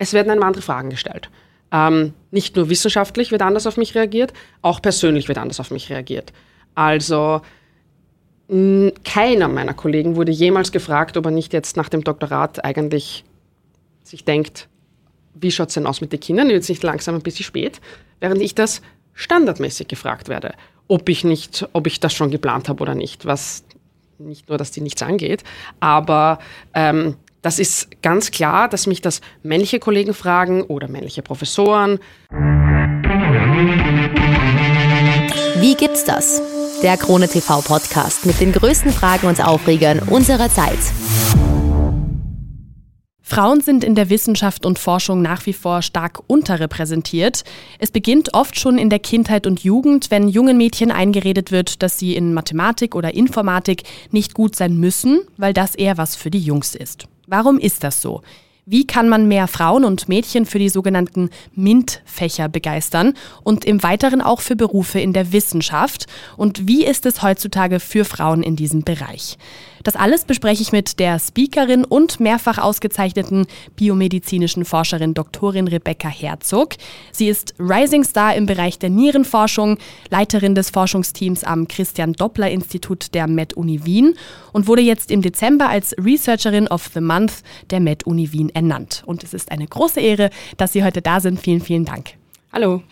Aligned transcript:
es 0.00 0.14
werden 0.14 0.30
einem 0.30 0.42
andere 0.42 0.62
Fragen 0.62 0.90
gestellt. 0.90 1.30
Ähm, 1.70 2.14
nicht 2.32 2.56
nur 2.56 2.68
wissenschaftlich 2.68 3.30
wird 3.30 3.42
anders 3.42 3.66
auf 3.66 3.76
mich 3.76 3.94
reagiert, 3.94 4.32
auch 4.62 4.82
persönlich 4.82 5.28
wird 5.28 5.38
anders 5.38 5.60
auf 5.60 5.70
mich 5.70 5.90
reagiert. 5.90 6.32
Also 6.74 7.42
keiner 9.04 9.46
meiner 9.46 9.74
Kollegen 9.74 10.16
wurde 10.16 10.32
jemals 10.32 10.72
gefragt, 10.72 11.16
ob 11.16 11.26
er 11.26 11.30
nicht 11.30 11.52
jetzt 11.52 11.76
nach 11.76 11.88
dem 11.88 12.02
Doktorat 12.02 12.64
eigentlich 12.64 13.24
sich 14.02 14.24
denkt, 14.24 14.68
wie 15.34 15.52
schaut 15.52 15.68
es 15.68 15.74
denn 15.74 15.86
aus 15.86 16.00
mit 16.00 16.12
den 16.12 16.18
Kindern? 16.18 16.50
Jetzt 16.50 16.68
nicht 16.68 16.82
langsam 16.82 17.14
ein 17.14 17.22
bisschen 17.22 17.44
spät, 17.44 17.80
während 18.18 18.42
ich 18.42 18.56
das 18.56 18.82
standardmäßig 19.14 19.86
gefragt 19.86 20.28
werde, 20.28 20.54
ob 20.88 21.08
ich 21.08 21.22
nicht, 21.22 21.68
ob 21.72 21.86
ich 21.86 22.00
das 22.00 22.12
schon 22.12 22.32
geplant 22.32 22.68
habe 22.68 22.82
oder 22.82 22.96
nicht, 22.96 23.24
was 23.24 23.62
nicht 24.18 24.48
nur, 24.48 24.58
dass 24.58 24.72
die 24.72 24.80
nichts 24.80 25.02
angeht, 25.02 25.44
aber 25.78 26.40
ähm, 26.74 27.14
das 27.42 27.58
ist 27.58 28.02
ganz 28.02 28.30
klar, 28.30 28.68
dass 28.68 28.86
mich 28.86 29.00
das 29.00 29.20
männliche 29.42 29.78
Kollegen 29.78 30.14
fragen 30.14 30.62
oder 30.62 30.88
männliche 30.88 31.22
Professoren. 31.22 31.98
Wie 35.56 35.74
gibt's 35.74 36.04
das? 36.04 36.42
Der 36.82 36.96
Krone 36.96 37.28
TV 37.28 37.60
Podcast 37.60 38.24
mit 38.26 38.40
den 38.40 38.52
größten 38.52 38.92
Fragen 38.92 39.26
und 39.26 39.44
Aufregern 39.44 40.00
unserer 40.00 40.48
Zeit. 40.50 40.78
Frauen 43.22 43.60
sind 43.60 43.84
in 43.84 43.94
der 43.94 44.10
Wissenschaft 44.10 44.66
und 44.66 44.78
Forschung 44.78 45.22
nach 45.22 45.46
wie 45.46 45.52
vor 45.52 45.82
stark 45.82 46.18
unterrepräsentiert. 46.26 47.44
Es 47.78 47.92
beginnt 47.92 48.34
oft 48.34 48.58
schon 48.58 48.76
in 48.76 48.90
der 48.90 48.98
Kindheit 48.98 49.46
und 49.46 49.62
Jugend, 49.62 50.10
wenn 50.10 50.26
jungen 50.26 50.58
Mädchen 50.58 50.90
eingeredet 50.90 51.52
wird, 51.52 51.82
dass 51.82 51.96
sie 51.96 52.16
in 52.16 52.34
Mathematik 52.34 52.96
oder 52.96 53.14
Informatik 53.14 53.84
nicht 54.10 54.34
gut 54.34 54.56
sein 54.56 54.78
müssen, 54.78 55.20
weil 55.36 55.52
das 55.52 55.76
eher 55.76 55.96
was 55.96 56.16
für 56.16 56.30
die 56.30 56.40
Jungs 56.40 56.74
ist. 56.74 57.06
Warum 57.30 57.60
ist 57.60 57.84
das 57.84 58.02
so? 58.02 58.22
Wie 58.66 58.88
kann 58.88 59.08
man 59.08 59.28
mehr 59.28 59.46
Frauen 59.46 59.84
und 59.84 60.08
Mädchen 60.08 60.46
für 60.46 60.58
die 60.58 60.68
sogenannten 60.68 61.30
MINT-Fächer 61.54 62.48
begeistern 62.48 63.14
und 63.44 63.64
im 63.64 63.84
Weiteren 63.84 64.20
auch 64.20 64.40
für 64.40 64.56
Berufe 64.56 64.98
in 64.98 65.12
der 65.12 65.32
Wissenschaft? 65.32 66.06
Und 66.36 66.66
wie 66.66 66.84
ist 66.84 67.06
es 67.06 67.22
heutzutage 67.22 67.78
für 67.78 68.04
Frauen 68.04 68.42
in 68.42 68.56
diesem 68.56 68.82
Bereich? 68.82 69.38
Das 69.82 69.96
alles 69.96 70.24
bespreche 70.24 70.62
ich 70.62 70.72
mit 70.72 70.98
der 70.98 71.18
Speakerin 71.18 71.84
und 71.84 72.20
mehrfach 72.20 72.58
ausgezeichneten 72.58 73.46
biomedizinischen 73.76 74.64
Forscherin 74.64 75.14
Doktorin 75.14 75.68
Rebecca 75.68 76.08
Herzog. 76.08 76.74
Sie 77.12 77.28
ist 77.28 77.54
Rising 77.58 78.04
Star 78.04 78.34
im 78.34 78.46
Bereich 78.46 78.78
der 78.78 78.90
Nierenforschung, 78.90 79.78
Leiterin 80.10 80.54
des 80.54 80.70
Forschungsteams 80.70 81.44
am 81.44 81.66
Christian 81.66 82.12
Doppler 82.12 82.50
Institut 82.50 83.14
der 83.14 83.26
Med-Uni 83.26 83.84
Wien 83.84 84.14
und 84.52 84.66
wurde 84.66 84.82
jetzt 84.82 85.10
im 85.10 85.22
Dezember 85.22 85.68
als 85.68 85.94
Researcherin 85.98 86.68
of 86.68 86.90
the 86.92 87.00
Month 87.00 87.42
der 87.70 87.80
Med-Uni 87.80 88.32
Wien 88.32 88.50
ernannt. 88.50 89.02
Und 89.06 89.24
es 89.24 89.32
ist 89.32 89.50
eine 89.50 89.66
große 89.66 90.00
Ehre, 90.00 90.30
dass 90.56 90.72
Sie 90.72 90.84
heute 90.84 91.00
da 91.00 91.20
sind. 91.20 91.40
Vielen, 91.40 91.60
vielen 91.60 91.84
Dank. 91.84 92.14
Hallo. 92.52 92.82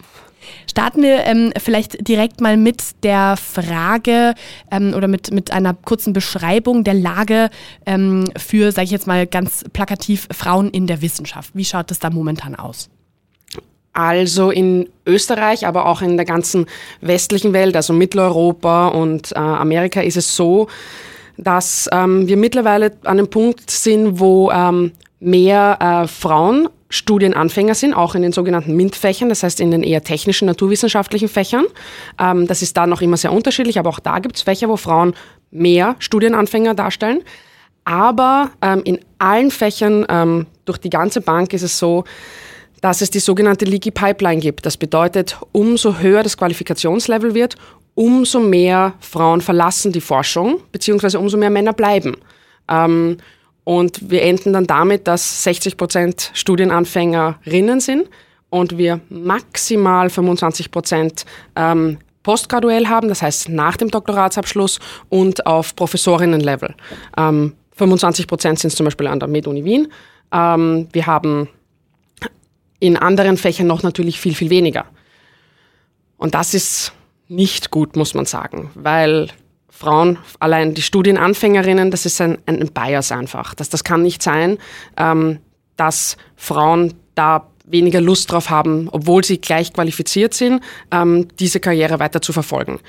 Starten 0.71 1.03
wir 1.03 1.25
ähm, 1.25 1.53
vielleicht 1.59 2.07
direkt 2.07 2.41
mal 2.41 2.57
mit 2.57 2.83
der 3.03 3.37
Frage 3.37 4.35
ähm, 4.71 4.95
oder 4.95 5.09
mit, 5.09 5.33
mit 5.33 5.51
einer 5.51 5.75
kurzen 5.75 6.13
Beschreibung 6.13 6.85
der 6.85 6.95
Lage 6.95 7.51
ähm, 7.87 8.25
für, 8.37 8.73
sage 8.73 8.87
ich 8.87 8.91
jetzt 8.91 9.07
mal 9.07 9.27
ganz 9.27 9.65
plakativ, 9.73 10.29
Frauen 10.33 10.71
in 10.71 10.87
der 10.87 11.03
Wissenschaft. 11.03 11.51
Wie 11.55 11.65
schaut 11.65 11.91
es 11.91 11.99
da 11.99 12.11
momentan 12.11 12.55
aus? 12.55 12.89
Also 13.93 14.51
in 14.51 14.89
Österreich, 15.07 15.67
aber 15.67 15.87
auch 15.87 16.03
in 16.03 16.17
der 16.17 16.27
ganzen 16.27 16.67
westlichen 17.01 17.53
Welt, 17.53 17.75
also 17.75 17.93
Mitteleuropa 17.93 18.89
und 18.89 19.33
äh, 19.33 19.39
Amerika, 19.39 20.01
ist 20.01 20.17
es 20.17 20.37
so, 20.37 20.69
dass 21.37 21.89
ähm, 21.93 22.29
wir 22.29 22.37
mittlerweile 22.37 22.93
an 23.05 23.19
einem 23.19 23.29
Punkt 23.29 23.71
sind, 23.71 24.21
wo 24.21 24.51
ähm, 24.51 24.93
mehr 25.21 25.79
äh, 25.81 26.07
Frauen 26.07 26.69
Studienanfänger 26.91 27.75
sind, 27.75 27.95
auch 27.95 28.15
in 28.15 28.23
den 28.23 28.33
sogenannten 28.33 28.75
MINT-Fächern, 28.75 29.29
das 29.29 29.43
heißt 29.43 29.61
in 29.61 29.71
den 29.71 29.83
eher 29.83 30.03
technischen, 30.03 30.47
naturwissenschaftlichen 30.47 31.29
Fächern. 31.29 31.67
Ähm, 32.19 32.47
das 32.47 32.63
ist 32.63 32.77
da 32.77 32.87
noch 32.87 33.03
immer 33.03 33.17
sehr 33.17 33.33
unterschiedlich, 33.33 33.79
aber 33.79 33.91
auch 33.91 34.01
da 34.01 34.19
gibt 34.21 34.37
es 34.37 34.43
Fächer, 34.43 34.69
wo 34.69 34.77
Frauen 34.77 35.15
mehr 35.51 35.97
Studienanfänger 35.99 36.75
darstellen. 36.75 37.23
Aber 37.85 38.51
ähm, 38.63 38.83
in 38.85 39.01
allen 39.19 39.51
Fächern 39.51 40.07
ähm, 40.09 40.47
durch 40.65 40.79
die 40.79 40.91
ganze 40.91 41.21
Bank 41.21 41.53
ist 41.53 41.63
es 41.63 41.79
so, 41.79 42.05
dass 42.81 43.01
es 43.01 43.11
die 43.11 43.19
sogenannte 43.19 43.65
Leaky 43.65 43.91
Pipeline 43.91 44.41
gibt. 44.41 44.65
Das 44.67 44.77
bedeutet, 44.77 45.39
umso 45.53 45.99
höher 45.99 46.23
das 46.23 46.37
Qualifikationslevel 46.37 47.35
wird, 47.35 47.57
umso 47.95 48.41
mehr 48.41 48.95
Frauen 49.01 49.41
verlassen 49.41 49.93
die 49.93 50.01
Forschung, 50.01 50.61
beziehungsweise 50.71 51.19
umso 51.19 51.37
mehr 51.37 51.51
Männer 51.51 51.73
bleiben. 51.73 52.17
Und 53.69 54.11
wir 54.11 54.23
enden 54.23 54.55
dann 54.55 54.67
damit, 54.67 55.07
dass 55.07 55.45
60 55.45 55.77
Prozent 55.77 56.31
Studienanfängerinnen 56.33 57.81
sind 57.81 58.09
und 58.49 58.79
wir 58.79 59.01
maximal 59.11 60.09
25 60.09 60.71
Prozent 60.71 61.27
ähm, 61.55 61.99
postgraduell 62.23 62.87
haben, 62.87 63.11
das 63.11 63.21
heißt 63.21 63.51
nach 63.51 63.77
dem 63.77 63.91
Doktoratsabschluss 63.91 64.79
und 65.11 65.45
auf 65.45 65.77
Professorinnenlevel. 65.77 66.75
Ähm, 67.19 67.57
25 67.73 68.27
Prozent 68.27 68.59
sind 68.59 68.71
zum 68.71 68.85
Beispiel 68.85 69.07
an 69.07 69.21
der 69.21 69.29
Med-Uni 69.29 69.63
Wien. 69.67 69.93
Ähm, 70.33 70.89
wir 70.93 71.07
haben 71.07 71.51
in 72.81 72.97
anderen 72.97 73.37
Fächern 73.37 73.67
noch 73.67 73.83
natürlich 73.83 74.19
viel, 74.19 74.35
viel 74.35 74.49
weniger. 74.49 74.87
Und 76.17 76.35
das 76.35 76.55
ist 76.55 76.95
nicht 77.29 77.71
gut, 77.71 77.97
muss 77.97 78.15
man 78.15 78.25
sagen, 78.25 78.71
weil 78.73 79.29
Frauen, 79.79 80.19
allein 80.41 80.75
die 80.75 80.83
Studienanfängerinnen, 80.83 81.93
das 81.93 82.05
ist 82.05 82.21
ein, 82.21 82.39
ein 82.47 82.69
Bias 82.75 83.13
einfach. 83.13 83.55
Das, 83.55 83.69
das 83.69 83.85
kann 83.85 84.03
nicht 84.03 84.25
sein, 84.25 84.59
ähm, 84.97 85.39
dass 85.77 86.17
Frauen 86.35 86.95
da 87.15 87.47
weniger 87.65 88.01
Lust 88.01 88.33
drauf 88.33 88.51
haben, 88.51 88.89
obwohl 88.91 89.23
sie 89.23 89.41
gleich 89.41 89.73
qualifiziert 89.73 90.35
sind, 90.35 90.65
ähm, 90.91 91.29
diese 91.39 91.61
Karriere 91.61 92.01
weiter 92.01 92.21
zu 92.21 92.33
verfolgen. 92.33 92.81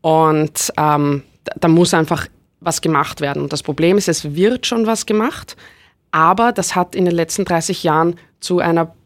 Und 0.00 0.72
ähm, 0.76 1.22
da, 1.60 1.68
muss 1.68 1.94
einfach 1.94 2.26
was 2.58 2.80
gemacht 2.80 3.20
werden. 3.20 3.42
Und 3.42 3.52
das 3.52 3.62
Problem 3.62 3.96
ist, 3.96 4.08
es 4.08 4.34
wird 4.34 4.66
schon 4.66 4.84
was 4.84 5.06
gemacht, 5.06 5.56
aber 6.10 6.50
das 6.50 6.74
hat 6.74 6.96
in 6.96 7.04
den 7.04 7.14
letzten 7.14 7.44
30 7.44 7.84
Jahren 7.84 8.16
zu 8.40 8.58
einer 8.58 8.96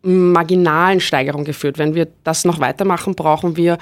marginalen 0.00 1.00
Steigerung 1.00 1.44
geführt. 1.44 1.76
Wenn 1.76 1.94
wir 1.94 2.08
das 2.24 2.46
noch 2.46 2.60
weitermachen, 2.60 3.14
brauchen 3.14 3.58
wir 3.58 3.76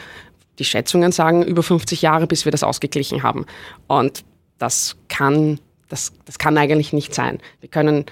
die 0.59 0.65
Schätzungen 0.65 1.13
sagen 1.13 1.43
über 1.43 1.63
50 1.63 2.03
Jahre, 2.03 2.27
bis 2.27 2.45
wir 2.45 2.53
das 2.53 2.63
ausgeglichen 2.63 3.23
haben. 3.23 3.47
Und 3.87 4.25
das 4.59 4.97
kann, 5.09 5.59
das, 5.89 6.13
das 6.27 6.39
kann 6.39 6.59
eigentlich 6.59 6.93
nicht 6.93 7.15
sein. 7.15 7.39
Wir 7.61 7.71
können, 7.71 8.05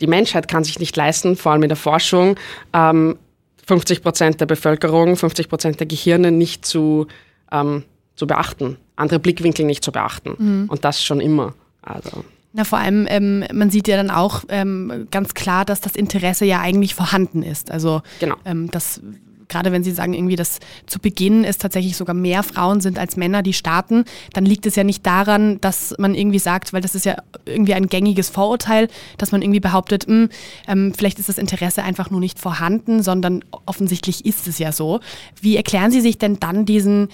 die 0.00 0.06
Menschheit 0.06 0.48
kann 0.48 0.64
sich 0.64 0.78
nicht 0.78 0.96
leisten, 0.96 1.36
vor 1.36 1.52
allem 1.52 1.62
in 1.62 1.68
der 1.68 1.76
Forschung, 1.76 2.36
ähm, 2.72 3.18
50 3.66 4.02
Prozent 4.02 4.40
der 4.40 4.46
Bevölkerung, 4.46 5.16
50 5.16 5.48
Prozent 5.48 5.80
der 5.80 5.86
Gehirne 5.86 6.32
nicht 6.32 6.64
zu, 6.64 7.06
ähm, 7.52 7.84
zu 8.16 8.26
beachten, 8.26 8.78
andere 8.96 9.18
Blickwinkel 9.18 9.66
nicht 9.66 9.84
zu 9.84 9.92
beachten. 9.92 10.34
Mhm. 10.38 10.68
Und 10.68 10.84
das 10.84 11.04
schon 11.04 11.20
immer. 11.20 11.54
Also. 11.82 12.24
Na, 12.52 12.64
vor 12.64 12.78
allem, 12.78 13.06
ähm, 13.10 13.44
man 13.52 13.70
sieht 13.70 13.88
ja 13.88 13.96
dann 13.96 14.10
auch 14.10 14.44
ähm, 14.48 15.06
ganz 15.10 15.34
klar, 15.34 15.66
dass 15.66 15.80
das 15.80 15.96
Interesse 15.96 16.46
ja 16.46 16.60
eigentlich 16.60 16.94
vorhanden 16.94 17.42
ist. 17.42 17.70
Also, 17.70 18.00
genau. 18.20 18.36
ähm, 18.46 18.70
das 18.70 19.02
gerade 19.48 19.72
wenn 19.72 19.82
Sie 19.82 19.92
sagen, 19.92 20.14
irgendwie, 20.14 20.36
dass 20.36 20.58
zu 20.86 20.98
Beginn 20.98 21.44
es 21.44 21.58
tatsächlich 21.58 21.96
sogar 21.96 22.14
mehr 22.14 22.42
Frauen 22.42 22.80
sind 22.80 22.98
als 22.98 23.16
Männer, 23.16 23.42
die 23.42 23.52
starten, 23.52 24.04
dann 24.32 24.44
liegt 24.44 24.66
es 24.66 24.76
ja 24.76 24.84
nicht 24.84 25.04
daran, 25.06 25.60
dass 25.60 25.94
man 25.98 26.14
irgendwie 26.14 26.38
sagt, 26.38 26.72
weil 26.72 26.80
das 26.80 26.94
ist 26.94 27.04
ja 27.04 27.16
irgendwie 27.44 27.74
ein 27.74 27.88
gängiges 27.88 28.28
Vorurteil, 28.28 28.88
dass 29.16 29.32
man 29.32 29.42
irgendwie 29.42 29.60
behauptet, 29.60 30.06
mh, 30.06 30.14
hm, 30.14 30.28
ähm, 30.68 30.94
vielleicht 30.94 31.18
ist 31.18 31.28
das 31.28 31.38
Interesse 31.38 31.82
einfach 31.82 32.10
nur 32.10 32.20
nicht 32.20 32.38
vorhanden, 32.38 33.02
sondern 33.02 33.44
offensichtlich 33.66 34.24
ist 34.24 34.46
es 34.46 34.58
ja 34.58 34.72
so. 34.72 35.00
Wie 35.40 35.56
erklären 35.56 35.90
Sie 35.90 36.00
sich 36.00 36.18
denn 36.18 36.38
dann 36.40 36.64
diesen, 36.64 37.08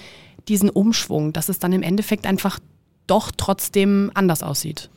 diesen 0.47 0.69
Umschwung, 0.69 1.33
dass 1.33 1.49
es 1.49 1.59
dann 1.59 1.73
im 1.73 1.83
Endeffekt 1.83 2.25
einfach 2.25 2.59
doch 3.07 3.31
trotzdem 3.35 4.11
anders 4.13 4.43
aussieht? 4.43 4.89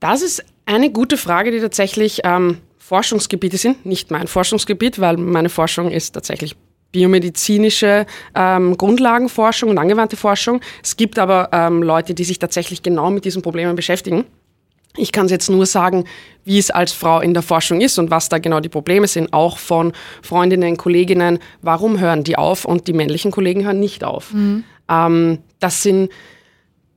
Das 0.00 0.22
ist 0.22 0.44
eine 0.66 0.90
gute 0.90 1.16
Frage, 1.16 1.50
die 1.52 1.60
tatsächlich 1.60 2.20
ähm, 2.24 2.58
Forschungsgebiete 2.86 3.56
sind. 3.56 3.84
Nicht 3.84 4.12
mein 4.12 4.28
Forschungsgebiet, 4.28 5.00
weil 5.00 5.16
meine 5.16 5.48
Forschung 5.48 5.90
ist 5.90 6.12
tatsächlich 6.12 6.54
biomedizinische 6.92 8.06
ähm, 8.36 8.76
Grundlagenforschung 8.78 9.70
und 9.70 9.78
angewandte 9.78 10.16
Forschung. 10.16 10.60
Es 10.84 10.96
gibt 10.96 11.18
aber 11.18 11.48
ähm, 11.52 11.82
Leute, 11.82 12.14
die 12.14 12.22
sich 12.22 12.38
tatsächlich 12.38 12.84
genau 12.84 13.10
mit 13.10 13.24
diesen 13.24 13.42
Problemen 13.42 13.74
beschäftigen. 13.74 14.24
Ich 14.96 15.10
kann 15.10 15.26
jetzt 15.26 15.50
nur 15.50 15.66
sagen, 15.66 16.04
wie 16.44 16.58
es 16.58 16.70
als 16.70 16.92
Frau 16.92 17.20
in 17.20 17.34
der 17.34 17.42
Forschung 17.42 17.80
ist 17.80 17.98
und 17.98 18.12
was 18.12 18.28
da 18.28 18.38
genau 18.38 18.60
die 18.60 18.68
Probleme 18.68 19.08
sind, 19.08 19.32
auch 19.32 19.58
von 19.58 19.92
Freundinnen, 20.22 20.76
Kolleginnen. 20.76 21.40
Warum 21.62 21.98
hören 21.98 22.22
die 22.22 22.38
auf 22.38 22.64
und 22.64 22.86
die 22.86 22.92
männlichen 22.92 23.32
Kollegen 23.32 23.64
hören 23.64 23.80
nicht 23.80 24.04
auf? 24.04 24.32
Mhm. 24.32 24.62
Ähm, 24.88 25.38
das 25.58 25.82
sind 25.82 26.12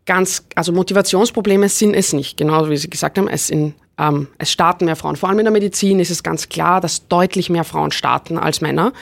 ganz, 0.06 0.46
also 0.54 0.72
Motivationsprobleme 0.72 1.68
sind 1.68 1.96
es 1.96 2.14
nicht, 2.14 2.38
genau 2.38 2.70
wie 2.70 2.78
Sie 2.78 2.92
gesagt 2.92 3.18
haben. 3.18 3.28
Es 3.28 3.48
sind 3.48 3.74
ähm, 4.00 4.28
es 4.38 4.52
starten 4.52 4.86
mehr 4.86 4.96
Frauen. 4.96 5.16
Vor 5.16 5.30
allem 5.30 5.40
in 5.40 5.46
der 5.46 5.52
Medizin 5.52 6.00
ist 6.00 6.10
es 6.10 6.24
ganz 6.24 6.50
klar, 6.50 6.82
dass 6.82 7.08
deutlich 7.08 7.50
mehr 7.50 7.64
Frauen 7.64 7.92
starten 7.92 8.38
als 8.38 8.62
Männer. 8.62 8.94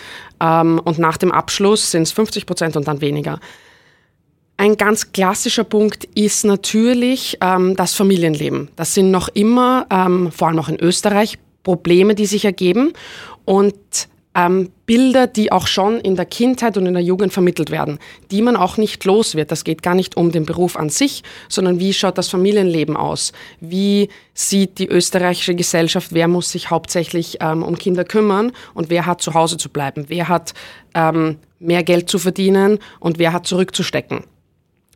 Ähm, 0.42 0.82
und 0.84 0.98
nach 0.98 1.18
dem 1.18 1.32
Abschluss 1.32 1.92
sind 1.92 2.04
es 2.04 2.12
50 2.12 2.46
Prozent 2.46 2.76
und 2.76 2.88
dann 2.88 3.02
weniger. 3.02 3.40
Ein 4.58 4.76
ganz 4.76 5.12
klassischer 5.12 5.64
Punkt 5.64 6.06
ist 6.16 6.44
natürlich 6.44 7.38
ähm, 7.42 7.76
das 7.76 7.94
Familienleben. 7.94 8.70
Das 8.76 8.96
sind 8.96 9.12
noch 9.12 9.30
immer, 9.30 9.86
ähm, 9.92 10.32
vor 10.32 10.48
allem 10.48 10.60
auch 10.60 10.70
in 10.70 10.80
Österreich, 10.80 11.38
Probleme, 11.62 12.16
die 12.16 12.26
sich 12.26 12.46
ergeben 12.46 12.94
und 13.46 13.76
ähm, 14.38 14.72
Bilder, 14.86 15.26
die 15.26 15.52
auch 15.52 15.68
schon 15.68 16.00
in 16.00 16.16
der 16.16 16.26
Kindheit 16.26 16.78
und 16.78 16.86
in 16.86 16.94
der 16.94 17.04
Jugend 17.04 17.34
vermittelt 17.34 17.72
werden, 17.72 17.98
die 18.30 18.44
man 18.44 18.56
auch 18.56 18.78
nicht 18.78 19.04
los 19.04 19.36
wird. 19.36 19.52
Das 19.52 19.64
geht 19.64 19.82
gar 19.82 19.96
nicht 19.96 20.16
um 20.16 20.32
den 20.32 20.46
Beruf 20.46 20.78
an 20.78 20.90
sich, 20.90 21.24
sondern 21.50 21.80
wie 21.80 21.92
schaut 21.92 22.18
das 22.18 22.30
Familienleben 22.30 22.96
aus? 22.96 23.34
Wie 23.60 24.10
sieht 24.36 24.78
die 24.78 24.88
österreichische 24.88 25.56
Gesellschaft? 25.56 26.14
Wer 26.14 26.28
muss 26.28 26.52
sich 26.52 26.70
hauptsächlich 26.70 27.40
ähm, 27.42 27.64
um 27.64 27.78
Kinder 27.78 28.06
kümmern 28.06 28.52
und 28.76 28.92
wer 28.92 29.08
hat 29.08 29.22
zu 29.22 29.34
Hause 29.34 29.58
zu 29.58 29.70
bleiben? 29.70 30.06
Wer 30.08 30.30
hat 30.30 30.54
ähm, 30.94 31.38
mehr 31.60 31.84
Geld 31.84 32.10
zu 32.10 32.20
verdienen 32.20 32.78
und 33.00 33.18
wer 33.18 33.34
hat 33.34 33.48
zurückzustecken? 33.48 34.24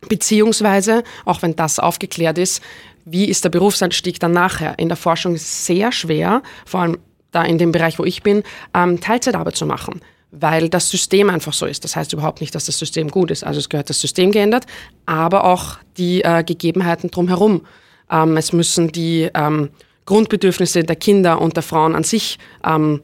Beziehungsweise, 0.07 1.03
auch 1.25 1.41
wenn 1.41 1.55
das 1.55 1.79
aufgeklärt 1.79 2.37
ist, 2.37 2.61
wie 3.05 3.25
ist 3.25 3.43
der 3.43 3.49
Berufsanstieg 3.49 4.19
dann 4.19 4.31
nachher? 4.31 4.77
In 4.77 4.87
der 4.87 4.97
Forschung 4.97 5.35
ist 5.35 5.43
es 5.43 5.65
sehr 5.65 5.91
schwer, 5.91 6.43
vor 6.65 6.81
allem 6.81 6.97
da 7.31 7.43
in 7.43 7.57
dem 7.57 7.71
Bereich, 7.71 7.97
wo 7.99 8.03
ich 8.03 8.23
bin, 8.23 8.43
ähm, 8.73 8.99
Teilzeitarbeit 8.99 9.55
zu 9.55 9.65
machen, 9.65 10.01
weil 10.31 10.69
das 10.69 10.89
System 10.89 11.29
einfach 11.29 11.53
so 11.53 11.65
ist. 11.65 11.83
Das 11.83 11.95
heißt 11.95 12.13
überhaupt 12.13 12.41
nicht, 12.41 12.53
dass 12.55 12.65
das 12.65 12.77
System 12.77 13.09
gut 13.09 13.31
ist. 13.31 13.43
Also 13.43 13.59
es 13.59 13.69
gehört 13.69 13.89
das 13.89 13.99
System 13.99 14.31
geändert, 14.31 14.65
aber 15.05 15.45
auch 15.45 15.77
die 15.97 16.23
äh, 16.23 16.43
Gegebenheiten 16.43 17.09
drumherum. 17.09 17.65
Ähm, 18.09 18.37
es 18.37 18.53
müssen 18.53 18.91
die 18.91 19.29
ähm, 19.33 19.69
Grundbedürfnisse 20.05 20.83
der 20.83 20.95
Kinder 20.95 21.41
und 21.41 21.55
der 21.55 21.63
Frauen 21.63 21.95
an 21.95 22.03
sich 22.03 22.37
ähm, 22.65 23.01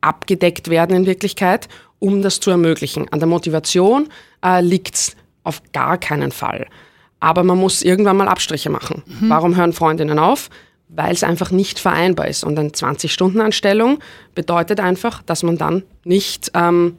abgedeckt 0.00 0.68
werden 0.68 0.96
in 0.96 1.06
Wirklichkeit, 1.06 1.68
um 1.98 2.22
das 2.22 2.40
zu 2.40 2.50
ermöglichen. 2.50 3.08
An 3.12 3.20
der 3.20 3.28
Motivation 3.28 4.08
äh, 4.44 4.60
liegt 4.60 4.94
es 4.96 5.16
auf 5.44 5.62
gar 5.72 5.98
keinen 5.98 6.32
Fall. 6.32 6.66
Aber 7.20 7.44
man 7.44 7.58
muss 7.58 7.82
irgendwann 7.82 8.16
mal 8.16 8.28
Abstriche 8.28 8.70
machen. 8.70 9.02
Mhm. 9.06 9.30
Warum 9.30 9.56
hören 9.56 9.72
Freundinnen 9.72 10.18
auf? 10.18 10.50
Weil 10.94 11.12
es 11.12 11.24
einfach 11.24 11.50
nicht 11.50 11.78
vereinbar 11.78 12.28
ist. 12.28 12.44
Und 12.44 12.58
eine 12.58 12.70
20-Stunden-Anstellung 12.70 13.98
bedeutet 14.34 14.80
einfach, 14.80 15.22
dass 15.22 15.42
man 15.42 15.58
dann 15.58 15.82
nicht 16.04 16.50
ähm, 16.54 16.98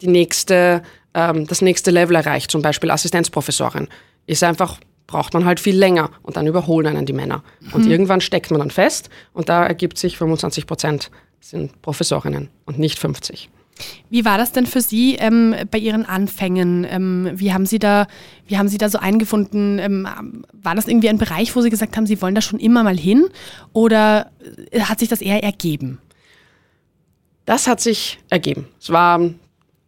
die 0.00 0.08
nächste, 0.08 0.82
ähm, 1.14 1.46
das 1.46 1.60
nächste 1.60 1.90
Level 1.90 2.16
erreicht, 2.16 2.50
zum 2.50 2.62
Beispiel 2.62 2.90
Assistenzprofessorin. 2.90 3.88
Ist 4.26 4.44
einfach, 4.44 4.78
braucht 5.06 5.34
man 5.34 5.44
halt 5.44 5.58
viel 5.58 5.76
länger 5.76 6.10
und 6.22 6.36
dann 6.36 6.46
überholen 6.46 6.86
einen 6.86 7.06
die 7.06 7.12
Männer. 7.12 7.42
Mhm. 7.60 7.72
Und 7.72 7.86
irgendwann 7.86 8.20
steckt 8.20 8.50
man 8.50 8.60
dann 8.60 8.70
fest 8.70 9.10
und 9.32 9.48
da 9.48 9.66
ergibt 9.66 9.98
sich 9.98 10.16
25 10.16 10.66
Prozent 10.66 11.10
sind 11.40 11.82
Professorinnen 11.82 12.50
und 12.66 12.78
nicht 12.78 12.98
50. 12.98 13.48
Wie 14.10 14.24
war 14.24 14.38
das 14.38 14.52
denn 14.52 14.66
für 14.66 14.80
Sie 14.80 15.16
ähm, 15.16 15.54
bei 15.70 15.78
Ihren 15.78 16.04
Anfängen? 16.04 16.86
Ähm, 16.88 17.30
wie, 17.34 17.52
haben 17.52 17.66
Sie 17.66 17.78
da, 17.78 18.06
wie 18.46 18.58
haben 18.58 18.68
Sie 18.68 18.78
da 18.78 18.88
so 18.88 18.98
eingefunden? 18.98 19.78
Ähm, 19.78 20.08
war 20.52 20.74
das 20.74 20.88
irgendwie 20.88 21.08
ein 21.08 21.18
Bereich, 21.18 21.54
wo 21.54 21.60
Sie 21.60 21.70
gesagt 21.70 21.96
haben, 21.96 22.06
Sie 22.06 22.20
wollen 22.22 22.34
da 22.34 22.40
schon 22.40 22.60
immer 22.60 22.82
mal 22.82 22.96
hin? 22.96 23.28
Oder 23.72 24.30
äh, 24.70 24.80
hat 24.80 24.98
sich 24.98 25.08
das 25.08 25.20
eher 25.20 25.42
ergeben? 25.42 25.98
Das 27.44 27.66
hat 27.66 27.80
sich 27.80 28.18
ergeben. 28.28 28.68
Es 28.80 28.90
war 28.90 29.20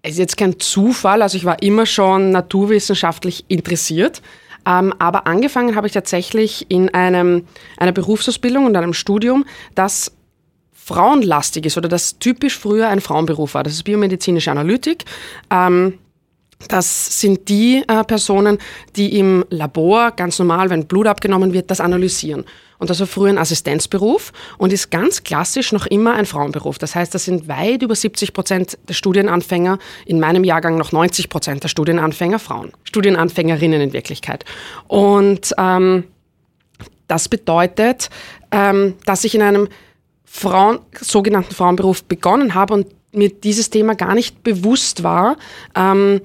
es 0.02 0.12
ist 0.12 0.18
jetzt 0.18 0.36
kein 0.36 0.58
Zufall, 0.58 1.22
also 1.22 1.36
ich 1.36 1.44
war 1.44 1.62
immer 1.62 1.86
schon 1.86 2.30
naturwissenschaftlich 2.30 3.44
interessiert. 3.48 4.22
Ähm, 4.66 4.94
aber 4.98 5.26
angefangen 5.26 5.76
habe 5.76 5.86
ich 5.86 5.92
tatsächlich 5.92 6.70
in 6.70 6.92
einem, 6.94 7.44
einer 7.78 7.92
Berufsausbildung 7.92 8.66
und 8.66 8.76
einem 8.76 8.92
Studium, 8.92 9.44
das 9.74 10.12
frauenlastig 10.90 11.66
ist 11.66 11.76
oder 11.78 11.88
das 11.88 12.18
typisch 12.18 12.58
früher 12.58 12.88
ein 12.88 13.00
Frauenberuf 13.00 13.54
war. 13.54 13.62
Das 13.62 13.74
ist 13.74 13.84
biomedizinische 13.84 14.50
Analytik. 14.50 15.04
Ähm, 15.48 15.98
das 16.66 17.20
sind 17.20 17.48
die 17.48 17.84
äh, 17.86 18.04
Personen, 18.04 18.58
die 18.96 19.16
im 19.18 19.44
Labor 19.50 20.10
ganz 20.10 20.38
normal, 20.40 20.68
wenn 20.68 20.86
Blut 20.86 21.06
abgenommen 21.06 21.52
wird, 21.52 21.70
das 21.70 21.80
analysieren. 21.80 22.44
Und 22.78 22.90
das 22.90 22.98
war 22.98 23.06
früher 23.06 23.28
ein 23.30 23.38
Assistenzberuf 23.38 24.32
und 24.58 24.72
ist 24.72 24.90
ganz 24.90 25.22
klassisch 25.22 25.70
noch 25.70 25.86
immer 25.86 26.14
ein 26.14 26.26
Frauenberuf. 26.26 26.78
Das 26.78 26.96
heißt, 26.96 27.14
das 27.14 27.24
sind 27.24 27.46
weit 27.46 27.82
über 27.82 27.94
70 27.94 28.32
Prozent 28.32 28.78
der 28.88 28.94
Studienanfänger, 28.94 29.78
in 30.06 30.18
meinem 30.18 30.42
Jahrgang 30.42 30.76
noch 30.76 30.90
90 30.90 31.28
Prozent 31.28 31.62
der 31.62 31.68
Studienanfänger 31.68 32.40
Frauen. 32.40 32.72
Studienanfängerinnen 32.82 33.80
in 33.80 33.92
Wirklichkeit. 33.92 34.44
Und 34.88 35.54
ähm, 35.56 36.04
das 37.06 37.28
bedeutet, 37.28 38.10
ähm, 38.50 38.94
dass 39.04 39.24
ich 39.24 39.34
in 39.34 39.42
einem 39.42 39.68
Frauen, 40.32 40.78
sogenannten 41.00 41.52
Frauenberuf 41.52 42.04
begonnen 42.04 42.54
habe 42.54 42.72
und 42.72 42.86
mir 43.12 43.30
dieses 43.30 43.68
Thema 43.68 43.96
gar 43.96 44.14
nicht 44.14 44.44
bewusst 44.44 45.02
war, 45.02 45.36
ähm, 45.74 46.20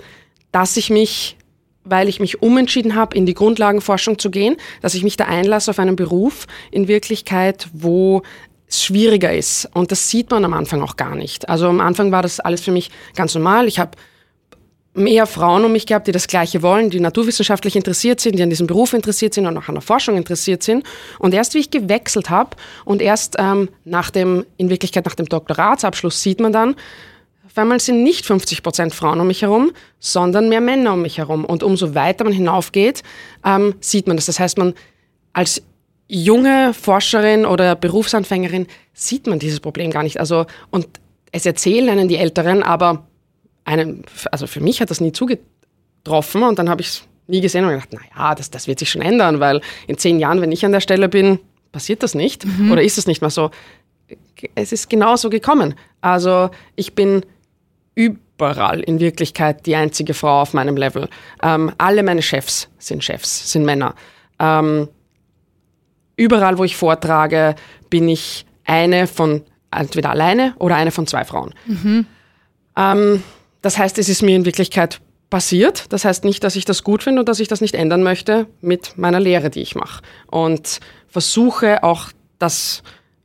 dass 0.52 0.78
ich 0.78 0.92
mich, 0.92 1.38
weil 1.84 2.08
ich 2.08 2.20
mich 2.20 2.44
umentschieden 2.44 2.94
habe, 2.94 3.18
in 3.18 3.26
die 3.26 3.34
Grundlagenforschung 3.34 4.20
zu 4.20 4.30
gehen, 4.30 4.58
dass 4.84 4.94
ich 4.94 5.04
mich 5.04 5.18
da 5.18 5.26
einlasse 5.26 5.72
auf 5.72 5.80
einen 5.80 5.96
Beruf 5.96 6.46
in 6.70 6.88
Wirklichkeit, 6.88 7.68
wo 7.74 8.22
es 8.68 8.84
schwieriger 8.84 9.34
ist. 9.34 9.68
Und 9.74 9.92
das 9.92 10.08
sieht 10.08 10.30
man 10.30 10.46
am 10.46 10.54
Anfang 10.54 10.84
auch 10.84 10.98
gar 10.98 11.16
nicht. 11.16 11.50
Also 11.50 11.68
am 11.68 11.82
Anfang 11.82 12.12
war 12.12 12.22
das 12.22 12.40
alles 12.40 12.62
für 12.62 12.72
mich 12.72 12.92
ganz 13.16 13.34
normal. 13.34 13.68
Ich 13.68 13.80
habe 13.80 13.98
mehr 14.96 15.28
Frauen 15.28 15.66
um 15.66 15.72
mich 15.72 15.86
gehabt, 15.86 16.08
die 16.08 16.12
das 16.12 16.28
Gleiche 16.28 16.62
wollen, 16.62 16.90
die 16.90 17.00
naturwissenschaftlich 17.00 17.76
interessiert 17.76 18.22
sind, 18.22 18.38
die 18.38 18.44
an 18.44 18.50
diesem 18.50 18.66
Beruf 18.66 18.94
interessiert 18.94 19.34
sind 19.34 19.46
und 19.46 19.58
auch 19.58 19.68
an 19.68 19.76
der 19.76 19.82
Forschung 19.82 20.16
interessiert 20.16 20.64
sind. 20.64 20.86
Und 21.20 21.34
erst 21.34 21.54
wie 21.54 21.60
ich 21.60 21.70
gewechselt 21.70 22.30
habe 22.30 22.52
und 22.86 23.02
erst 23.02 23.36
ähm, 23.38 23.70
nach 23.84 24.10
dem, 24.10 24.46
in 24.58 24.70
Wirklichkeit 24.70 25.06
nach 25.06 25.16
dem 25.16 25.28
Doktoratsabschluss 25.28 26.22
sieht 26.22 26.40
man 26.40 26.54
dann, 26.54 26.76
auf 27.46 27.58
einmal 27.58 27.80
sind 27.80 28.04
nicht 28.04 28.26
50 28.26 28.64
Prozent 28.64 28.94
Frauen 28.94 29.20
um 29.20 29.28
mich 29.28 29.42
herum, 29.42 29.72
sondern 30.00 30.50
mehr 30.50 30.60
Männer 30.62 30.94
um 30.94 31.02
mich 31.02 31.20
herum. 31.20 31.46
Und 31.46 31.64
umso 31.64 31.96
weiter 31.96 32.24
man 32.24 32.34
hinaufgeht, 32.34 33.04
ähm, 33.46 33.76
sieht 33.80 34.08
man 34.08 34.18
das. 34.18 34.26
Das 34.26 34.40
heißt, 34.40 34.58
man 34.58 34.74
als 35.32 35.62
junge 36.08 36.74
Forscherin 36.74 37.46
oder 37.46 37.76
Berufsanfängerin 37.76 38.68
sieht 38.94 39.28
man 39.28 39.40
dieses 39.40 39.60
Problem 39.60 39.92
gar 39.92 40.04
nicht. 40.04 40.20
Also, 40.20 40.46
und 40.70 40.88
es 41.32 41.46
erzählen 41.46 41.90
einen 41.90 42.08
die 42.08 42.18
Älteren, 42.18 42.62
aber 42.62 43.08
einem, 43.66 44.04
also 44.32 44.48
für 44.48 44.62
mich 44.62 44.80
hat 44.82 44.90
das 44.90 45.02
nie 45.02 45.12
zugetroffen 45.12 46.44
und 46.44 46.58
dann 46.58 46.70
habe 46.70 46.82
ich 46.82 46.88
es 46.88 47.04
nie 47.28 47.42
gesehen 47.42 47.66
und 47.66 47.72
gedacht, 47.72 47.94
naja, 47.94 48.36
das, 48.36 48.52
das 48.52 48.68
wird 48.68 48.80
sich 48.80 48.90
schon 48.90 49.02
ändern, 49.02 49.40
weil 49.40 49.62
in 49.88 49.98
zehn 49.98 50.20
Jahren, 50.20 50.42
wenn 50.42 50.52
ich 50.52 50.66
an 50.66 50.72
der 50.72 50.80
Stelle 50.80 51.10
bin, 51.10 51.40
passiert 51.72 52.04
das 52.04 52.16
nicht 52.16 52.46
mhm. 52.46 52.72
oder 52.72 52.82
ist 52.84 52.98
es 52.98 53.08
nicht 53.08 53.22
mehr 53.22 53.30
so. 53.30 53.52
Es 54.54 54.72
ist 54.72 54.90
genauso 54.90 55.30
gekommen. 55.30 55.74
Also 56.02 56.52
ich 56.76 56.94
bin 56.94 57.24
überall 57.96 58.82
in 58.82 59.00
Wirklichkeit 59.00 59.66
die 59.66 59.76
einzige 59.76 60.14
Frau 60.14 60.42
auf 60.42 60.54
meinem 60.54 60.78
Level. 60.78 61.10
Ähm, 61.42 61.72
alle 61.78 62.04
meine 62.04 62.22
Chefs 62.22 62.70
sind 62.78 63.04
Chefs, 63.04 63.52
sind 63.52 63.66
Männer. 63.66 63.96
Ähm, 64.40 64.90
überall, 66.16 66.58
wo 66.58 66.64
ich 66.64 66.78
vortrage, 66.78 67.56
bin 67.90 68.08
ich 68.08 68.46
eine 68.66 69.08
von 69.08 69.42
entweder 69.72 70.12
alleine 70.12 70.54
oder 70.60 70.76
eine 70.76 70.92
von 70.92 71.08
zwei 71.08 71.26
Frauen. 71.26 71.54
Mhm. 71.66 72.06
Ähm, 72.78 73.24
das 73.66 73.80
heißt, 73.80 73.98
es 73.98 74.10
ist 74.10 74.22
mir 74.22 74.36
in 74.36 74.46
Wirklichkeit 74.46 75.02
passiert. 75.32 75.92
Das 75.92 76.06
heißt 76.06 76.24
nicht, 76.24 76.44
dass 76.44 76.56
ich 76.56 76.66
das 76.66 76.84
gut 76.84 77.02
finde 77.02 77.22
und 77.22 77.28
dass 77.28 77.40
ich 77.40 77.48
das 77.48 77.62
nicht 77.62 77.74
ändern 77.74 78.04
möchte 78.04 78.46
mit 78.62 78.96
meiner 78.96 79.20
Lehre, 79.20 79.50
die 79.50 79.62
ich 79.62 79.74
mache. 79.74 80.04
Und 80.30 80.80
versuche 81.08 81.82
auch, 81.82 82.10
dass 82.38 82.84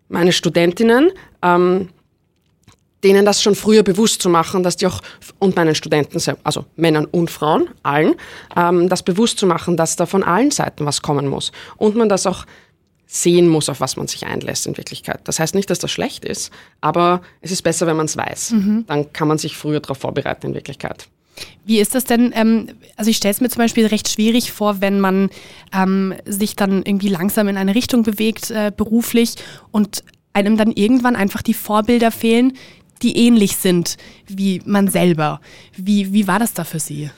meine 0.09 0.33
Studentinnen, 0.33 1.11
ähm, 1.43 1.91
denen 3.05 3.27
das 3.27 3.43
schon 3.43 3.55
früher 3.55 3.83
bewusst 3.83 4.23
zu 4.23 4.31
machen, 4.31 4.63
dass 4.63 4.79
die 4.79 4.87
auch, 4.87 5.03
und 5.39 5.57
meinen 5.57 5.75
Studenten, 5.75 6.19
also 6.43 6.65
Männern 6.75 7.05
und 7.05 7.31
Frauen, 7.31 7.69
allen, 7.83 8.15
ähm, 8.57 8.89
das 8.89 9.03
bewusst 9.03 9.39
zu 9.39 9.47
machen, 9.47 9.77
dass 9.77 9.97
da 9.97 10.07
von 10.07 10.23
allen 10.23 10.51
Seiten 10.51 10.87
was 10.87 11.03
kommen 11.03 11.29
muss. 11.29 11.53
Und 11.77 11.97
man 11.97 12.09
das 12.09 12.27
auch 12.27 12.47
sehen 13.12 13.49
muss, 13.49 13.69
auf 13.69 13.81
was 13.81 13.97
man 13.97 14.07
sich 14.07 14.25
einlässt 14.25 14.69
in 14.69 14.76
Wirklichkeit. 14.76 15.21
Das 15.25 15.40
heißt 15.40 15.57
nicht, 15.57 15.69
dass 15.69 15.81
das 15.81 15.90
schlecht 15.90 16.25
ist, 16.25 16.52
aber 16.81 17.23
es 17.40 17.50
ist 17.50 17.62
besser, 17.62 17.88
wenn 17.88 17.97
man 17.97 18.07
es 18.07 18.17
weiß. 18.17 18.52
Mhm. 18.52 18.85
Dann 18.87 19.12
kann 19.12 19.26
man 19.26 19.37
sich 19.37 19.57
früher 19.57 19.81
darauf 19.81 19.99
vorbereiten 19.99 20.47
in 20.47 20.55
Wirklichkeit. 20.55 21.09
Wie 21.64 21.81
ist 21.81 21.97
das 21.97 22.05
denn? 22.05 22.33
Ähm, 22.37 22.69
also 22.97 23.11
ich 23.11 23.17
stelle 23.17 23.33
es 23.33 23.40
mir 23.40 23.49
zum 23.49 23.59
Beispiel 23.59 23.87
recht 23.87 24.09
schwierig 24.09 24.52
vor, 24.52 24.81
wenn 24.81 25.00
man 25.00 25.31
ähm, 25.75 26.14
sich 26.25 26.55
dann 26.55 26.85
irgendwie 26.85 27.09
langsam 27.09 27.49
in 27.49 27.57
eine 27.57 27.75
Richtung 27.75 28.05
bewegt, 28.05 28.52
äh, 28.52 28.71
beruflich, 28.76 29.35
und 29.73 30.05
einem 30.33 30.57
dann 30.57 30.71
irgendwann 30.71 31.17
einfach 31.17 31.43
die 31.43 31.55
Vorbilder 31.55 32.12
fehlen, 32.12 32.52
die 33.02 33.17
ähnlich 33.17 33.57
sind 33.57 33.97
wie 34.29 34.62
man 34.64 34.87
selber. 34.87 35.40
Wie, 35.76 36.12
wie 36.12 36.29
war 36.29 36.38
das 36.38 36.52
da 36.52 36.62
für 36.62 36.79
Sie? 36.79 37.11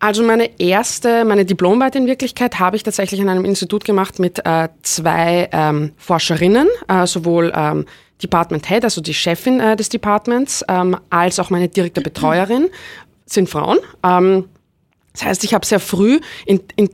Also 0.00 0.22
meine 0.22 0.58
erste, 0.58 1.26
meine 1.26 1.44
Diplomarbeit 1.44 1.94
in 1.94 2.06
Wirklichkeit 2.06 2.58
habe 2.58 2.74
ich 2.74 2.82
tatsächlich 2.82 3.20
an 3.20 3.28
einem 3.28 3.44
Institut 3.44 3.84
gemacht 3.84 4.18
mit 4.18 4.44
äh, 4.46 4.70
zwei 4.82 5.50
ähm, 5.52 5.92
Forscherinnen, 5.98 6.66
äh, 6.88 7.06
sowohl 7.06 7.52
ähm, 7.54 7.84
Department 8.22 8.66
Head, 8.66 8.84
also 8.84 9.02
die 9.02 9.12
Chefin 9.12 9.60
äh, 9.60 9.76
des 9.76 9.90
Departments, 9.90 10.64
ähm, 10.68 10.96
als 11.10 11.38
auch 11.38 11.50
meine 11.50 11.68
direkte 11.68 12.00
Betreuerin 12.00 12.70
sind 13.26 13.50
Frauen. 13.50 13.78
Ähm, 14.02 14.48
das 15.12 15.24
heißt, 15.24 15.44
ich 15.44 15.52
habe 15.52 15.66
sehr 15.66 15.80
früh 15.80 16.20
in, 16.46 16.60
in 16.76 16.88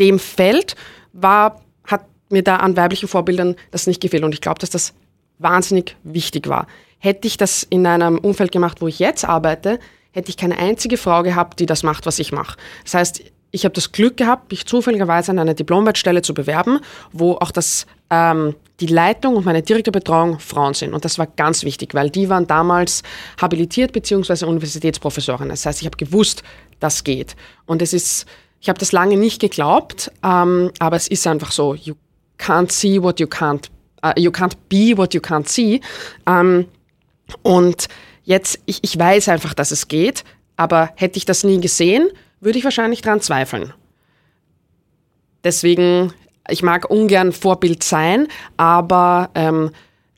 dem 0.00 0.18
Feld 0.18 0.74
war, 1.12 1.62
hat 1.84 2.06
mir 2.28 2.42
da 2.42 2.56
an 2.56 2.76
weiblichen 2.76 3.08
Vorbildern 3.08 3.54
das 3.70 3.86
nicht 3.86 4.00
gefehlt 4.00 4.24
und 4.24 4.34
ich 4.34 4.40
glaube, 4.40 4.58
dass 4.58 4.70
das 4.70 4.94
wahnsinnig 5.38 5.96
wichtig 6.02 6.48
war. 6.48 6.66
Hätte 6.98 7.28
ich 7.28 7.36
das 7.36 7.62
in 7.62 7.86
einem 7.86 8.18
Umfeld 8.18 8.50
gemacht, 8.50 8.80
wo 8.80 8.88
ich 8.88 8.98
jetzt 8.98 9.24
arbeite, 9.24 9.78
hätte 10.12 10.30
ich 10.30 10.36
keine 10.36 10.58
einzige 10.58 10.96
Frau 10.96 11.22
gehabt, 11.22 11.60
die 11.60 11.66
das 11.66 11.82
macht, 11.82 12.06
was 12.06 12.18
ich 12.18 12.32
mache. 12.32 12.56
Das 12.84 12.94
heißt, 12.94 13.22
ich 13.50 13.64
habe 13.64 13.74
das 13.74 13.92
Glück 13.92 14.16
gehabt, 14.16 14.50
mich 14.50 14.66
zufälligerweise 14.66 15.30
an 15.30 15.38
eine 15.38 15.54
Diplomarbeitsstelle 15.54 16.22
zu 16.22 16.34
bewerben, 16.34 16.80
wo 17.12 17.32
auch 17.34 17.50
das 17.50 17.86
ähm, 18.10 18.54
die 18.80 18.86
Leitung 18.86 19.36
und 19.36 19.44
meine 19.44 19.62
direkte 19.62 19.90
Betreuung 19.90 20.38
Frauen 20.38 20.74
sind. 20.74 20.94
Und 20.94 21.04
das 21.04 21.18
war 21.18 21.26
ganz 21.26 21.64
wichtig, 21.64 21.94
weil 21.94 22.10
die 22.10 22.28
waren 22.28 22.46
damals 22.46 23.02
habilitiert 23.40 23.92
bzw. 23.92 24.44
Universitätsprofessoren. 24.44 25.48
Das 25.48 25.66
heißt, 25.66 25.80
ich 25.80 25.86
habe 25.86 25.96
gewusst, 25.96 26.42
das 26.78 27.04
geht. 27.04 27.34
Und 27.66 27.82
es 27.82 27.92
ist, 27.92 28.26
ich 28.60 28.68
habe 28.68 28.78
das 28.78 28.92
lange 28.92 29.16
nicht 29.16 29.40
geglaubt, 29.40 30.12
ähm, 30.22 30.70
aber 30.78 30.96
es 30.96 31.08
ist 31.08 31.26
einfach 31.26 31.50
so, 31.50 31.74
you 31.74 31.94
can't 32.38 32.70
see 32.70 33.02
what 33.02 33.18
you 33.18 33.26
can't, 33.26 33.66
uh, 34.04 34.12
you 34.16 34.30
can't 34.30 34.54
be 34.68 34.96
what 34.96 35.12
you 35.14 35.20
can't 35.20 35.48
see. 35.48 35.80
Ähm, 36.26 36.66
und 37.42 37.88
jetzt, 38.28 38.60
ich, 38.66 38.78
ich 38.82 38.98
weiß 38.98 39.28
einfach, 39.28 39.54
dass 39.54 39.70
es 39.70 39.88
geht, 39.88 40.22
aber 40.56 40.90
hätte 40.96 41.16
ich 41.16 41.24
das 41.24 41.44
nie 41.44 41.60
gesehen, 41.60 42.08
würde 42.40 42.58
ich 42.58 42.64
wahrscheinlich 42.64 43.00
daran 43.00 43.20
zweifeln. 43.20 43.72
Deswegen 45.44 46.12
ich 46.48 46.62
mag 46.62 46.90
ungern 46.90 47.32
Vorbild 47.32 47.82
sein, 47.82 48.28
aber 48.56 49.30
ähm, 49.34 49.70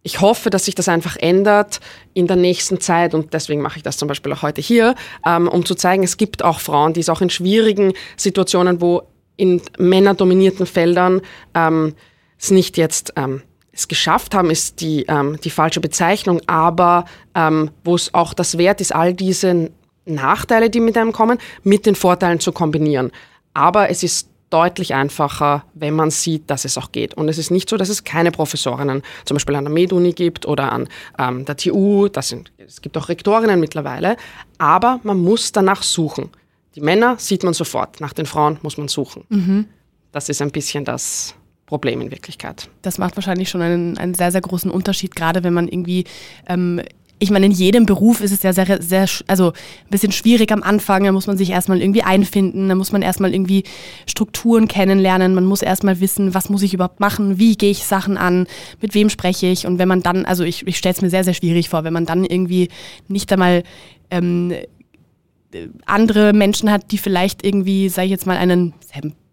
ich 0.02 0.20
hoffe, 0.20 0.48
dass 0.48 0.64
sich 0.64 0.74
das 0.74 0.88
einfach 0.88 1.16
ändert 1.16 1.80
in 2.14 2.26
der 2.26 2.36
nächsten 2.36 2.80
Zeit 2.80 3.14
und 3.14 3.34
deswegen 3.34 3.60
mache 3.60 3.76
ich 3.78 3.82
das 3.82 3.98
zum 3.98 4.08
Beispiel 4.08 4.32
auch 4.32 4.42
heute 4.42 4.60
hier, 4.60 4.94
ähm, 5.26 5.48
um 5.48 5.64
zu 5.66 5.74
zeigen, 5.74 6.02
es 6.02 6.16
gibt 6.16 6.42
auch 6.42 6.60
Frauen, 6.60 6.94
die 6.94 7.00
es 7.00 7.08
auch 7.08 7.20
in 7.20 7.30
schwierigen 7.30 7.92
Situationen, 8.16 8.80
wo 8.80 9.02
in 9.36 9.60
männerdominierten 9.78 10.66
Feldern 10.66 11.20
ähm, 11.54 11.94
es 12.38 12.50
nicht 12.50 12.76
jetzt 12.76 13.12
ähm, 13.16 13.42
es 13.80 13.88
geschafft 13.88 14.34
haben, 14.34 14.50
ist 14.50 14.80
die, 14.80 15.04
ähm, 15.08 15.38
die 15.42 15.50
falsche 15.50 15.80
Bezeichnung, 15.80 16.40
aber 16.46 17.04
ähm, 17.34 17.70
wo 17.84 17.94
es 17.94 18.14
auch 18.14 18.34
das 18.34 18.58
wert 18.58 18.80
ist, 18.80 18.94
all 18.94 19.14
diese 19.14 19.70
Nachteile, 20.04 20.70
die 20.70 20.80
mit 20.80 20.96
einem 20.96 21.12
kommen, 21.12 21.38
mit 21.62 21.86
den 21.86 21.94
Vorteilen 21.94 22.40
zu 22.40 22.52
kombinieren. 22.52 23.10
Aber 23.54 23.90
es 23.90 24.02
ist 24.02 24.28
deutlich 24.50 24.94
einfacher, 24.94 25.64
wenn 25.74 25.94
man 25.94 26.10
sieht, 26.10 26.50
dass 26.50 26.64
es 26.64 26.76
auch 26.76 26.92
geht. 26.92 27.14
Und 27.14 27.28
es 27.28 27.38
ist 27.38 27.50
nicht 27.50 27.68
so, 27.68 27.76
dass 27.76 27.88
es 27.88 28.04
keine 28.04 28.32
Professorinnen 28.32 29.02
zum 29.24 29.36
Beispiel 29.36 29.54
an 29.54 29.64
der 29.64 29.72
MedUni 29.72 30.12
gibt 30.12 30.44
oder 30.46 30.72
an 30.72 30.88
ähm, 31.18 31.44
der 31.44 31.56
TU. 31.56 32.08
Das 32.08 32.28
sind, 32.28 32.52
es 32.58 32.82
gibt 32.82 32.96
auch 32.98 33.08
Rektorinnen 33.08 33.60
mittlerweile. 33.60 34.16
Aber 34.58 35.00
man 35.04 35.18
muss 35.18 35.52
danach 35.52 35.82
suchen. 35.82 36.30
Die 36.74 36.80
Männer 36.80 37.16
sieht 37.18 37.44
man 37.44 37.54
sofort, 37.54 38.00
nach 38.00 38.12
den 38.12 38.26
Frauen 38.26 38.58
muss 38.62 38.76
man 38.76 38.88
suchen. 38.88 39.24
Mhm. 39.28 39.66
Das 40.12 40.28
ist 40.28 40.42
ein 40.42 40.50
bisschen 40.50 40.84
das 40.84 41.34
Problem 41.70 42.00
in 42.00 42.10
Wirklichkeit. 42.10 42.68
Das 42.82 42.98
macht 42.98 43.16
wahrscheinlich 43.16 43.48
schon 43.48 43.62
einen, 43.62 43.96
einen 43.96 44.14
sehr, 44.14 44.32
sehr 44.32 44.40
großen 44.40 44.72
Unterschied, 44.72 45.14
gerade 45.14 45.44
wenn 45.44 45.54
man 45.54 45.68
irgendwie 45.68 46.04
ähm, 46.48 46.80
ich 47.22 47.30
meine, 47.30 47.44
in 47.44 47.52
jedem 47.52 47.84
Beruf 47.84 48.22
ist 48.22 48.32
es 48.32 48.42
ja 48.42 48.54
sehr, 48.54 48.82
sehr, 48.82 49.06
also 49.26 49.48
ein 49.48 49.90
bisschen 49.90 50.10
schwierig 50.10 50.50
am 50.52 50.62
Anfang. 50.62 51.04
Da 51.04 51.12
muss 51.12 51.26
man 51.26 51.36
sich 51.36 51.50
erstmal 51.50 51.82
irgendwie 51.82 52.02
einfinden, 52.02 52.70
da 52.70 52.74
muss 52.74 52.92
man 52.92 53.02
erstmal 53.02 53.34
irgendwie 53.34 53.64
Strukturen 54.06 54.68
kennenlernen. 54.68 55.34
Man 55.34 55.44
muss 55.44 55.60
erstmal 55.60 56.00
wissen, 56.00 56.32
was 56.32 56.48
muss 56.48 56.62
ich 56.62 56.72
überhaupt 56.72 56.98
machen, 56.98 57.38
wie 57.38 57.56
gehe 57.56 57.72
ich 57.72 57.84
Sachen 57.84 58.16
an, 58.16 58.46
mit 58.80 58.94
wem 58.94 59.10
spreche 59.10 59.48
ich. 59.48 59.66
Und 59.66 59.78
wenn 59.78 59.86
man 59.86 60.02
dann, 60.02 60.24
also 60.24 60.44
ich, 60.44 60.66
ich 60.66 60.78
stelle 60.78 60.94
es 60.94 61.02
mir 61.02 61.10
sehr, 61.10 61.24
sehr 61.24 61.34
schwierig 61.34 61.68
vor, 61.68 61.84
wenn 61.84 61.92
man 61.92 62.06
dann 62.06 62.24
irgendwie 62.24 62.70
nicht 63.06 63.30
einmal 63.34 63.64
ähm, 64.10 64.54
andere 65.84 66.32
Menschen 66.32 66.70
hat, 66.70 66.90
die 66.90 66.98
vielleicht 66.98 67.44
irgendwie, 67.44 67.90
sage 67.90 68.06
ich 68.06 68.12
jetzt 68.12 68.26
mal, 68.26 68.38
einen 68.38 68.72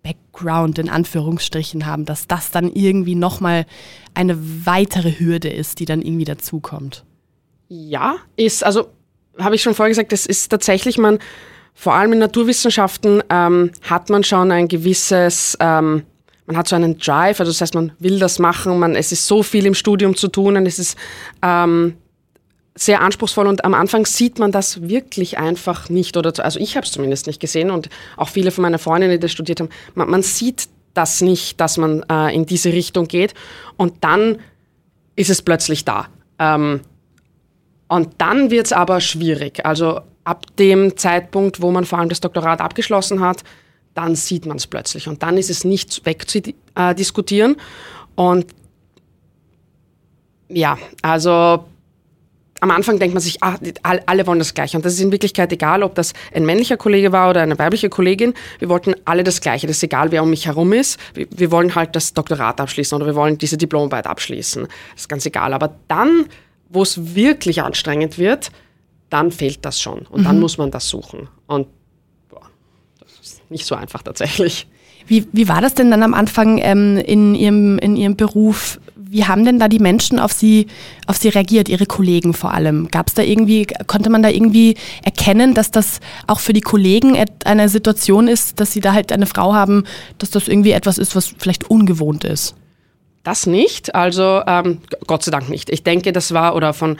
Background 0.03 0.79
in 0.79 0.89
Anführungsstrichen 0.89 1.85
haben, 1.85 2.05
dass 2.05 2.27
das 2.27 2.51
dann 2.51 2.71
irgendwie 2.71 3.15
nochmal 3.15 3.65
eine 4.13 4.37
weitere 4.65 5.19
Hürde 5.19 5.49
ist, 5.49 5.79
die 5.79 5.85
dann 5.85 6.01
irgendwie 6.01 6.25
dazukommt. 6.25 7.03
Ja, 7.69 8.15
ist, 8.35 8.63
also 8.63 8.89
habe 9.37 9.55
ich 9.55 9.61
schon 9.61 9.75
vorher 9.75 9.89
gesagt, 9.91 10.13
es 10.13 10.25
ist 10.25 10.49
tatsächlich, 10.49 10.97
man, 10.97 11.19
vor 11.73 11.93
allem 11.93 12.13
in 12.13 12.19
Naturwissenschaften 12.19 13.21
ähm, 13.29 13.71
hat 13.83 14.09
man 14.09 14.23
schon 14.23 14.51
ein 14.51 14.67
gewisses, 14.67 15.57
ähm, 15.59 16.03
man 16.45 16.57
hat 16.57 16.67
so 16.67 16.75
einen 16.75 16.97
Drive, 16.97 17.39
also 17.39 17.51
das 17.51 17.61
heißt, 17.61 17.75
man 17.75 17.91
will 17.99 18.19
das 18.19 18.39
machen, 18.39 18.79
man, 18.79 18.95
es 18.95 19.11
ist 19.11 19.27
so 19.27 19.43
viel 19.43 19.65
im 19.65 19.73
Studium 19.73 20.15
zu 20.15 20.29
tun 20.29 20.57
und 20.57 20.65
es 20.65 20.79
ist 20.79 20.97
ähm, 21.41 21.95
sehr 22.77 23.01
anspruchsvoll 23.01 23.47
und 23.47 23.65
am 23.65 23.73
Anfang 23.73 24.05
sieht 24.05 24.39
man 24.39 24.51
das 24.51 24.87
wirklich 24.87 25.37
einfach 25.37 25.89
nicht 25.89 26.15
oder 26.15 26.31
also 26.43 26.59
ich 26.59 26.77
habe 26.77 26.85
es 26.85 26.91
zumindest 26.91 27.27
nicht 27.27 27.39
gesehen 27.39 27.71
und 27.71 27.89
auch 28.15 28.29
viele 28.29 28.51
von 28.51 28.61
meinen 28.61 28.79
Freundinnen, 28.79 29.13
die 29.13 29.19
das 29.19 29.31
studiert 29.31 29.59
haben, 29.59 29.69
man, 29.95 30.09
man 30.09 30.21
sieht 30.21 30.69
das 30.93 31.21
nicht, 31.21 31.59
dass 31.59 31.77
man 31.77 32.03
äh, 32.09 32.33
in 32.35 32.45
diese 32.45 32.71
Richtung 32.71 33.07
geht 33.07 33.33
und 33.77 34.03
dann 34.03 34.39
ist 35.15 35.29
es 35.29 35.41
plötzlich 35.41 35.85
da. 35.85 36.07
Ähm, 36.39 36.81
und 37.87 38.09
dann 38.19 38.51
wird 38.51 38.67
es 38.67 38.73
aber 38.73 39.01
schwierig. 39.01 39.65
Also 39.65 40.01
ab 40.23 40.45
dem 40.57 40.97
Zeitpunkt, 40.97 41.61
wo 41.61 41.71
man 41.71 41.85
vor 41.85 41.99
allem 41.99 42.09
das 42.09 42.19
Doktorat 42.19 42.61
abgeschlossen 42.61 43.21
hat, 43.21 43.43
dann 43.93 44.15
sieht 44.15 44.45
man 44.45 44.57
es 44.57 44.67
plötzlich. 44.67 45.07
Und 45.07 45.23
dann 45.23 45.37
ist 45.37 45.49
es 45.49 45.63
nicht 45.63 46.05
wegzudiskutieren. 46.05 47.55
Und 48.15 48.45
ja, 50.49 50.77
also 51.01 51.65
am 52.59 52.71
Anfang 52.71 52.99
denkt 52.99 53.13
man 53.13 53.21
sich, 53.21 53.43
ah, 53.43 53.55
alle 53.83 54.27
wollen 54.27 54.39
das 54.39 54.53
Gleiche. 54.53 54.77
Und 54.77 54.85
das 54.85 54.93
ist 54.93 55.01
in 55.01 55.11
Wirklichkeit 55.11 55.51
egal, 55.51 55.83
ob 55.83 55.95
das 55.95 56.13
ein 56.33 56.45
männlicher 56.45 56.77
Kollege 56.77 57.11
war 57.11 57.29
oder 57.29 57.41
eine 57.41 57.57
weibliche 57.59 57.89
Kollegin. 57.89 58.33
Wir 58.59 58.69
wollten 58.69 58.95
alle 59.05 59.23
das 59.23 59.41
Gleiche. 59.41 59.67
Das 59.67 59.77
ist 59.77 59.83
egal, 59.83 60.11
wer 60.11 60.23
um 60.23 60.29
mich 60.29 60.47
herum 60.47 60.73
ist. 60.73 60.99
Wir 61.13 61.51
wollen 61.51 61.75
halt 61.75 61.95
das 61.95 62.13
Doktorat 62.13 62.59
abschließen 62.59 62.95
oder 62.95 63.05
wir 63.05 63.15
wollen 63.15 63.37
diese 63.37 63.57
Diplomarbeit 63.57 64.07
abschließen. 64.07 64.63
Das 64.63 65.01
ist 65.01 65.09
ganz 65.09 65.25
egal. 65.25 65.53
Aber 65.53 65.75
dann 65.87 66.25
wo 66.69 66.81
es 66.81 67.15
wirklich 67.15 67.61
anstrengend 67.61 68.17
wird, 68.17 68.51
dann 69.09 69.31
fehlt 69.31 69.63
das 69.63 69.79
schon. 69.79 69.99
Und 69.99 70.21
mhm. 70.21 70.25
dann 70.25 70.39
muss 70.39 70.57
man 70.57 70.71
das 70.71 70.89
suchen. 70.89 71.29
Und 71.47 71.67
boah, 72.29 72.41
das 72.99 73.11
ist 73.21 73.49
nicht 73.49 73.65
so 73.65 73.75
einfach 73.75 74.03
tatsächlich. 74.03 74.67
Wie, 75.05 75.25
wie 75.31 75.47
war 75.47 75.61
das 75.61 75.73
denn 75.73 75.89
dann 75.91 76.03
am 76.03 76.13
Anfang 76.13 76.57
ähm, 76.57 76.97
in, 76.97 77.33
ihrem, 77.33 77.79
in 77.79 77.95
Ihrem 77.95 78.17
Beruf? 78.17 78.79
Wie 79.09 79.25
haben 79.25 79.45
denn 79.45 79.59
da 79.59 79.67
die 79.67 79.79
Menschen 79.79 80.19
auf 80.19 80.33
Sie, 80.33 80.67
auf 81.05 81.17
Sie 81.17 81.29
reagiert, 81.29 81.69
Ihre 81.69 81.85
Kollegen 81.85 82.33
vor 82.33 82.53
allem? 82.53 82.89
Gab 82.89 83.07
es 83.07 83.13
da 83.13 83.21
irgendwie, 83.21 83.65
konnte 83.87 84.09
man 84.09 84.21
da 84.21 84.29
irgendwie 84.29 84.75
erkennen, 85.03 85.53
dass 85.53 85.71
das 85.71 85.99
auch 86.27 86.39
für 86.39 86.53
die 86.53 86.61
Kollegen 86.61 87.17
eine 87.45 87.69
Situation 87.69 88.27
ist, 88.27 88.59
dass 88.59 88.73
Sie 88.73 88.81
da 88.81 88.93
halt 88.93 89.11
eine 89.11 89.25
Frau 89.25 89.53
haben, 89.53 89.85
dass 90.17 90.29
das 90.29 90.47
irgendwie 90.47 90.71
etwas 90.71 90.97
ist, 90.97 91.15
was 91.15 91.33
vielleicht 91.37 91.69
ungewohnt 91.69 92.23
ist? 92.23 92.55
Das 93.23 93.45
nicht, 93.45 93.93
also 93.93 94.41
ähm, 94.47 94.79
Gott 95.05 95.23
sei 95.23 95.31
Dank 95.31 95.49
nicht. 95.49 95.69
Ich 95.69 95.83
denke, 95.83 96.13
das 96.13 96.33
war, 96.33 96.55
oder 96.55 96.73
von 96.73 96.97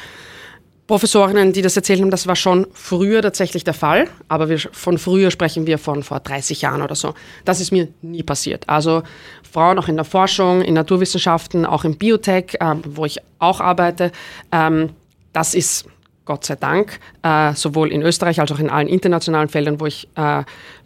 Professorinnen, 0.87 1.51
die 1.51 1.61
das 1.61 1.75
erzählt 1.75 1.99
haben, 1.99 2.11
das 2.11 2.27
war 2.27 2.37
schon 2.37 2.65
früher 2.71 3.21
tatsächlich 3.21 3.65
der 3.65 3.73
Fall, 3.73 4.07
aber 4.29 4.47
wir, 4.47 4.57
von 4.57 4.97
früher 4.97 5.31
sprechen 5.31 5.67
wir 5.67 5.77
von 5.77 6.01
vor 6.01 6.21
30 6.21 6.61
Jahren 6.61 6.81
oder 6.81 6.95
so. 6.95 7.13
Das 7.43 7.59
ist 7.59 7.71
mir 7.71 7.89
nie 8.01 8.23
passiert. 8.23 8.67
Also 8.69 9.03
Frauen 9.51 9.77
auch 9.79 9.89
in 9.89 9.97
der 9.97 10.05
Forschung, 10.05 10.61
in 10.61 10.75
Naturwissenschaften, 10.75 11.65
auch 11.65 11.83
im 11.83 11.97
Biotech, 11.97 12.57
ähm, 12.61 12.81
wo 12.85 13.03
ich 13.03 13.17
auch 13.39 13.59
arbeite, 13.59 14.13
ähm, 14.53 14.91
das 15.33 15.55
ist 15.55 15.87
Gott 16.23 16.45
sei 16.45 16.55
Dank 16.55 16.99
äh, 17.21 17.53
sowohl 17.53 17.91
in 17.91 18.01
Österreich 18.01 18.39
als 18.39 18.51
auch 18.51 18.59
in 18.59 18.69
allen 18.69 18.87
internationalen 18.87 19.49
Feldern, 19.49 19.79
wo 19.81 19.85
ich 19.85 20.07
äh, 20.15 20.43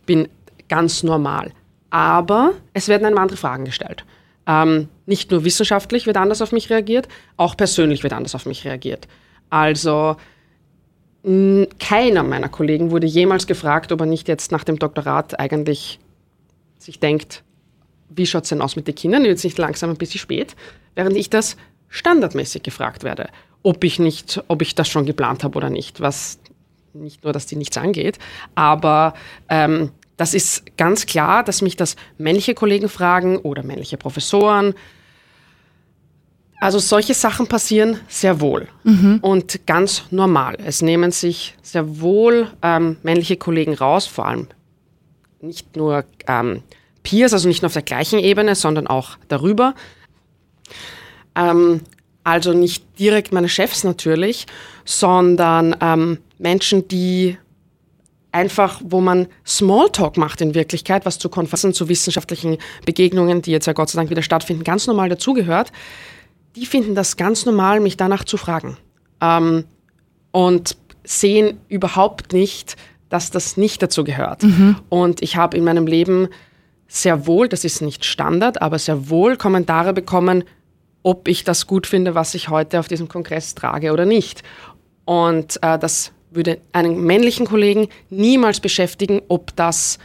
bin, 0.08 0.28
ganz 0.68 1.04
normal. 1.04 1.52
Aber 1.92 2.54
es 2.74 2.88
werden 2.88 3.06
einem 3.06 3.18
andere 3.18 3.38
Fragen 3.38 3.66
gestellt. 3.66 4.04
Ähm, 4.48 4.88
nicht 5.06 5.30
nur 5.30 5.44
wissenschaftlich 5.44 6.08
wird 6.08 6.18
anders 6.18 6.42
auf 6.42 6.52
mich 6.52 6.70
reagiert, 6.72 7.08
auch 7.38 7.56
persönlich 7.56 8.02
wird 8.02 8.14
anders 8.14 8.34
auf 8.34 8.46
mich 8.46 8.66
reagiert. 8.66 9.08
Also 9.52 10.16
keiner 11.80 12.24
meiner 12.24 12.50
Kollegen 12.50 12.90
wurde 12.90 13.06
jemals 13.06 13.46
gefragt, 13.46 13.92
ob 13.92 14.00
er 14.00 14.08
nicht 14.08 14.28
jetzt 14.28 14.52
nach 14.52 14.64
dem 14.64 14.80
Doktorat 14.80 15.40
eigentlich 15.40 16.00
sich 16.80 17.00
denkt, 17.00 17.44
wie 18.10 18.26
schaut 18.26 18.44
es 18.44 18.50
denn 18.50 18.62
aus 18.62 18.76
mit 18.76 18.88
den 18.88 18.96
Kindern? 18.96 19.24
Jetzt 19.24 19.44
nicht 19.44 19.60
langsam 19.60 19.92
ein 19.92 19.98
bisschen 19.98 20.20
spät, 20.20 20.56
während 20.96 21.16
ich 21.16 21.30
das 21.30 21.58
standardmäßig 21.90 22.64
gefragt 22.64 23.04
werde, 23.04 23.30
ob 23.62 23.84
ich 23.84 24.00
nicht, 24.00 24.44
ob 24.48 24.64
ich 24.64 24.74
das 24.74 24.88
schon 24.88 25.06
geplant 25.06 25.44
habe 25.44 25.58
oder 25.58 25.70
nicht, 25.70 26.02
was 26.02 26.40
nicht 26.94 27.24
nur, 27.24 27.32
dass 27.32 27.46
die 27.46 27.56
nichts 27.56 27.78
angeht, 27.78 28.18
aber 28.56 29.14
ähm, 29.48 29.92
das 30.18 30.34
ist 30.34 30.78
ganz 30.78 31.06
klar, 31.06 31.44
dass 31.44 31.62
mich 31.62 31.78
das 31.78 31.96
männliche 32.18 32.54
Kollegen 32.54 32.90
fragen 32.90 33.38
oder 33.38 33.64
männliche 33.64 33.98
Professoren. 33.98 34.74
Also 36.62 36.78
solche 36.78 37.16
Sachen 37.16 37.48
passieren 37.48 38.00
sehr 38.08 38.40
wohl 38.40 38.68
mhm. 38.84 39.18
und 39.24 39.66
ganz 39.66 40.04
normal. 40.12 40.58
Es 40.64 40.84
nehmen 40.84 41.12
sich 41.12 41.56
sehr 41.64 42.00
wohl 42.00 42.52
ähm, 42.62 42.98
männliche 43.02 43.36
Kollegen 43.36 43.74
raus, 43.74 44.06
vor 44.06 44.28
allem 44.28 44.48
nicht 45.42 45.76
nur 45.76 46.06
ähm, 46.28 46.62
Peers, 47.02 47.34
also 47.34 47.48
nicht 47.48 47.64
nur 47.64 47.68
auf 47.68 47.74
der 47.74 47.82
gleichen 47.82 48.20
Ebene, 48.20 48.54
sondern 48.54 48.86
auch 48.86 49.18
darüber. 49.28 49.74
Ähm, 51.34 51.82
also 52.24 52.54
nicht 52.54 53.00
direkt 53.00 53.34
meine 53.34 53.50
Chefs 53.50 53.84
natürlich, 53.84 54.46
sondern 54.86 55.76
ähm, 55.82 56.20
Menschen, 56.38 56.88
die 56.88 57.38
einfach, 58.32 58.80
wo 58.84 59.02
man 59.02 59.26
Smalltalk 59.48 60.16
macht 60.16 60.42
in 60.42 60.54
Wirklichkeit, 60.54 61.08
was 61.08 61.18
zu 61.18 61.28
Konferenzen, 61.28 61.74
zu 61.74 61.90
wissenschaftlichen 61.90 62.60
Begegnungen, 62.86 63.42
die 63.42 63.50
jetzt 63.50 63.66
ja 63.66 63.74
Gott 63.74 63.90
sei 63.90 63.98
Dank 63.98 64.12
wieder 64.12 64.22
stattfinden, 64.22 64.64
ganz 64.64 64.86
normal 64.86 65.10
dazugehört, 65.10 65.72
die 66.56 66.66
finden 66.66 66.96
das 66.96 67.18
ganz 67.18 67.46
normal, 67.46 67.80
mich 67.80 67.98
danach 67.98 68.24
zu 68.24 68.38
fragen. 68.38 68.78
Ähm, 69.22 69.66
und 70.32 70.78
sehen 71.04 71.60
überhaupt 71.68 72.34
nicht, 72.34 72.76
dass 73.10 73.32
das 73.32 73.58
nicht 73.58 73.82
dazu 73.82 74.04
gehört. 74.04 74.44
Mhm. 74.44 74.78
Und 74.90 75.22
ich 75.22 75.36
habe 75.36 75.58
in 75.58 75.64
meinem 75.64 75.88
Leben 75.88 76.30
sehr 76.88 77.28
wohl, 77.28 77.48
das 77.48 77.64
ist 77.64 77.82
nicht 77.82 78.06
Standard, 78.06 78.62
aber 78.62 78.80
sehr 78.80 79.10
wohl 79.10 79.38
Kommentare 79.38 79.94
bekommen, 79.94 80.44
ob 81.04 81.28
ich 81.28 81.44
das 81.44 81.68
gut 81.68 81.88
finde, 81.88 82.16
was 82.16 82.34
ich 82.36 82.50
heute 82.50 82.80
auf 82.80 82.88
diesem 82.88 83.08
Kongress 83.08 83.56
trage 83.56 83.92
oder 83.92 84.06
nicht. 84.06 84.44
Und 85.06 85.58
äh, 85.62 85.80
das 85.80 86.12
würde 86.30 86.60
einen 86.72 87.04
männlichen 87.04 87.46
Kollegen 87.46 87.88
niemals 88.10 88.60
beschäftigen, 88.60 89.22
ob 89.28 89.56
das 89.56 90.00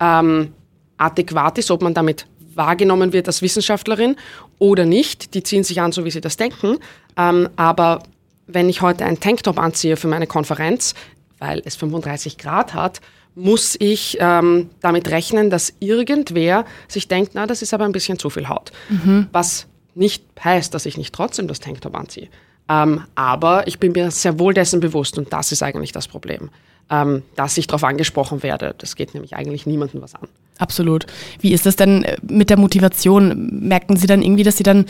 ähm, 0.00 0.52
adäquat 0.96 1.58
ist, 1.58 1.70
ob 1.70 1.82
man 1.82 1.94
damit 1.94 2.26
wahrgenommen 2.56 3.12
wird 3.12 3.26
als 3.26 3.42
Wissenschaftlerin 3.42 4.16
oder 4.58 4.84
nicht. 4.84 5.34
Die 5.34 5.42
ziehen 5.42 5.64
sich 5.64 5.80
an, 5.80 5.92
so 5.92 6.04
wie 6.04 6.10
sie 6.10 6.20
das 6.20 6.36
denken. 6.36 6.78
Ähm, 7.16 7.48
aber 7.56 8.02
wenn 8.46 8.68
ich 8.68 8.82
heute 8.82 9.04
einen 9.04 9.20
Tanktop 9.20 9.58
anziehe 9.58 9.96
für 9.96 10.08
meine 10.08 10.26
Konferenz, 10.26 10.94
weil 11.38 11.62
es 11.64 11.76
35 11.76 12.38
Grad 12.38 12.74
hat, 12.74 13.00
muss 13.34 13.76
ich 13.78 14.16
ähm, 14.20 14.70
damit 14.80 15.10
rechnen, 15.10 15.50
dass 15.50 15.72
irgendwer 15.80 16.64
sich 16.88 17.08
denkt, 17.08 17.32
na, 17.34 17.46
das 17.46 17.62
ist 17.62 17.74
aber 17.74 17.84
ein 17.84 17.92
bisschen 17.92 18.18
zu 18.18 18.30
viel 18.30 18.48
Haut. 18.48 18.70
Mhm. 18.88 19.26
Was 19.32 19.66
nicht 19.94 20.24
heißt, 20.42 20.72
dass 20.74 20.86
ich 20.86 20.96
nicht 20.96 21.14
trotzdem 21.14 21.48
das 21.48 21.60
Tanktop 21.60 21.96
anziehe. 21.96 22.28
Ähm, 22.68 23.02
aber 23.14 23.66
ich 23.66 23.78
bin 23.78 23.92
mir 23.92 24.10
sehr 24.10 24.38
wohl 24.38 24.54
dessen 24.54 24.80
bewusst 24.80 25.18
und 25.18 25.32
das 25.32 25.52
ist 25.52 25.62
eigentlich 25.62 25.92
das 25.92 26.08
Problem, 26.08 26.50
ähm, 26.90 27.22
dass 27.36 27.58
ich 27.58 27.66
darauf 27.66 27.84
angesprochen 27.84 28.42
werde. 28.42 28.74
Das 28.78 28.96
geht 28.96 29.14
nämlich 29.14 29.34
eigentlich 29.36 29.66
niemandem 29.66 30.00
was 30.00 30.14
an. 30.14 30.28
Absolut. 30.58 31.06
Wie 31.40 31.52
ist 31.52 31.66
das 31.66 31.76
denn 31.76 32.04
äh, 32.04 32.16
mit 32.22 32.50
der 32.50 32.58
Motivation? 32.58 33.60
Merken 33.66 33.96
Sie 33.96 34.06
dann 34.06 34.22
irgendwie, 34.22 34.44
dass 34.44 34.56
Sie 34.56 34.62
dann 34.62 34.86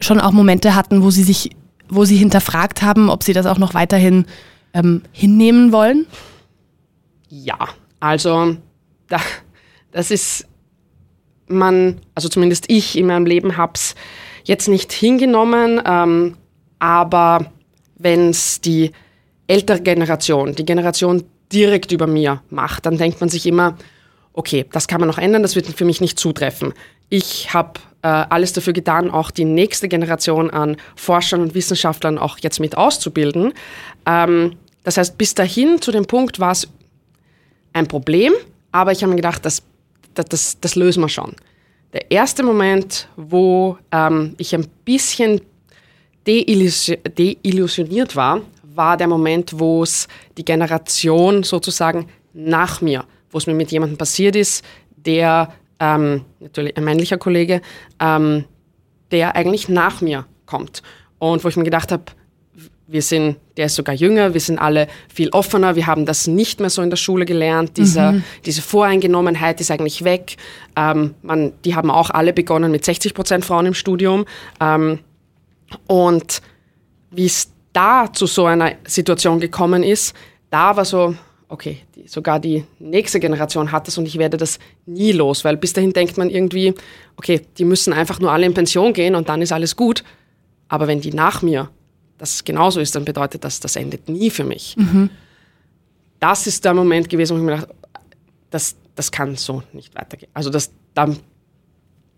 schon 0.00 0.20
auch 0.20 0.32
Momente 0.32 0.74
hatten, 0.74 1.02
wo 1.02 1.10
Sie 1.10 1.22
sich, 1.22 1.50
wo 1.88 2.04
Sie 2.04 2.16
hinterfragt 2.16 2.82
haben, 2.82 3.08
ob 3.10 3.22
Sie 3.22 3.32
das 3.32 3.46
auch 3.46 3.58
noch 3.58 3.74
weiterhin 3.74 4.26
ähm, 4.74 5.02
hinnehmen 5.12 5.72
wollen? 5.72 6.06
Ja, 7.28 7.58
also 8.00 8.56
da, 9.08 9.18
das 9.92 10.10
ist 10.10 10.46
man, 11.46 12.00
also 12.14 12.28
zumindest 12.28 12.66
ich 12.68 12.96
in 12.96 13.06
meinem 13.06 13.26
Leben 13.26 13.56
habe 13.56 13.72
es 13.74 13.94
jetzt 14.44 14.68
nicht 14.68 14.92
hingenommen, 14.92 15.80
ähm, 15.84 16.36
aber 16.78 17.46
wenn 17.96 18.30
es 18.30 18.60
die 18.60 18.92
ältere 19.46 19.80
Generation, 19.80 20.54
die 20.54 20.64
Generation 20.64 21.24
direkt 21.52 21.92
über 21.92 22.06
mir 22.06 22.42
macht, 22.50 22.86
dann 22.86 22.98
denkt 22.98 23.20
man 23.20 23.30
sich 23.30 23.46
immer, 23.46 23.76
okay, 24.38 24.64
das 24.70 24.86
kann 24.86 25.00
man 25.00 25.08
noch 25.08 25.18
ändern, 25.18 25.42
das 25.42 25.56
wird 25.56 25.66
für 25.66 25.84
mich 25.84 26.00
nicht 26.00 26.16
zutreffen. 26.16 26.72
Ich 27.08 27.52
habe 27.52 27.80
äh, 28.02 28.06
alles 28.06 28.52
dafür 28.52 28.72
getan, 28.72 29.10
auch 29.10 29.32
die 29.32 29.44
nächste 29.44 29.88
Generation 29.88 30.48
an 30.48 30.76
Forschern 30.94 31.40
und 31.40 31.54
Wissenschaftlern 31.56 32.18
auch 32.18 32.38
jetzt 32.38 32.60
mit 32.60 32.76
auszubilden. 32.76 33.52
Ähm, 34.06 34.54
das 34.84 34.96
heißt, 34.96 35.18
bis 35.18 35.34
dahin 35.34 35.82
zu 35.82 35.90
dem 35.90 36.06
Punkt 36.06 36.38
war 36.38 36.52
es 36.52 36.68
ein 37.72 37.88
Problem, 37.88 38.32
aber 38.70 38.92
ich 38.92 39.02
habe 39.02 39.10
mir 39.10 39.16
gedacht, 39.16 39.44
das, 39.44 39.64
das, 40.14 40.26
das, 40.26 40.60
das, 40.60 40.76
lösen 40.76 41.02
wir 41.02 41.08
schon. 41.08 41.34
Der 41.92 42.08
erste 42.12 42.44
Moment, 42.44 43.08
wo 43.16 43.76
ähm, 43.90 44.36
ich 44.38 44.54
ein 44.54 44.68
bisschen 44.84 45.40
deillusioniert 46.26 48.14
war, 48.14 48.42
war 48.62 48.96
der 48.96 49.08
Moment, 49.08 49.58
wo 49.58 49.82
es 49.82 50.06
die 50.36 50.44
Generation 50.44 51.42
sozusagen 51.42 52.06
nach 52.34 52.80
mir, 52.80 53.04
wo 53.30 53.38
es 53.38 53.46
mir 53.46 53.54
mit 53.54 53.70
jemandem 53.70 53.98
passiert 53.98 54.36
ist, 54.36 54.64
der, 54.96 55.52
ähm, 55.80 56.24
natürlich 56.40 56.76
ein 56.76 56.84
männlicher 56.84 57.18
Kollege, 57.18 57.60
ähm, 58.00 58.44
der 59.10 59.36
eigentlich 59.36 59.68
nach 59.68 60.00
mir 60.00 60.26
kommt. 60.46 60.82
Und 61.18 61.44
wo 61.44 61.48
ich 61.48 61.56
mir 61.56 61.64
gedacht 61.64 61.92
habe, 61.92 62.04
wir 62.88 63.02
sind, 63.02 63.36
der 63.58 63.66
ist 63.66 63.74
sogar 63.74 63.94
jünger, 63.94 64.32
wir 64.32 64.40
sind 64.40 64.58
alle 64.58 64.88
viel 65.12 65.28
offener, 65.30 65.76
wir 65.76 65.86
haben 65.86 66.06
das 66.06 66.26
nicht 66.26 66.58
mehr 66.58 66.70
so 66.70 66.80
in 66.80 66.88
der 66.88 66.96
Schule 66.96 67.26
gelernt, 67.26 67.76
diese, 67.76 68.12
mhm. 68.12 68.24
diese 68.46 68.62
Voreingenommenheit 68.62 69.60
ist 69.60 69.70
eigentlich 69.70 70.04
weg. 70.04 70.36
Ähm, 70.74 71.14
man, 71.20 71.52
die 71.64 71.74
haben 71.74 71.90
auch 71.90 72.08
alle 72.10 72.32
begonnen 72.32 72.72
mit 72.72 72.84
60 72.84 73.12
Prozent 73.12 73.44
Frauen 73.44 73.66
im 73.66 73.74
Studium. 73.74 74.24
Ähm, 74.58 75.00
und 75.86 76.40
wie 77.10 77.26
es 77.26 77.52
da 77.74 78.10
zu 78.10 78.26
so 78.26 78.46
einer 78.46 78.72
Situation 78.86 79.38
gekommen 79.38 79.82
ist, 79.82 80.16
da 80.50 80.76
war 80.76 80.86
so, 80.86 81.14
okay, 81.48 81.78
die, 81.94 82.06
sogar 82.06 82.40
die 82.40 82.64
nächste 82.78 83.20
Generation 83.20 83.72
hat 83.72 83.86
das 83.86 83.98
und 83.98 84.06
ich 84.06 84.18
werde 84.18 84.36
das 84.36 84.58
nie 84.86 85.12
los, 85.12 85.44
weil 85.44 85.56
bis 85.56 85.72
dahin 85.72 85.92
denkt 85.92 86.18
man 86.18 86.30
irgendwie, 86.30 86.74
okay, 87.16 87.42
die 87.56 87.64
müssen 87.64 87.92
einfach 87.92 88.20
nur 88.20 88.32
alle 88.32 88.46
in 88.46 88.54
Pension 88.54 88.92
gehen 88.92 89.14
und 89.14 89.28
dann 89.28 89.42
ist 89.42 89.52
alles 89.52 89.74
gut. 89.74 90.04
Aber 90.68 90.86
wenn 90.86 91.00
die 91.00 91.12
nach 91.12 91.42
mir 91.42 91.70
das 92.18 92.44
genauso 92.44 92.80
ist, 92.80 92.94
dann 92.94 93.04
bedeutet 93.04 93.44
das, 93.44 93.60
das 93.60 93.76
endet 93.76 94.08
nie 94.08 94.28
für 94.30 94.44
mich. 94.44 94.76
Mhm. 94.76 95.08
Das 96.20 96.46
ist 96.46 96.64
der 96.64 96.74
Moment 96.74 97.08
gewesen, 97.08 97.36
wo 97.36 97.38
ich 97.38 97.44
mir 97.44 97.56
dachte, 97.56 97.74
das, 98.50 98.76
das 98.94 99.10
kann 99.10 99.36
so 99.36 99.62
nicht 99.72 99.94
weitergehen. 99.94 100.30
Also 100.34 100.50
das, 100.50 100.72
dann, 100.94 101.18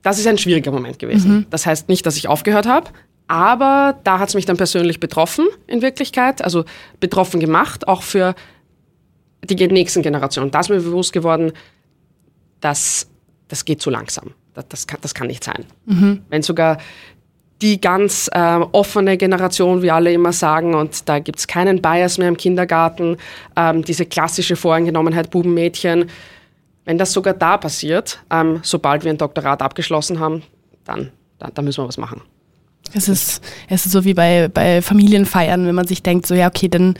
das 0.02 0.18
ist 0.18 0.26
ein 0.26 0.38
schwieriger 0.38 0.72
Moment 0.72 0.98
gewesen. 0.98 1.32
Mhm. 1.32 1.46
Das 1.50 1.66
heißt 1.66 1.88
nicht, 1.88 2.06
dass 2.06 2.16
ich 2.16 2.28
aufgehört 2.28 2.66
habe, 2.66 2.90
aber 3.28 4.00
da 4.02 4.18
hat 4.18 4.30
es 4.30 4.34
mich 4.34 4.46
dann 4.46 4.56
persönlich 4.56 4.98
betroffen 4.98 5.46
in 5.66 5.82
Wirklichkeit, 5.82 6.42
also 6.42 6.64
betroffen 6.98 7.38
gemacht, 7.38 7.86
auch 7.86 8.02
für 8.02 8.34
die 9.44 9.68
nächsten 9.68 10.02
Generationen. 10.02 10.50
Da 10.50 10.60
ist 10.60 10.68
mir 10.68 10.80
bewusst 10.80 11.12
geworden, 11.12 11.52
dass 12.60 13.08
das 13.48 13.64
geht 13.64 13.80
zu 13.80 13.90
langsam. 13.90 14.32
Das, 14.54 14.68
das, 14.68 14.86
kann, 14.86 14.98
das 15.02 15.14
kann 15.14 15.26
nicht 15.26 15.44
sein. 15.44 15.64
Mhm. 15.86 16.22
Wenn 16.28 16.42
sogar 16.42 16.78
die 17.62 17.80
ganz 17.80 18.30
äh, 18.32 18.56
offene 18.72 19.16
Generation, 19.16 19.82
wie 19.82 19.90
alle 19.90 20.12
immer 20.12 20.32
sagen, 20.32 20.74
und 20.74 21.08
da 21.08 21.18
gibt 21.18 21.38
es 21.38 21.46
keinen 21.46 21.82
Bias 21.82 22.16
mehr 22.16 22.28
im 22.28 22.36
Kindergarten, 22.36 23.16
ähm, 23.56 23.84
diese 23.84 24.06
klassische 24.06 24.56
Voreingenommenheit 24.56 25.30
Buben-Mädchen. 25.30 26.10
Wenn 26.84 26.96
das 26.96 27.12
sogar 27.12 27.34
da 27.34 27.58
passiert, 27.58 28.22
ähm, 28.30 28.60
sobald 28.62 29.04
wir 29.04 29.10
ein 29.10 29.18
Doktorat 29.18 29.60
abgeschlossen 29.60 30.20
haben, 30.20 30.42
dann, 30.84 31.10
dann, 31.38 31.52
dann 31.52 31.64
müssen 31.64 31.84
wir 31.84 31.88
was 31.88 31.98
machen. 31.98 32.22
Es 32.92 33.08
ist, 33.08 33.42
es 33.68 33.86
ist 33.86 33.92
so 33.92 34.04
wie 34.04 34.14
bei, 34.14 34.48
bei 34.48 34.82
Familienfeiern, 34.82 35.66
wenn 35.66 35.74
man 35.74 35.86
sich 35.86 36.02
denkt, 36.02 36.26
so 36.26 36.34
ja, 36.34 36.48
okay, 36.48 36.68
dann, 36.68 36.94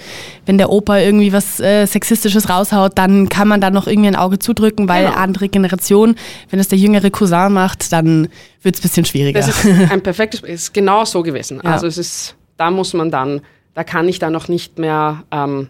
wenn 0.47 0.59
der 0.59 0.71
Opa 0.71 0.99
irgendwie 0.99 1.33
was 1.33 1.59
äh, 1.61 1.87
Sexistisches 1.87 2.49
raushaut, 2.49 2.97
dann 2.97 3.29
kann 3.29 3.49
man 3.49 3.61
da 3.61 3.71
noch 3.71 3.87
irgendwie 3.87 4.09
ein 4.09 4.17
Auge 4.17 4.39
zudrücken, 4.39 4.89
weil 4.89 5.07
genau. 5.07 5.17
andere 5.17 5.49
Generation, 5.49 6.15
wenn 6.51 6.61
es 6.61 6.69
der 6.69 6.79
jüngere 6.79 7.11
Cousin 7.11 7.53
macht, 7.53 7.93
dann 7.93 8.29
wird 8.63 8.77
es 8.77 8.81
ein 8.81 8.83
bisschen 8.83 9.05
schwieriger. 9.05 9.41
Das 9.41 9.49
ist 9.49 9.67
ein 9.91 10.03
perfektes, 10.03 10.41
ist 10.41 10.73
genau 10.73 11.05
so 11.05 11.23
gewesen. 11.23 11.61
Ja. 11.65 11.73
Also 11.73 11.87
es 11.87 11.99
ist, 11.99 12.37
da 12.57 12.71
muss 12.71 12.93
man 12.95 13.11
dann, 13.11 13.41
da 13.75 13.85
kann 13.85 14.09
ich 14.09 14.19
dann 14.19 14.33
noch 14.33 14.49
nicht 14.49 14.79
mehr 14.79 15.25
ähm, 15.31 15.69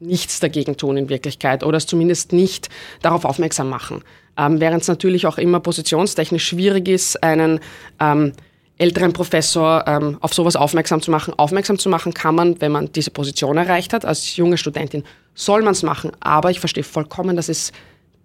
nichts 0.00 0.40
dagegen 0.40 0.76
tun 0.76 0.96
in 0.96 1.08
Wirklichkeit 1.08 1.64
oder 1.64 1.78
es 1.78 1.86
zumindest 1.86 2.32
nicht 2.32 2.68
darauf 3.02 3.24
aufmerksam 3.24 3.68
machen. 3.68 4.02
Ähm, 4.36 4.60
während 4.60 4.82
es 4.82 4.88
natürlich 4.88 5.26
auch 5.26 5.38
immer 5.38 5.60
positionstechnisch 5.60 6.46
schwierig 6.46 6.88
ist, 6.88 7.22
einen 7.22 7.60
ähm, 8.00 8.32
älteren 8.78 9.12
Professor 9.12 9.84
ähm, 9.86 10.18
auf 10.20 10.34
sowas 10.34 10.56
aufmerksam 10.56 11.00
zu 11.00 11.10
machen. 11.10 11.34
Aufmerksam 11.36 11.78
zu 11.78 11.88
machen 11.88 12.12
kann 12.12 12.34
man, 12.34 12.60
wenn 12.60 12.72
man 12.72 12.92
diese 12.92 13.10
Position 13.10 13.56
erreicht 13.56 13.92
hat. 13.92 14.04
Als 14.04 14.36
junge 14.36 14.58
Studentin 14.58 15.04
soll 15.34 15.62
man 15.62 15.72
es 15.72 15.82
machen, 15.82 16.12
aber 16.20 16.50
ich 16.50 16.60
verstehe 16.60 16.84
vollkommen, 16.84 17.36
das 17.36 17.48
ist 17.48 17.72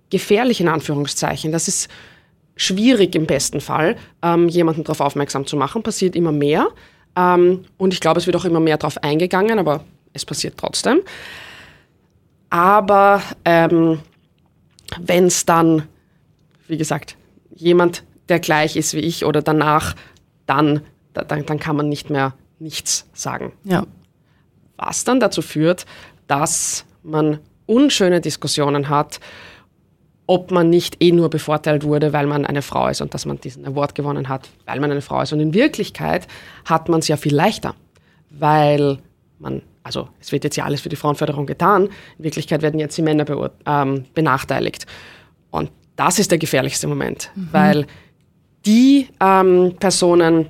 gefährlich 0.09 0.59
in 0.59 0.67
Anführungszeichen. 0.67 1.51
Das 1.51 1.67
ist 1.67 1.89
schwierig 2.55 3.15
im 3.15 3.25
besten 3.25 3.61
Fall, 3.61 3.95
ähm, 4.21 4.49
jemanden 4.49 4.83
darauf 4.83 4.99
aufmerksam 4.99 5.45
zu 5.45 5.55
machen. 5.55 5.83
Passiert 5.83 6.15
immer 6.15 6.31
mehr. 6.31 6.67
Ähm, 7.15 7.65
und 7.77 7.93
ich 7.93 8.01
glaube, 8.01 8.19
es 8.19 8.25
wird 8.25 8.35
auch 8.35 8.45
immer 8.45 8.59
mehr 8.59 8.77
darauf 8.77 9.01
eingegangen, 9.03 9.57
aber 9.57 9.83
es 10.13 10.25
passiert 10.25 10.55
trotzdem. 10.57 11.01
Aber 12.49 13.21
ähm, 13.45 13.99
wenn 14.99 15.25
es 15.25 15.45
dann, 15.45 15.83
wie 16.67 16.77
gesagt, 16.77 17.15
jemand, 17.55 18.03
der 18.27 18.39
gleich 18.39 18.75
ist 18.75 18.93
wie 18.93 18.99
ich 18.99 19.25
oder 19.25 19.41
danach 19.41 19.95
dann, 20.51 20.81
dann, 21.13 21.45
dann 21.45 21.59
kann 21.59 21.77
man 21.77 21.87
nicht 21.87 22.09
mehr 22.09 22.33
nichts 22.59 23.07
sagen. 23.13 23.53
Ja. 23.63 23.85
Was 24.77 25.05
dann 25.05 25.19
dazu 25.19 25.41
führt, 25.41 25.85
dass 26.27 26.85
man 27.03 27.39
unschöne 27.65 28.19
Diskussionen 28.19 28.89
hat, 28.89 29.19
ob 30.27 30.51
man 30.51 30.69
nicht 30.69 31.01
eh 31.01 31.11
nur 31.11 31.29
bevorteilt 31.29 31.83
wurde, 31.83 32.13
weil 32.13 32.27
man 32.27 32.45
eine 32.45 32.61
Frau 32.61 32.87
ist 32.87 33.01
und 33.01 33.13
dass 33.13 33.25
man 33.25 33.39
diesen 33.39 33.65
Award 33.65 33.95
gewonnen 33.95 34.27
hat, 34.27 34.49
weil 34.65 34.79
man 34.79 34.91
eine 34.91 35.01
Frau 35.01 35.21
ist. 35.21 35.31
Und 35.31 35.39
in 35.39 35.53
Wirklichkeit 35.53 36.27
hat 36.65 36.89
man 36.89 36.99
es 36.99 37.07
ja 37.07 37.17
viel 37.17 37.33
leichter, 37.33 37.75
weil 38.29 38.99
man, 39.39 39.61
also 39.83 40.09
es 40.19 40.31
wird 40.31 40.43
jetzt 40.43 40.57
ja 40.57 40.65
alles 40.65 40.81
für 40.81 40.89
die 40.89 40.95
Frauenförderung 40.95 41.45
getan, 41.45 41.89
in 42.17 42.23
Wirklichkeit 42.23 42.61
werden 42.61 42.79
jetzt 42.79 42.97
die 42.97 43.01
Männer 43.01 43.25
ähm, 43.65 44.05
benachteiligt. 44.13 44.85
Und 45.49 45.71
das 45.95 46.19
ist 46.19 46.31
der 46.31 46.37
gefährlichste 46.37 46.87
Moment, 46.87 47.31
mhm. 47.35 47.49
weil 47.51 47.87
die 48.65 49.07
ähm, 49.19 49.75
Personen, 49.79 50.47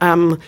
ähm, 0.00 0.38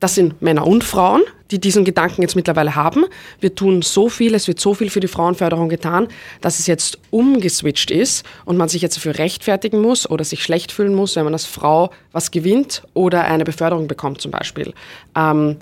das 0.00 0.14
sind 0.14 0.42
Männer 0.42 0.66
und 0.66 0.84
Frauen, 0.84 1.22
die 1.50 1.60
diesen 1.60 1.84
Gedanken 1.84 2.22
jetzt 2.22 2.36
mittlerweile 2.36 2.74
haben. 2.74 3.04
Wir 3.40 3.54
tun 3.54 3.82
so 3.82 4.08
viel, 4.08 4.34
es 4.34 4.48
wird 4.48 4.60
so 4.60 4.74
viel 4.74 4.90
für 4.90 5.00
die 5.00 5.08
Frauenförderung 5.08 5.68
getan, 5.68 6.08
dass 6.40 6.58
es 6.58 6.66
jetzt 6.66 6.98
umgeswitcht 7.10 7.90
ist 7.90 8.24
und 8.44 8.56
man 8.56 8.68
sich 8.68 8.82
jetzt 8.82 8.96
dafür 8.96 9.18
rechtfertigen 9.18 9.80
muss 9.80 10.08
oder 10.08 10.24
sich 10.24 10.42
schlecht 10.42 10.72
fühlen 10.72 10.94
muss, 10.94 11.16
wenn 11.16 11.24
man 11.24 11.32
als 11.32 11.46
Frau 11.46 11.90
was 12.12 12.30
gewinnt 12.30 12.82
oder 12.94 13.24
eine 13.24 13.44
Beförderung 13.44 13.86
bekommt 13.86 14.20
zum 14.20 14.32
Beispiel. 14.32 14.74
Ähm, 15.16 15.56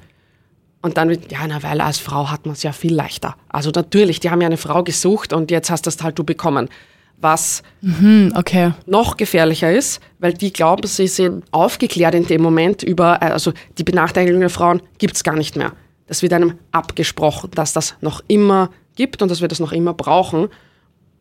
und 0.82 0.98
dann 0.98 1.08
wird, 1.08 1.32
ja, 1.32 1.38
na, 1.46 1.62
weil 1.62 1.80
als 1.80 1.98
Frau 1.98 2.30
hat 2.30 2.44
man 2.44 2.54
es 2.54 2.62
ja 2.62 2.72
viel 2.72 2.94
leichter. 2.94 3.36
Also 3.48 3.70
natürlich, 3.74 4.20
die 4.20 4.30
haben 4.30 4.42
ja 4.42 4.46
eine 4.46 4.58
Frau 4.58 4.82
gesucht 4.82 5.32
und 5.32 5.50
jetzt 5.50 5.70
hast 5.70 5.86
das 5.86 6.02
halt 6.02 6.18
du 6.18 6.24
bekommen. 6.24 6.68
Was 7.24 7.62
mhm, 7.80 8.32
okay. 8.36 8.72
noch 8.86 9.16
gefährlicher 9.16 9.72
ist, 9.72 10.00
weil 10.20 10.34
die 10.34 10.52
glauben, 10.52 10.86
sie 10.86 11.08
sind 11.08 11.42
aufgeklärt 11.50 12.14
in 12.14 12.26
dem 12.26 12.42
Moment 12.42 12.84
über, 12.84 13.20
äh, 13.20 13.26
also 13.26 13.52
die 13.78 13.82
Benachteiligung 13.82 14.40
der 14.40 14.50
Frauen 14.50 14.80
gibt 14.98 15.16
es 15.16 15.24
gar 15.24 15.34
nicht 15.34 15.56
mehr. 15.56 15.72
Das 16.06 16.22
wird 16.22 16.34
einem 16.34 16.58
abgesprochen, 16.70 17.50
dass 17.52 17.72
das 17.72 17.96
noch 18.00 18.22
immer 18.28 18.70
gibt 18.94 19.22
und 19.22 19.30
dass 19.30 19.40
wir 19.40 19.48
das 19.48 19.58
noch 19.58 19.72
immer 19.72 19.94
brauchen. 19.94 20.48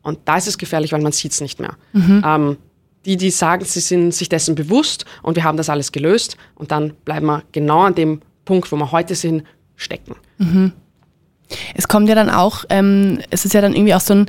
Und 0.04 0.20
da 0.26 0.38
ist 0.38 0.48
es 0.48 0.58
gefährlich, 0.58 0.92
weil 0.92 1.02
man 1.02 1.14
sieht 1.14 1.32
es 1.32 1.42
nicht 1.42 1.60
mehr. 1.60 1.76
Mhm. 1.94 2.24
Ähm, 2.26 2.58
die, 3.06 3.18
die 3.18 3.32
sagen, 3.32 3.66
sie 3.66 3.80
sind 3.80 4.14
sich 4.14 4.30
dessen 4.30 4.56
bewusst 4.56 5.06
und 5.24 5.36
wir 5.36 5.46
haben 5.46 5.58
das 5.58 5.70
alles 5.70 5.92
gelöst 5.92 6.38
und 6.56 6.72
dann 6.72 6.94
bleiben 7.06 7.26
wir 7.26 7.44
genau 7.54 7.82
an 7.82 7.96
dem 7.96 8.22
Punkt, 8.46 8.72
wo 8.72 8.76
wir 8.76 8.92
heute 8.92 9.16
sind, 9.16 9.44
stecken. 9.78 10.16
Mhm. 10.38 10.74
Es 11.76 11.88
kommt 11.88 12.10
ja 12.10 12.16
dann 12.16 12.30
auch, 12.30 12.66
ähm, 12.70 13.20
es 13.30 13.46
ist 13.46 13.54
ja 13.54 13.62
dann 13.62 13.74
irgendwie 13.74 13.94
auch 13.94 14.02
so 14.02 14.14
ein, 14.14 14.26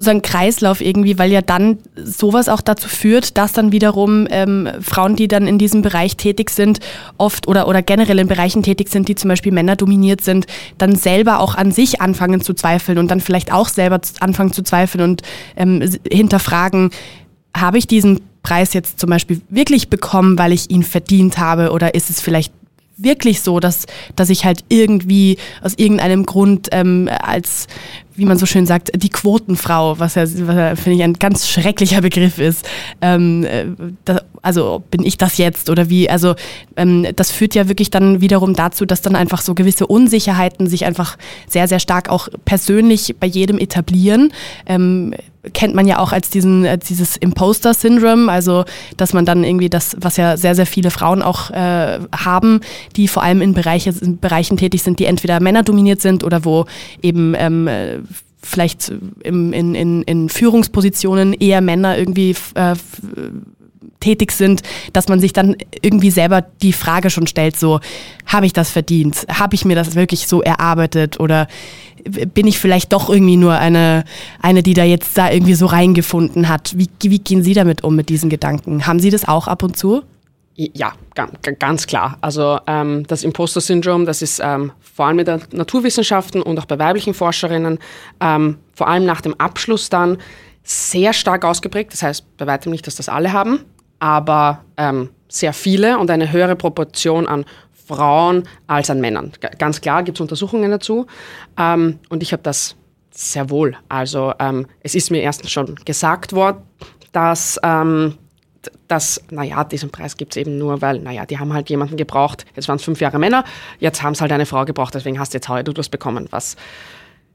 so 0.00 0.10
ein 0.10 0.22
Kreislauf 0.22 0.80
irgendwie, 0.80 1.18
weil 1.18 1.32
ja 1.32 1.42
dann 1.42 1.78
sowas 1.96 2.48
auch 2.48 2.60
dazu 2.60 2.88
führt, 2.88 3.36
dass 3.36 3.52
dann 3.52 3.72
wiederum 3.72 4.28
ähm, 4.30 4.68
Frauen, 4.80 5.16
die 5.16 5.26
dann 5.26 5.48
in 5.48 5.58
diesem 5.58 5.82
Bereich 5.82 6.16
tätig 6.16 6.50
sind, 6.50 6.78
oft 7.16 7.48
oder, 7.48 7.66
oder 7.66 7.82
generell 7.82 8.20
in 8.20 8.28
Bereichen 8.28 8.62
tätig 8.62 8.90
sind, 8.90 9.08
die 9.08 9.16
zum 9.16 9.28
Beispiel 9.28 9.50
Männer 9.50 9.74
dominiert 9.74 10.20
sind, 10.20 10.46
dann 10.78 10.94
selber 10.94 11.40
auch 11.40 11.56
an 11.56 11.72
sich 11.72 12.00
anfangen 12.00 12.40
zu 12.40 12.54
zweifeln 12.54 12.98
und 12.98 13.10
dann 13.10 13.20
vielleicht 13.20 13.52
auch 13.52 13.68
selber 13.68 14.00
anfangen 14.20 14.52
zu 14.52 14.62
zweifeln 14.62 15.02
und 15.02 15.22
ähm, 15.56 15.82
hinterfragen, 16.08 16.90
habe 17.56 17.78
ich 17.78 17.88
diesen 17.88 18.20
Preis 18.44 18.74
jetzt 18.74 19.00
zum 19.00 19.10
Beispiel 19.10 19.40
wirklich 19.48 19.88
bekommen, 19.90 20.38
weil 20.38 20.52
ich 20.52 20.70
ihn 20.70 20.84
verdient 20.84 21.38
habe 21.38 21.72
oder 21.72 21.94
ist 21.94 22.08
es 22.08 22.20
vielleicht 22.20 22.52
wirklich 22.98 23.40
so, 23.40 23.60
dass, 23.60 23.86
dass 24.16 24.28
ich 24.28 24.44
halt 24.44 24.64
irgendwie 24.68 25.38
aus 25.62 25.74
irgendeinem 25.76 26.26
Grund 26.26 26.68
ähm, 26.72 27.08
als, 27.22 27.68
wie 28.18 28.24
man 28.24 28.36
so 28.36 28.46
schön 28.46 28.66
sagt, 28.66 28.90
die 28.94 29.08
Quotenfrau, 29.08 29.98
was 29.98 30.16
ja, 30.16 30.22
was 30.22 30.36
ja 30.36 30.76
finde 30.76 30.98
ich, 30.98 31.02
ein 31.02 31.14
ganz 31.14 31.48
schrecklicher 31.48 32.00
Begriff 32.00 32.38
ist. 32.38 32.68
Ähm, 33.00 33.44
äh, 33.44 33.66
da, 34.04 34.22
also 34.42 34.82
bin 34.90 35.04
ich 35.04 35.16
das 35.16 35.38
jetzt 35.38 35.70
oder 35.70 35.88
wie? 35.88 36.10
Also 36.10 36.34
ähm, 36.76 37.06
das 37.14 37.30
führt 37.30 37.54
ja 37.54 37.68
wirklich 37.68 37.90
dann 37.90 38.20
wiederum 38.20 38.54
dazu, 38.54 38.84
dass 38.84 39.02
dann 39.02 39.16
einfach 39.16 39.40
so 39.40 39.54
gewisse 39.54 39.86
Unsicherheiten 39.86 40.66
sich 40.66 40.84
einfach 40.84 41.16
sehr, 41.46 41.68
sehr 41.68 41.78
stark 41.78 42.08
auch 42.08 42.28
persönlich 42.44 43.14
bei 43.18 43.26
jedem 43.26 43.58
etablieren. 43.58 44.32
Ähm, 44.66 45.14
kennt 45.52 45.74
man 45.74 45.86
ja 45.86 45.98
auch 45.98 46.12
als 46.12 46.30
diesen, 46.30 46.66
als 46.66 46.86
dieses 46.86 47.16
Imposter-Syndrom, 47.16 48.28
also 48.28 48.64
dass 48.96 49.12
man 49.12 49.24
dann 49.24 49.44
irgendwie 49.44 49.68
das, 49.68 49.96
was 50.00 50.16
ja 50.16 50.36
sehr, 50.36 50.54
sehr 50.54 50.66
viele 50.66 50.90
Frauen 50.90 51.22
auch 51.22 51.50
äh, 51.50 52.00
haben, 52.16 52.60
die 52.96 53.08
vor 53.08 53.22
allem 53.22 53.40
in, 53.40 53.54
Bereiche, 53.54 53.94
in 54.00 54.18
Bereichen 54.18 54.56
tätig 54.56 54.82
sind, 54.82 54.98
die 54.98 55.04
entweder 55.04 55.40
männerdominiert 55.40 56.00
sind 56.00 56.24
oder 56.24 56.44
wo 56.44 56.66
eben 57.02 57.34
ähm, 57.36 57.68
vielleicht 58.42 58.92
im, 59.24 59.52
in, 59.52 59.74
in, 59.74 60.02
in 60.02 60.28
Führungspositionen 60.28 61.34
eher 61.34 61.60
Männer 61.60 61.98
irgendwie 61.98 62.34
äh, 62.54 62.74
tätig 64.00 64.32
sind, 64.32 64.62
dass 64.92 65.08
man 65.08 65.20
sich 65.20 65.32
dann 65.32 65.56
irgendwie 65.82 66.10
selber 66.10 66.42
die 66.62 66.72
Frage 66.72 67.10
schon 67.10 67.26
stellt, 67.26 67.58
so, 67.58 67.80
habe 68.26 68.46
ich 68.46 68.52
das 68.52 68.70
verdient? 68.70 69.26
Habe 69.28 69.54
ich 69.54 69.64
mir 69.64 69.74
das 69.74 69.94
wirklich 69.94 70.28
so 70.28 70.42
erarbeitet? 70.42 71.18
Oder 71.20 71.48
bin 72.04 72.46
ich 72.46 72.58
vielleicht 72.58 72.92
doch 72.92 73.08
irgendwie 73.08 73.36
nur 73.36 73.54
eine, 73.54 74.04
eine, 74.40 74.62
die 74.62 74.74
da 74.74 74.84
jetzt 74.84 75.16
da 75.18 75.30
irgendwie 75.30 75.54
so 75.54 75.66
reingefunden 75.66 76.48
hat? 76.48 76.76
Wie, 76.76 76.88
wie 77.02 77.18
gehen 77.18 77.42
Sie 77.42 77.54
damit 77.54 77.84
um, 77.84 77.96
mit 77.96 78.08
diesen 78.08 78.30
Gedanken? 78.30 78.86
Haben 78.86 79.00
Sie 79.00 79.10
das 79.10 79.26
auch 79.26 79.48
ab 79.48 79.62
und 79.62 79.76
zu? 79.76 80.02
Ja, 80.54 80.92
ganz 81.60 81.86
klar. 81.86 82.18
Also 82.20 82.58
ähm, 82.66 83.06
das 83.06 83.22
Imposter-Syndrom, 83.22 84.06
das 84.06 84.22
ist 84.22 84.40
ähm, 84.42 84.72
vor 84.80 85.06
allem 85.06 85.20
in 85.20 85.24
den 85.24 85.40
Naturwissenschaften 85.52 86.42
und 86.42 86.58
auch 86.58 86.64
bei 86.64 86.80
weiblichen 86.80 87.14
Forscherinnen, 87.14 87.78
ähm, 88.20 88.58
vor 88.74 88.88
allem 88.88 89.04
nach 89.04 89.20
dem 89.20 89.38
Abschluss 89.38 89.88
dann, 89.88 90.18
sehr 90.64 91.12
stark 91.12 91.44
ausgeprägt. 91.44 91.92
Das 91.92 92.02
heißt 92.02 92.36
bei 92.36 92.46
weitem 92.46 92.72
nicht, 92.72 92.86
dass 92.86 92.96
das 92.96 93.08
alle 93.08 93.32
haben, 93.32 93.60
aber 93.98 94.64
ähm, 94.76 95.10
sehr 95.28 95.52
viele 95.52 95.98
und 95.98 96.10
eine 96.10 96.32
höhere 96.32 96.56
Proportion 96.56 97.26
an 97.26 97.44
Frauen 97.86 98.44
als 98.66 98.90
an 98.90 99.00
Männern. 99.00 99.32
Ganz 99.58 99.80
klar 99.80 100.02
gibt 100.02 100.18
es 100.18 100.20
Untersuchungen 100.20 100.70
dazu. 100.70 101.06
Ähm, 101.58 101.98
und 102.08 102.22
ich 102.22 102.32
habe 102.32 102.42
das 102.42 102.76
sehr 103.10 103.50
wohl. 103.50 103.76
Also 103.88 104.32
ähm, 104.38 104.66
es 104.82 104.94
ist 104.94 105.10
mir 105.10 105.22
erstens 105.22 105.50
schon 105.50 105.74
gesagt 105.84 106.32
worden, 106.34 106.62
dass, 107.12 107.58
ähm, 107.62 108.16
dass 108.86 109.22
naja, 109.30 109.64
diesen 109.64 109.90
Preis 109.90 110.16
gibt 110.16 110.34
es 110.34 110.40
eben 110.40 110.58
nur, 110.58 110.82
weil, 110.82 111.00
naja, 111.00 111.26
die 111.26 111.38
haben 111.38 111.52
halt 111.52 111.70
jemanden 111.70 111.96
gebraucht. 111.96 112.44
Jetzt 112.54 112.68
waren 112.68 112.76
es 112.76 112.84
fünf 112.84 113.00
Jahre 113.00 113.18
Männer, 113.18 113.44
jetzt 113.80 114.02
haben 114.02 114.12
es 114.12 114.20
halt 114.20 114.32
eine 114.32 114.46
Frau 114.46 114.64
gebraucht, 114.64 114.94
deswegen 114.94 115.18
hast 115.18 115.32
du 115.32 115.38
jetzt 115.38 115.48
heute 115.48 115.70
etwas 115.70 115.88
bekommen. 115.88 116.28
Was 116.30 116.56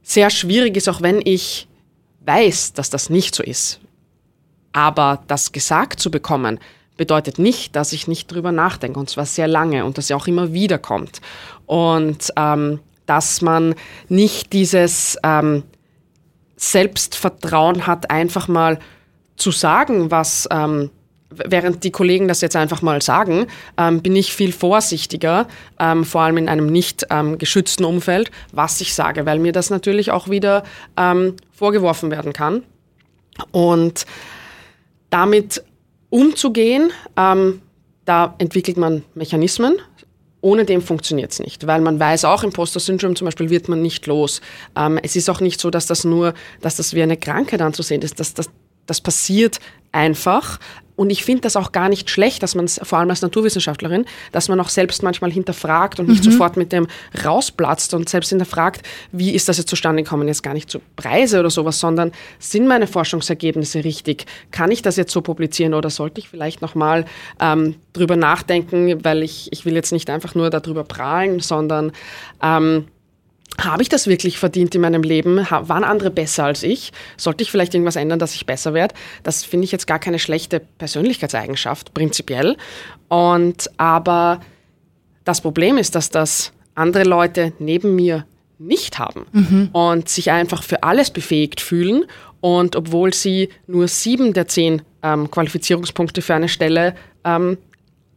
sehr 0.04 0.30
schwierig 0.30 0.78
ist, 0.78 0.88
auch 0.88 1.02
wenn 1.02 1.20
ich 1.24 1.68
weiß, 2.26 2.74
dass 2.74 2.90
das 2.90 3.10
nicht 3.10 3.36
so 3.36 3.44
ist. 3.44 3.80
Aber 4.74 5.24
das 5.28 5.52
gesagt 5.52 6.00
zu 6.00 6.12
bekommen, 6.12 6.60
bedeutet 6.98 7.40
nicht, 7.40 7.76
dass 7.76 7.94
ich 7.94 8.08
nicht 8.08 8.32
drüber 8.32 8.52
nachdenke 8.52 9.00
und 9.00 9.10
zwar 9.10 9.26
sehr 9.26 9.48
lange 9.48 9.86
und 9.86 9.98
dass 9.98 10.10
ja 10.10 10.16
auch 10.16 10.28
immer 10.28 10.54
wieder 10.54 10.78
kommt. 10.78 11.22
Und 11.66 12.32
ähm, 12.36 12.80
dass 13.06 13.42
man 13.42 13.76
nicht 14.10 14.54
dieses 14.54 15.18
ähm, 15.24 15.64
Selbstvertrauen 16.56 17.88
hat, 17.88 18.10
einfach 18.10 18.48
mal 18.48 18.80
zu 19.36 19.52
sagen, 19.52 20.12
was, 20.12 20.48
ähm, 20.52 20.90
während 21.30 21.84
die 21.84 21.92
Kollegen 21.92 22.28
das 22.28 22.42
jetzt 22.42 22.56
einfach 22.56 22.82
mal 22.82 23.02
sagen, 23.02 23.48
ähm, 23.78 24.02
bin 24.02 24.16
ich 24.16 24.34
viel 24.34 24.54
vorsichtiger, 24.54 25.48
ähm, 25.80 26.06
vor 26.06 26.22
allem 26.22 26.38
in 26.38 26.48
einem 26.48 26.68
nicht 26.68 27.08
ähm, 27.10 27.38
geschützten 27.38 27.84
Umfeld, 27.84 28.32
was 28.52 28.80
ich 28.82 28.94
sage, 28.94 29.26
weil 29.26 29.40
mir 29.40 29.52
das 29.52 29.70
natürlich 29.70 30.12
auch 30.12 30.30
wieder 30.30 30.64
ähm, 30.96 31.36
vorgeworfen 31.52 32.12
werden 32.12 32.34
kann. 32.34 32.64
Und 33.52 34.06
damit 35.14 35.64
umzugehen. 36.10 36.92
Ähm, 37.16 37.62
da 38.06 38.34
entwickelt 38.40 38.78
man 38.78 39.04
Mechanismen. 39.14 39.76
Ohne 40.42 40.66
dem 40.66 40.82
funktioniert 40.82 41.32
es 41.32 41.40
nicht, 41.40 41.68
weil 41.68 41.80
man 41.80 42.00
weiß 42.00 42.26
auch, 42.26 42.44
Imposter-Syndrom 42.44 43.16
zum 43.16 43.26
Beispiel 43.26 43.50
wird 43.50 43.70
man 43.70 43.82
nicht 43.82 44.08
los. 44.08 44.42
Ähm, 44.76 45.00
es 45.02 45.16
ist 45.16 45.30
auch 45.30 45.40
nicht 45.40 45.62
so, 45.62 45.70
dass 45.70 45.86
das 45.86 46.04
nur, 46.04 46.34
dass 46.60 46.76
das 46.76 46.94
wie 46.94 47.04
eine 47.04 47.16
Krankheit 47.16 47.62
anzusehen 47.62 48.02
ist. 48.02 48.20
Das, 48.20 48.34
das, 48.34 48.50
das 48.86 49.00
passiert 49.00 49.60
einfach. 49.94 50.60
Und 50.96 51.10
ich 51.10 51.24
finde 51.24 51.42
das 51.42 51.56
auch 51.56 51.72
gar 51.72 51.90
nicht 51.90 52.10
schlecht, 52.10 52.44
dass 52.44 52.56
man 52.56 52.66
es, 52.66 52.80
vor 52.84 53.00
allem 53.00 53.10
als 53.10 53.22
Naturwissenschaftlerin, 53.22 54.06
dass 54.32 54.48
man 54.48 54.60
auch 54.60 54.70
selbst 54.70 55.02
manchmal 55.02 55.32
hinterfragt 55.32 56.00
und 56.00 56.08
nicht 56.08 56.24
mhm. 56.26 56.32
sofort 56.32 56.56
mit 56.58 56.72
dem 56.72 56.88
rausplatzt 57.24 57.94
und 57.94 58.10
selbst 58.10 58.30
hinterfragt, 58.30 58.86
wie 59.12 59.32
ist 59.32 59.50
das 59.50 59.58
jetzt 59.58 59.70
zustande 59.70 60.04
gekommen, 60.04 60.28
jetzt 60.28 60.44
gar 60.44 60.54
nicht 60.54 60.70
zu 60.70 60.80
Preise 60.96 61.40
oder 61.40 61.50
sowas, 61.50 61.80
sondern 61.80 62.12
sind 62.40 62.68
meine 62.68 62.88
Forschungsergebnisse 62.88 63.84
richtig? 63.84 64.26
Kann 64.52 64.70
ich 64.72 64.82
das 64.82 64.96
jetzt 64.96 65.12
so 65.12 65.22
publizieren 65.22 65.74
oder 65.74 65.90
sollte 65.90 66.20
ich 66.20 66.30
vielleicht 66.30 66.62
nochmal 66.62 67.06
ähm, 67.40 67.76
drüber 67.94 68.16
nachdenken, 68.16 69.04
weil 69.04 69.24
ich, 69.24 69.50
ich 69.52 69.66
will 69.66 69.74
jetzt 69.74 69.92
nicht 69.92 70.10
einfach 70.10 70.36
nur 70.36 70.50
darüber 70.50 70.84
prahlen, 70.84 71.40
sondern 71.40 71.92
ähm, 72.42 72.86
habe 73.60 73.84
ich 73.84 73.90
das 73.90 74.08
wirklich 74.08 74.40
verdient 74.40 74.74
in 74.76 74.82
meinem 74.82 75.04
Leben? 75.04 75.38
Waren 75.50 75.84
andere 75.84 76.10
besser 76.10 76.46
als 76.46 76.64
ich? 76.64 76.92
Sollte 77.18 77.44
ich 77.44 77.52
vielleicht 77.52 77.74
irgendwas 77.74 77.96
ändern, 77.96 78.20
dass 78.20 78.36
ich 78.36 78.46
besser 78.46 78.74
werde? 78.74 78.96
Das 79.24 79.44
finde 79.44 79.66
ich 79.66 79.72
jetzt 79.72 79.88
gar 79.88 80.00
keine 80.00 80.20
schlechte 80.20 80.60
Persönlichkeitseigenschaft, 80.60 81.94
prinzipiell. 81.94 82.58
Und 83.10 83.70
aber 83.78 84.42
das 85.24 85.42
Problem 85.42 85.78
ist, 85.78 85.96
dass 85.96 86.10
das 86.10 86.52
andere 86.76 87.04
Leute 87.04 87.54
neben 87.60 87.96
mir 87.96 88.26
nicht 88.60 89.00
haben 89.00 89.26
mhm. 89.32 89.70
und 89.72 90.10
sich 90.10 90.32
einfach 90.32 90.64
für 90.64 90.84
alles 90.84 91.12
befähigt 91.12 91.62
fühlen. 91.62 92.06
Und 92.42 92.76
obwohl 92.76 93.14
sie 93.14 93.50
nur 93.68 93.88
sieben 93.88 94.34
der 94.34 94.48
zehn 94.48 94.82
ähm, 95.02 95.30
Qualifizierungspunkte 95.30 96.22
für 96.22 96.34
eine 96.36 96.50
Stelle 96.50 96.96
ähm, 97.24 97.58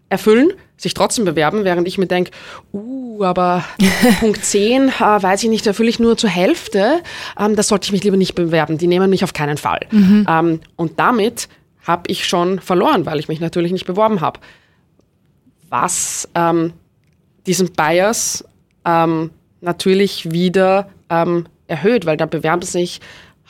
erfüllen, 0.09 0.53
sich 0.77 0.95
trotzdem 0.95 1.25
bewerben, 1.25 1.65
während 1.65 1.89
ich 1.89 1.99
mir 1.99 2.07
denke, 2.07 2.31
uh, 2.73 3.25
aber 3.25 3.65
Punkt 4.21 4.45
10, 4.45 4.89
äh, 4.89 4.93
weiß 5.01 5.43
ich 5.43 5.49
nicht, 5.49 5.67
erfülle 5.67 5.89
ich 5.89 5.99
nur 5.99 6.17
zur 6.17 6.31
Hälfte, 6.31 7.03
ähm, 7.39 7.57
das 7.57 7.69
sollte 7.69 7.87
ich 7.87 7.93
mich 7.93 8.05
lieber 8.05 8.17
nicht 8.17 8.35
bewerben, 8.35 8.79
die 8.79 8.87
nehmen 8.87 9.11
mich 9.11 9.25
auf 9.25 9.33
keinen 9.33 9.57
Fall. 9.57 9.81
Mhm. 9.91 10.27
Ähm, 10.29 10.61
und 10.77 10.99
damit 10.99 11.49
habe 11.83 12.05
ich 12.09 12.27
schon 12.27 12.61
verloren, 12.61 13.07
weil 13.07 13.19
ich 13.19 13.29
mich 13.29 13.41
natürlich 13.41 13.73
nicht 13.73 13.87
beworben 13.87 14.21
habe. 14.21 14.41
Was 15.69 16.29
ähm, 16.35 16.73
diesen 17.47 17.73
Bias 17.73 18.45
ähm, 18.85 19.31
natürlich 19.61 20.31
wieder 20.31 20.89
ähm, 21.09 21.47
erhöht, 21.69 22.07
weil 22.07 22.17
da 22.17 22.27
bewerben 22.27 22.63
sich 22.63 23.01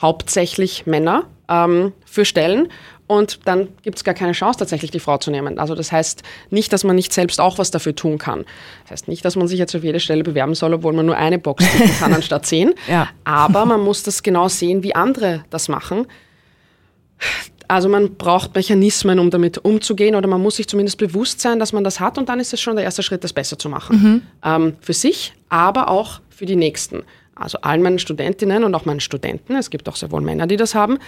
hauptsächlich 0.00 0.86
Männer 0.86 1.24
ähm, 1.48 1.92
für 2.04 2.24
Stellen 2.24 2.68
und 3.06 3.40
dann 3.44 3.68
gibt 3.82 3.98
es 3.98 4.04
gar 4.04 4.14
keine 4.14 4.32
Chance, 4.32 4.58
tatsächlich 4.58 4.90
die 4.90 4.98
Frau 4.98 5.18
zu 5.18 5.30
nehmen. 5.30 5.58
Also 5.58 5.74
das 5.74 5.92
heißt 5.92 6.22
nicht, 6.50 6.72
dass 6.72 6.82
man 6.82 6.96
nicht 6.96 7.12
selbst 7.12 7.40
auch 7.40 7.58
was 7.58 7.70
dafür 7.70 7.94
tun 7.94 8.18
kann. 8.18 8.44
Das 8.84 8.92
heißt 8.92 9.08
nicht, 9.08 9.24
dass 9.24 9.36
man 9.36 9.46
sich 9.46 9.58
jetzt 9.58 9.74
auf 9.76 9.84
jede 9.84 10.00
Stelle 10.00 10.24
bewerben 10.24 10.54
soll, 10.54 10.74
obwohl 10.74 10.92
man 10.92 11.06
nur 11.06 11.16
eine 11.16 11.38
Box 11.38 11.64
tippen 11.64 11.90
kann 11.98 12.12
anstatt 12.14 12.46
zehn. 12.46 12.74
Ja. 12.88 13.08
Aber 13.24 13.64
man 13.64 13.80
muss 13.80 14.02
das 14.02 14.22
genau 14.22 14.48
sehen, 14.48 14.82
wie 14.82 14.94
andere 14.94 15.44
das 15.50 15.68
machen. 15.68 16.06
Also 17.68 17.88
man 17.88 18.14
braucht 18.16 18.54
Mechanismen, 18.54 19.18
um 19.18 19.30
damit 19.30 19.58
umzugehen 19.58 20.14
oder 20.14 20.28
man 20.28 20.40
muss 20.40 20.56
sich 20.56 20.68
zumindest 20.68 20.98
bewusst 20.98 21.40
sein, 21.40 21.58
dass 21.58 21.72
man 21.72 21.84
das 21.84 22.00
hat 22.00 22.18
und 22.18 22.28
dann 22.28 22.40
ist 22.40 22.52
es 22.52 22.60
schon 22.60 22.76
der 22.76 22.84
erste 22.84 23.02
Schritt, 23.02 23.24
das 23.24 23.32
besser 23.32 23.58
zu 23.58 23.68
machen. 23.68 23.96
Mhm. 23.96 24.22
Ähm, 24.44 24.76
für 24.80 24.92
sich, 24.92 25.32
aber 25.48 25.88
auch 25.88 26.20
für 26.28 26.46
die 26.46 26.56
Nächsten. 26.56 27.02
Also 27.34 27.58
allen 27.60 27.82
meinen 27.82 27.98
Studentinnen 27.98 28.64
und 28.64 28.74
auch 28.74 28.84
meinen 28.84 29.00
Studenten, 29.00 29.56
es 29.56 29.70
gibt 29.70 29.88
auch 29.88 29.96
sehr 29.96 30.10
wohl 30.10 30.22
Männer, 30.22 30.46
die 30.46 30.56
das 30.56 30.74
haben, 30.74 30.98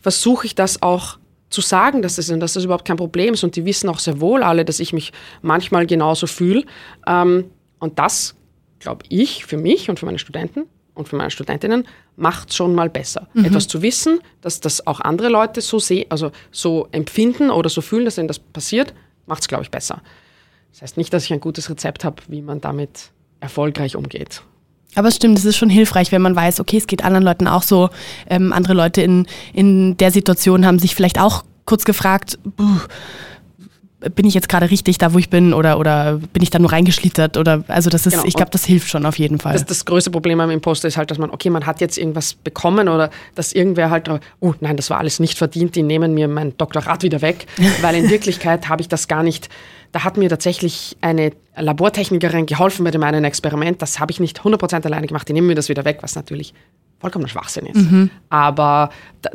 versuche 0.00 0.46
ich 0.46 0.54
das 0.54 0.82
auch 0.82 1.18
zu 1.50 1.60
sagen, 1.60 2.02
dass 2.02 2.16
das, 2.16 2.26
dass 2.26 2.52
das 2.52 2.64
überhaupt 2.64 2.84
kein 2.84 2.96
Problem 2.96 3.34
ist. 3.34 3.44
Und 3.44 3.56
die 3.56 3.64
wissen 3.64 3.88
auch 3.88 3.98
sehr 3.98 4.20
wohl 4.20 4.42
alle, 4.42 4.64
dass 4.64 4.80
ich 4.80 4.92
mich 4.92 5.12
manchmal 5.42 5.86
genauso 5.86 6.26
fühle. 6.26 6.64
Ähm, 7.06 7.50
und 7.78 7.98
das, 7.98 8.34
glaube 8.78 9.04
ich, 9.08 9.46
für 9.46 9.56
mich 9.56 9.88
und 9.88 9.98
für 9.98 10.06
meine 10.06 10.18
Studenten 10.18 10.64
und 10.94 11.08
für 11.08 11.16
meine 11.16 11.30
Studentinnen 11.30 11.86
macht 12.16 12.52
schon 12.52 12.74
mal 12.74 12.90
besser. 12.90 13.28
Mhm. 13.32 13.46
Etwas 13.46 13.68
zu 13.68 13.82
wissen, 13.82 14.20
dass 14.40 14.60
das 14.60 14.86
auch 14.86 15.00
andere 15.00 15.28
Leute 15.28 15.60
so 15.60 15.78
sehen, 15.78 16.06
also 16.08 16.32
so 16.50 16.88
empfinden 16.92 17.50
oder 17.50 17.70
so 17.70 17.80
fühlen, 17.80 18.04
dass 18.04 18.18
ihnen 18.18 18.28
das 18.28 18.40
passiert, 18.40 18.92
macht 19.26 19.42
es, 19.42 19.48
glaube 19.48 19.62
ich, 19.62 19.70
besser. 19.70 20.02
Das 20.72 20.82
heißt 20.82 20.96
nicht, 20.96 21.12
dass 21.12 21.24
ich 21.24 21.32
ein 21.32 21.40
gutes 21.40 21.70
Rezept 21.70 22.04
habe, 22.04 22.22
wie 22.28 22.42
man 22.42 22.60
damit 22.60 23.10
erfolgreich 23.40 23.96
umgeht. 23.96 24.42
Aber 24.98 25.08
es 25.08 25.14
stimmt, 25.14 25.38
es 25.38 25.44
ist 25.44 25.56
schon 25.56 25.70
hilfreich, 25.70 26.10
wenn 26.10 26.20
man 26.20 26.34
weiß, 26.34 26.58
okay, 26.58 26.76
es 26.76 26.88
geht 26.88 27.04
anderen 27.04 27.24
Leuten 27.24 27.46
auch 27.46 27.62
so. 27.62 27.88
Ähm, 28.28 28.52
andere 28.52 28.74
Leute 28.74 29.00
in, 29.00 29.26
in 29.52 29.96
der 29.96 30.10
Situation 30.10 30.66
haben 30.66 30.80
sich 30.80 30.96
vielleicht 30.96 31.20
auch 31.20 31.44
kurz 31.66 31.84
gefragt, 31.84 32.36
bin 34.14 34.26
ich 34.26 34.34
jetzt 34.34 34.48
gerade 34.48 34.72
richtig 34.72 34.98
da, 34.98 35.14
wo 35.14 35.18
ich 35.18 35.30
bin 35.30 35.54
oder, 35.54 35.78
oder 35.78 36.18
bin 36.32 36.42
ich 36.42 36.50
da 36.50 36.58
nur 36.58 36.72
reingeschlittert 36.72 37.36
oder 37.36 37.62
also 37.68 37.90
das 37.90 38.06
ist, 38.06 38.14
genau. 38.14 38.24
ich 38.26 38.34
glaube, 38.34 38.50
das 38.50 38.64
hilft 38.64 38.88
schon 38.88 39.06
auf 39.06 39.20
jeden 39.20 39.38
Fall. 39.38 39.52
Das, 39.52 39.66
das 39.66 39.84
größte 39.84 40.10
Problem 40.10 40.40
am 40.40 40.50
Imposter 40.50 40.88
ist 40.88 40.96
halt, 40.96 41.12
dass 41.12 41.18
man, 41.18 41.30
okay, 41.30 41.50
man 41.50 41.64
hat 41.64 41.80
jetzt 41.80 41.96
irgendwas 41.96 42.34
bekommen 42.34 42.88
oder 42.88 43.10
dass 43.36 43.52
irgendwer 43.52 43.90
halt, 43.90 44.08
oh 44.40 44.54
nein, 44.60 44.76
das 44.76 44.90
war 44.90 44.98
alles 44.98 45.20
nicht 45.20 45.38
verdient, 45.38 45.76
die 45.76 45.84
nehmen 45.84 46.14
mir 46.14 46.26
mein 46.26 46.56
Doktorat 46.56 47.04
wieder 47.04 47.22
weg, 47.22 47.46
weil 47.82 47.94
in 47.94 48.10
Wirklichkeit 48.10 48.68
habe 48.68 48.82
ich 48.82 48.88
das 48.88 49.06
gar 49.06 49.22
nicht 49.22 49.48
da 49.92 50.04
hat 50.04 50.16
mir 50.16 50.28
tatsächlich 50.28 50.96
eine 51.00 51.32
Labortechnikerin 51.56 52.46
geholfen 52.46 52.84
bei 52.84 52.90
dem 52.90 53.02
einen 53.02 53.24
Experiment. 53.24 53.80
Das 53.80 53.98
habe 54.00 54.12
ich 54.12 54.20
nicht 54.20 54.40
100% 54.40 54.84
alleine 54.84 55.06
gemacht. 55.06 55.28
Die 55.28 55.32
nehmen 55.32 55.46
mir 55.46 55.54
das 55.54 55.68
wieder 55.68 55.84
weg, 55.84 55.98
was 56.02 56.14
natürlich 56.14 56.54
vollkommener 57.00 57.28
Schwachsinn 57.28 57.66
ist. 57.66 57.90
Mhm. 57.90 58.10
Aber 58.28 58.90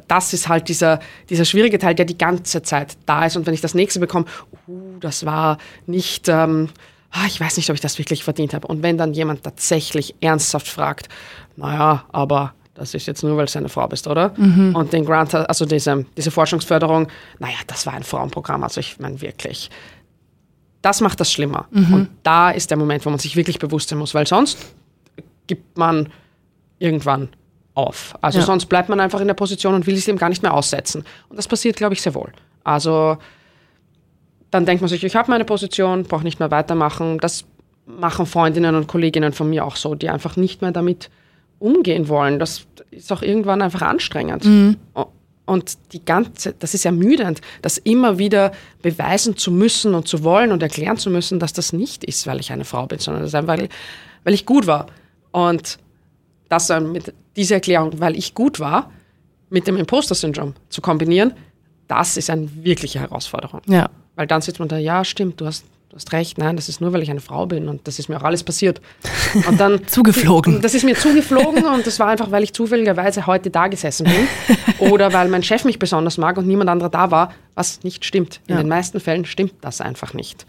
das 0.08 0.34
ist 0.34 0.50
halt 0.50 0.68
dieser, 0.68 1.00
dieser 1.30 1.46
schwierige 1.46 1.80
Teil, 1.80 1.96
der 1.96 2.06
die 2.06 2.18
ganze 2.18 2.62
Zeit 2.62 2.98
da 3.06 3.26
ist. 3.26 3.38
Und 3.38 3.46
wenn 3.46 3.54
ich 3.54 3.62
das 3.62 3.74
nächste 3.74 4.00
bekomme, 4.00 4.26
uh, 4.68 4.98
das 5.00 5.26
war 5.26 5.58
nicht, 5.86 6.28
ähm, 6.28 6.70
ah, 7.12 7.26
ich 7.26 7.40
weiß 7.40 7.58
nicht, 7.58 7.70
ob 7.70 7.76
ich 7.76 7.82
das 7.82 7.98
wirklich 7.98 8.24
verdient 8.24 8.54
habe. 8.54 8.68
Und 8.68 8.84
wenn 8.84 8.98
dann 8.98 9.14
jemand 9.14 9.44
tatsächlich 9.44 10.16
ernsthaft 10.20 10.68
fragt, 10.68 11.10
naja, 11.56 12.04
aber 12.12 12.54
das 12.76 12.94
ist 12.94 13.06
jetzt 13.06 13.24
nur, 13.24 13.38
weil 13.38 13.46
du 13.46 13.58
eine 13.58 13.70
Frau 13.70 13.88
bist, 13.88 14.08
oder? 14.08 14.34
Mhm. 14.36 14.76
Und 14.76 14.94
den 14.94 15.06
Grant, 15.06 15.34
also 15.36 15.66
diese, 15.66 16.06
diese 16.18 16.32
Forschungsförderung, 16.32 17.08
naja, 17.40 17.58
das 17.68 17.86
war 17.86 17.94
ein 17.94 18.04
Frauenprogramm. 18.04 18.64
Also 18.64 18.80
ich 18.80 19.00
meine 19.00 19.22
wirklich, 19.22 19.70
das 20.84 21.02
macht 21.02 21.20
das 21.20 21.32
schlimmer. 21.32 21.66
Mhm. 21.72 21.94
Und 21.94 22.10
da 22.22 22.52
ist 22.52 22.70
der 22.70 22.78
Moment, 22.78 23.06
wo 23.06 23.10
man 23.10 23.18
sich 23.18 23.36
wirklich 23.36 23.58
bewusst 23.58 23.90
sein 23.90 23.98
muss, 23.98 24.14
weil 24.14 24.28
sonst 24.28 24.60
gibt 25.48 25.78
man 25.78 26.10
irgendwann 26.78 27.30
auf. 27.74 28.14
Also 28.22 28.40
ja. 28.40 28.46
sonst 28.46 28.66
bleibt 28.68 28.90
man 28.90 29.00
einfach 29.00 29.22
in 29.22 29.28
der 29.28 29.34
Position 29.34 29.74
und 29.74 29.88
will 29.88 29.96
es 29.96 30.06
dem 30.06 30.18
gar 30.18 30.30
nicht 30.30 30.44
mehr 30.44 30.54
aussetzen. 30.54 31.06
Und 31.30 31.38
das 31.38 31.48
passiert, 31.48 31.78
glaube 31.78 31.94
ich, 31.94 32.02
sehr 32.02 32.14
wohl. 32.14 32.32
Also 32.64 33.18
dann 34.52 34.66
denkt 34.66 34.82
man 34.82 34.90
sich, 34.90 35.04
ich 35.04 35.16
habe 35.16 35.32
meine 35.32 35.46
Position, 35.46 36.04
brauche 36.04 36.24
nicht 36.24 36.40
mehr 36.40 36.52
weitermachen. 36.52 37.18
Das 37.18 37.46
machen 37.86 38.26
Freundinnen 38.26 38.76
und 38.76 38.88
Kolleginnen 38.88 39.32
von 39.32 39.50
mir 39.50 39.66
auch 39.66 39.78
so, 39.78 39.96
die 39.96 40.10
einfach 40.10 40.36
nicht 40.36 40.62
mehr 40.62 40.72
damit 40.72 41.10
umgehen 41.60 42.10
wollen. 42.10 42.40
Das 42.40 42.66
ist 42.92 43.12
auch 43.12 43.22
irgendwann 43.22 43.62
einfach 43.62 43.82
anstrengend. 43.82 44.44
Mhm. 44.44 44.78
Und 45.46 45.78
die 45.92 46.04
ganze, 46.04 46.54
das 46.54 46.74
ist 46.74 46.86
ermüdend, 46.86 47.42
das 47.62 47.78
immer 47.78 48.18
wieder 48.18 48.54
beweisen 48.82 49.36
zu 49.36 49.52
müssen 49.52 49.94
und 49.94 50.08
zu 50.08 50.24
wollen 50.24 50.52
und 50.54 50.64
erklären 50.64 50.98
zu 50.98 51.10
müssen, 51.10 51.40
dass 51.40 51.52
das 51.52 51.74
nicht 51.74 52.06
ist, 52.06 52.26
weil 52.28 52.40
ich 52.40 52.52
eine 52.52 52.64
Frau 52.64 52.86
bin, 52.86 53.00
sondern 53.00 53.24
das 53.24 53.32
ist 53.32 53.36
einfach, 53.36 53.58
weil 54.24 54.34
ich 54.34 54.46
gut 54.46 54.68
war. 54.68 54.88
Und 55.32 55.80
das 56.48 56.68
dann 56.68 56.92
mit 56.92 57.14
dieser 57.36 57.56
Erklärung, 57.56 58.00
weil 58.00 58.16
ich 58.16 58.34
gut 58.34 58.60
war, 58.60 58.92
mit 59.50 59.68
dem 59.68 59.76
Imposter-Syndrom 59.78 60.54
zu 60.70 60.82
kombinieren, 60.82 61.34
das 61.88 62.16
ist 62.16 62.30
eine 62.30 62.50
wirkliche 62.64 63.00
Herausforderung. 63.02 63.62
Ja. 63.68 63.90
Weil 64.16 64.28
dann 64.28 64.42
sitzt 64.42 64.60
man 64.60 64.70
da, 64.70 64.78
ja, 64.78 65.04
stimmt, 65.04 65.42
du 65.42 65.46
hast 65.46 65.66
du 65.94 65.98
hast 65.98 66.12
recht, 66.12 66.40
nein, 66.40 66.56
das 66.56 66.70
ist 66.70 66.82
nur, 66.82 66.92
weil 66.92 67.04
ich 67.04 67.12
eine 67.12 67.20
Frau 67.20 67.46
bin 67.46 67.70
und 67.70 67.88
das 67.88 68.00
ist 68.00 68.10
mir 68.10 68.18
auch 68.18 68.24
alles 68.24 68.44
passiert. 68.44 68.82
Und 69.48 69.60
dann 69.60 69.86
zugeflogen. 69.88 70.60
Das 70.60 70.74
ist 70.74 70.84
mir 70.84 70.96
zugeflogen 70.96 71.66
und 71.66 71.86
das 71.86 72.00
war 72.00 72.08
einfach, 72.08 72.32
weil 72.32 72.42
ich 72.42 72.52
zufälligerweise 72.52 73.28
heute 73.28 73.52
da 73.52 73.68
gesessen 73.68 74.06
bin 74.06 74.28
oder 74.92 75.14
weil 75.14 75.28
mein 75.28 75.44
Chef 75.44 75.66
mich 75.66 75.78
besonders 75.78 76.18
mag 76.18 76.38
und 76.38 76.48
niemand 76.48 76.72
anderer 76.72 76.90
da 76.90 77.12
war, 77.12 77.32
was 77.54 77.84
nicht 77.84 78.06
stimmt. 78.06 78.42
In 78.48 78.56
ja. 78.56 78.62
den 78.62 78.70
meisten 78.70 79.00
Fällen 79.00 79.26
stimmt 79.26 79.54
das 79.62 79.82
einfach 79.82 80.16
nicht. 80.16 80.48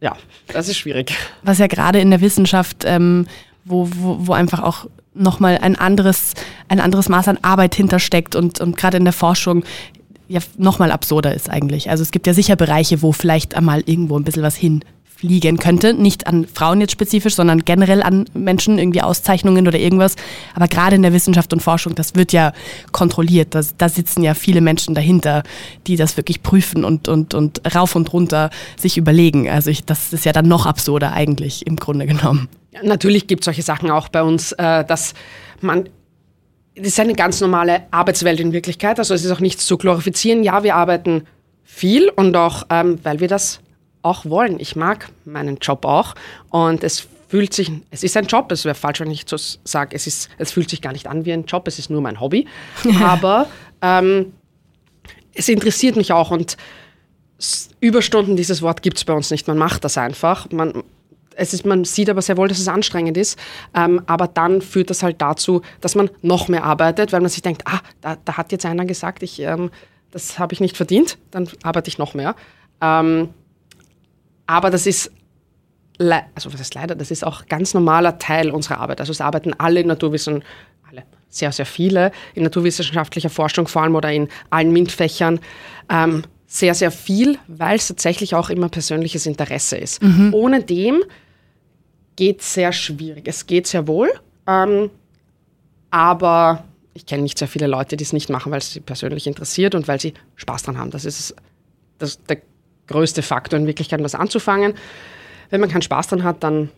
Ja, 0.00 0.16
das 0.52 0.68
ist 0.68 0.78
schwierig. 0.78 1.12
Was 1.42 1.58
ja 1.58 1.66
gerade 1.66 1.98
in 1.98 2.10
der 2.10 2.20
Wissenschaft, 2.20 2.84
ähm, 2.84 3.26
wo, 3.64 3.88
wo, 3.96 4.28
wo 4.28 4.32
einfach 4.32 4.62
auch 4.62 4.86
nochmal 5.12 5.58
ein 5.58 5.74
anderes, 5.74 6.34
ein 6.68 6.78
anderes 6.78 7.08
Maß 7.08 7.26
an 7.26 7.38
Arbeit 7.42 7.74
hintersteckt 7.74 8.36
und, 8.36 8.60
und 8.60 8.76
gerade 8.76 8.98
in 8.98 9.04
der 9.04 9.14
Forschung 9.14 9.64
ja 10.28 10.40
nochmal 10.56 10.90
absurder 10.90 11.34
ist 11.34 11.50
eigentlich. 11.50 11.90
Also 11.90 12.02
es 12.02 12.10
gibt 12.10 12.26
ja 12.26 12.34
sicher 12.34 12.56
Bereiche, 12.56 13.02
wo 13.02 13.12
vielleicht 13.12 13.54
einmal 13.54 13.82
irgendwo 13.86 14.18
ein 14.18 14.24
bisschen 14.24 14.42
was 14.42 14.56
hinfliegen 14.56 15.58
könnte. 15.58 15.94
Nicht 15.94 16.26
an 16.26 16.46
Frauen 16.52 16.80
jetzt 16.80 16.92
spezifisch, 16.92 17.34
sondern 17.34 17.64
generell 17.64 18.02
an 18.02 18.26
Menschen, 18.34 18.78
irgendwie 18.78 19.02
Auszeichnungen 19.02 19.66
oder 19.66 19.78
irgendwas. 19.78 20.16
Aber 20.54 20.68
gerade 20.68 20.96
in 20.96 21.02
der 21.02 21.12
Wissenschaft 21.12 21.52
und 21.52 21.60
Forschung, 21.60 21.94
das 21.94 22.14
wird 22.14 22.32
ja 22.32 22.52
kontrolliert. 22.92 23.54
Das, 23.54 23.76
da 23.76 23.88
sitzen 23.88 24.22
ja 24.22 24.34
viele 24.34 24.60
Menschen 24.60 24.94
dahinter, 24.94 25.42
die 25.86 25.96
das 25.96 26.16
wirklich 26.16 26.42
prüfen 26.42 26.84
und, 26.84 27.08
und, 27.08 27.34
und 27.34 27.62
rauf 27.74 27.94
und 27.94 28.12
runter 28.12 28.50
sich 28.76 28.98
überlegen. 28.98 29.48
Also 29.48 29.70
ich, 29.70 29.84
das 29.84 30.12
ist 30.12 30.24
ja 30.24 30.32
dann 30.32 30.48
noch 30.48 30.66
absurder 30.66 31.12
eigentlich 31.12 31.66
im 31.66 31.76
Grunde 31.76 32.06
genommen. 32.06 32.48
Natürlich 32.82 33.26
gibt 33.26 33.42
es 33.42 33.44
solche 33.46 33.62
Sachen 33.62 33.90
auch 33.90 34.08
bei 34.08 34.22
uns, 34.22 34.52
äh, 34.52 34.84
dass 34.84 35.14
man 35.60 35.88
das 36.76 36.88
ist 36.88 37.00
eine 37.00 37.14
ganz 37.14 37.40
normale 37.40 37.82
Arbeitswelt 37.90 38.38
in 38.38 38.52
Wirklichkeit. 38.52 38.98
Also 38.98 39.14
es 39.14 39.24
ist 39.24 39.30
auch 39.30 39.40
nichts 39.40 39.66
zu 39.66 39.78
glorifizieren. 39.78 40.44
Ja, 40.44 40.62
wir 40.62 40.74
arbeiten 40.74 41.26
viel 41.64 42.10
und 42.10 42.36
auch, 42.36 42.64
ähm, 42.70 42.98
weil 43.02 43.20
wir 43.20 43.28
das 43.28 43.60
auch 44.02 44.26
wollen. 44.26 44.60
Ich 44.60 44.76
mag 44.76 45.08
meinen 45.24 45.56
Job 45.56 45.84
auch 45.84 46.14
und 46.50 46.84
es 46.84 47.08
fühlt 47.28 47.54
sich, 47.54 47.72
es 47.90 48.04
ist 48.04 48.16
ein 48.16 48.26
Job, 48.26 48.52
es 48.52 48.64
wäre 48.64 48.74
falsch, 48.74 49.00
wenn 49.00 49.10
ich 49.10 49.24
so 49.26 49.36
sage, 49.64 49.96
es, 49.96 50.06
ist, 50.06 50.28
es 50.38 50.52
fühlt 50.52 50.70
sich 50.70 50.80
gar 50.80 50.92
nicht 50.92 51.08
an 51.08 51.24
wie 51.24 51.32
ein 51.32 51.44
Job, 51.44 51.66
es 51.66 51.78
ist 51.78 51.90
nur 51.90 52.00
mein 52.02 52.20
Hobby. 52.20 52.46
Aber 53.02 53.48
ähm, 53.82 54.34
es 55.34 55.48
interessiert 55.48 55.96
mich 55.96 56.12
auch 56.12 56.30
und 56.30 56.56
Überstunden, 57.80 58.36
dieses 58.36 58.62
Wort 58.62 58.82
gibt 58.82 58.96
es 58.96 59.04
bei 59.04 59.12
uns 59.12 59.30
nicht. 59.30 59.46
Man 59.46 59.58
macht 59.58 59.84
das 59.84 59.98
einfach. 59.98 60.50
Man, 60.50 60.82
es 61.36 61.54
ist, 61.54 61.64
man 61.64 61.84
sieht 61.84 62.10
aber 62.10 62.22
sehr 62.22 62.36
wohl, 62.36 62.48
dass 62.48 62.58
es 62.58 62.68
anstrengend 62.68 63.16
ist. 63.16 63.38
Ähm, 63.74 64.02
aber 64.06 64.26
dann 64.26 64.62
führt 64.62 64.90
das 64.90 65.02
halt 65.02 65.20
dazu, 65.20 65.62
dass 65.80 65.94
man 65.94 66.10
noch 66.22 66.48
mehr 66.48 66.64
arbeitet, 66.64 67.12
weil 67.12 67.20
man 67.20 67.30
sich 67.30 67.42
denkt, 67.42 67.62
ah, 67.66 67.80
da, 68.00 68.16
da 68.24 68.36
hat 68.36 68.52
jetzt 68.52 68.66
einer 68.66 68.84
gesagt, 68.84 69.22
ich, 69.22 69.40
ähm, 69.40 69.70
das 70.10 70.38
habe 70.38 70.54
ich 70.54 70.60
nicht 70.60 70.76
verdient, 70.76 71.18
dann 71.30 71.48
arbeite 71.62 71.88
ich 71.88 71.98
noch 71.98 72.14
mehr. 72.14 72.34
Ähm, 72.80 73.28
aber 74.46 74.70
das 74.70 74.86
ist, 74.86 75.12
also 75.98 76.52
was 76.52 76.60
heißt 76.60 76.74
leider, 76.74 76.94
das 76.94 77.10
ist 77.10 77.24
auch 77.24 77.46
ganz 77.46 77.74
normaler 77.74 78.18
Teil 78.18 78.50
unserer 78.50 78.80
Arbeit. 78.80 79.00
Also 79.00 79.12
es 79.12 79.20
arbeiten 79.20 79.54
alle 79.54 79.80
in 79.80 79.88
Naturwissenschaften, 79.88 80.48
alle, 80.88 81.04
sehr, 81.28 81.52
sehr 81.52 81.66
viele 81.66 82.12
in 82.34 82.44
naturwissenschaftlicher 82.44 83.30
Forschung 83.30 83.66
vor 83.66 83.82
allem 83.82 83.94
oder 83.94 84.12
in 84.12 84.28
allen 84.50 84.72
MINT-Fächern. 84.72 85.40
Ähm, 85.90 86.22
sehr, 86.46 86.74
sehr 86.74 86.92
viel, 86.92 87.38
weil 87.48 87.76
es 87.76 87.88
tatsächlich 87.88 88.34
auch 88.34 88.50
immer 88.50 88.68
persönliches 88.68 89.26
Interesse 89.26 89.76
ist. 89.76 90.02
Mhm. 90.02 90.32
Ohne 90.32 90.62
dem 90.62 91.02
geht 92.16 92.42
sehr 92.42 92.72
schwierig. 92.72 93.28
Es 93.28 93.46
geht 93.46 93.66
sehr 93.66 93.86
wohl, 93.86 94.10
ähm, 94.46 94.90
aber 95.90 96.64
ich 96.94 97.06
kenne 97.06 97.22
nicht 97.22 97.38
sehr 97.38 97.48
viele 97.48 97.66
Leute, 97.66 97.96
die 97.96 98.04
es 98.04 98.12
nicht 98.12 98.30
machen, 98.30 98.50
weil 98.50 98.58
es 98.58 98.72
sie 98.72 98.80
persönlich 98.80 99.26
interessiert 99.26 99.74
und 99.74 99.86
weil 99.86 100.00
sie 100.00 100.14
Spaß 100.36 100.64
dran 100.64 100.78
haben. 100.78 100.90
Das 100.90 101.04
ist 101.04 101.36
das, 101.98 102.22
der 102.24 102.38
größte 102.86 103.22
Faktor 103.22 103.58
in 103.58 103.66
Wirklichkeit, 103.66 104.02
was 104.02 104.14
anzufangen. 104.14 104.74
Wenn 105.50 105.60
man 105.60 105.70
keinen 105.70 105.82
Spaß 105.82 106.08
dran 106.08 106.24
hat, 106.24 106.42
dann, 106.42 106.70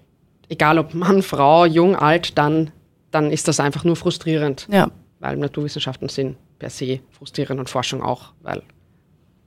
egal 0.48 0.78
ob 0.78 0.92
Mann, 0.94 1.22
Frau, 1.22 1.64
jung, 1.64 1.94
alt, 1.94 2.36
dann, 2.36 2.72
dann 3.10 3.30
ist 3.30 3.48
das 3.48 3.60
einfach 3.60 3.84
nur 3.84 3.96
frustrierend. 3.96 4.66
Ja. 4.70 4.90
Weil 5.20 5.36
Naturwissenschaften 5.36 6.08
sind 6.08 6.36
per 6.58 6.70
se 6.70 7.00
frustrierend 7.12 7.60
und 7.60 7.68
Forschung 7.68 8.02
auch, 8.02 8.32
weil 8.42 8.62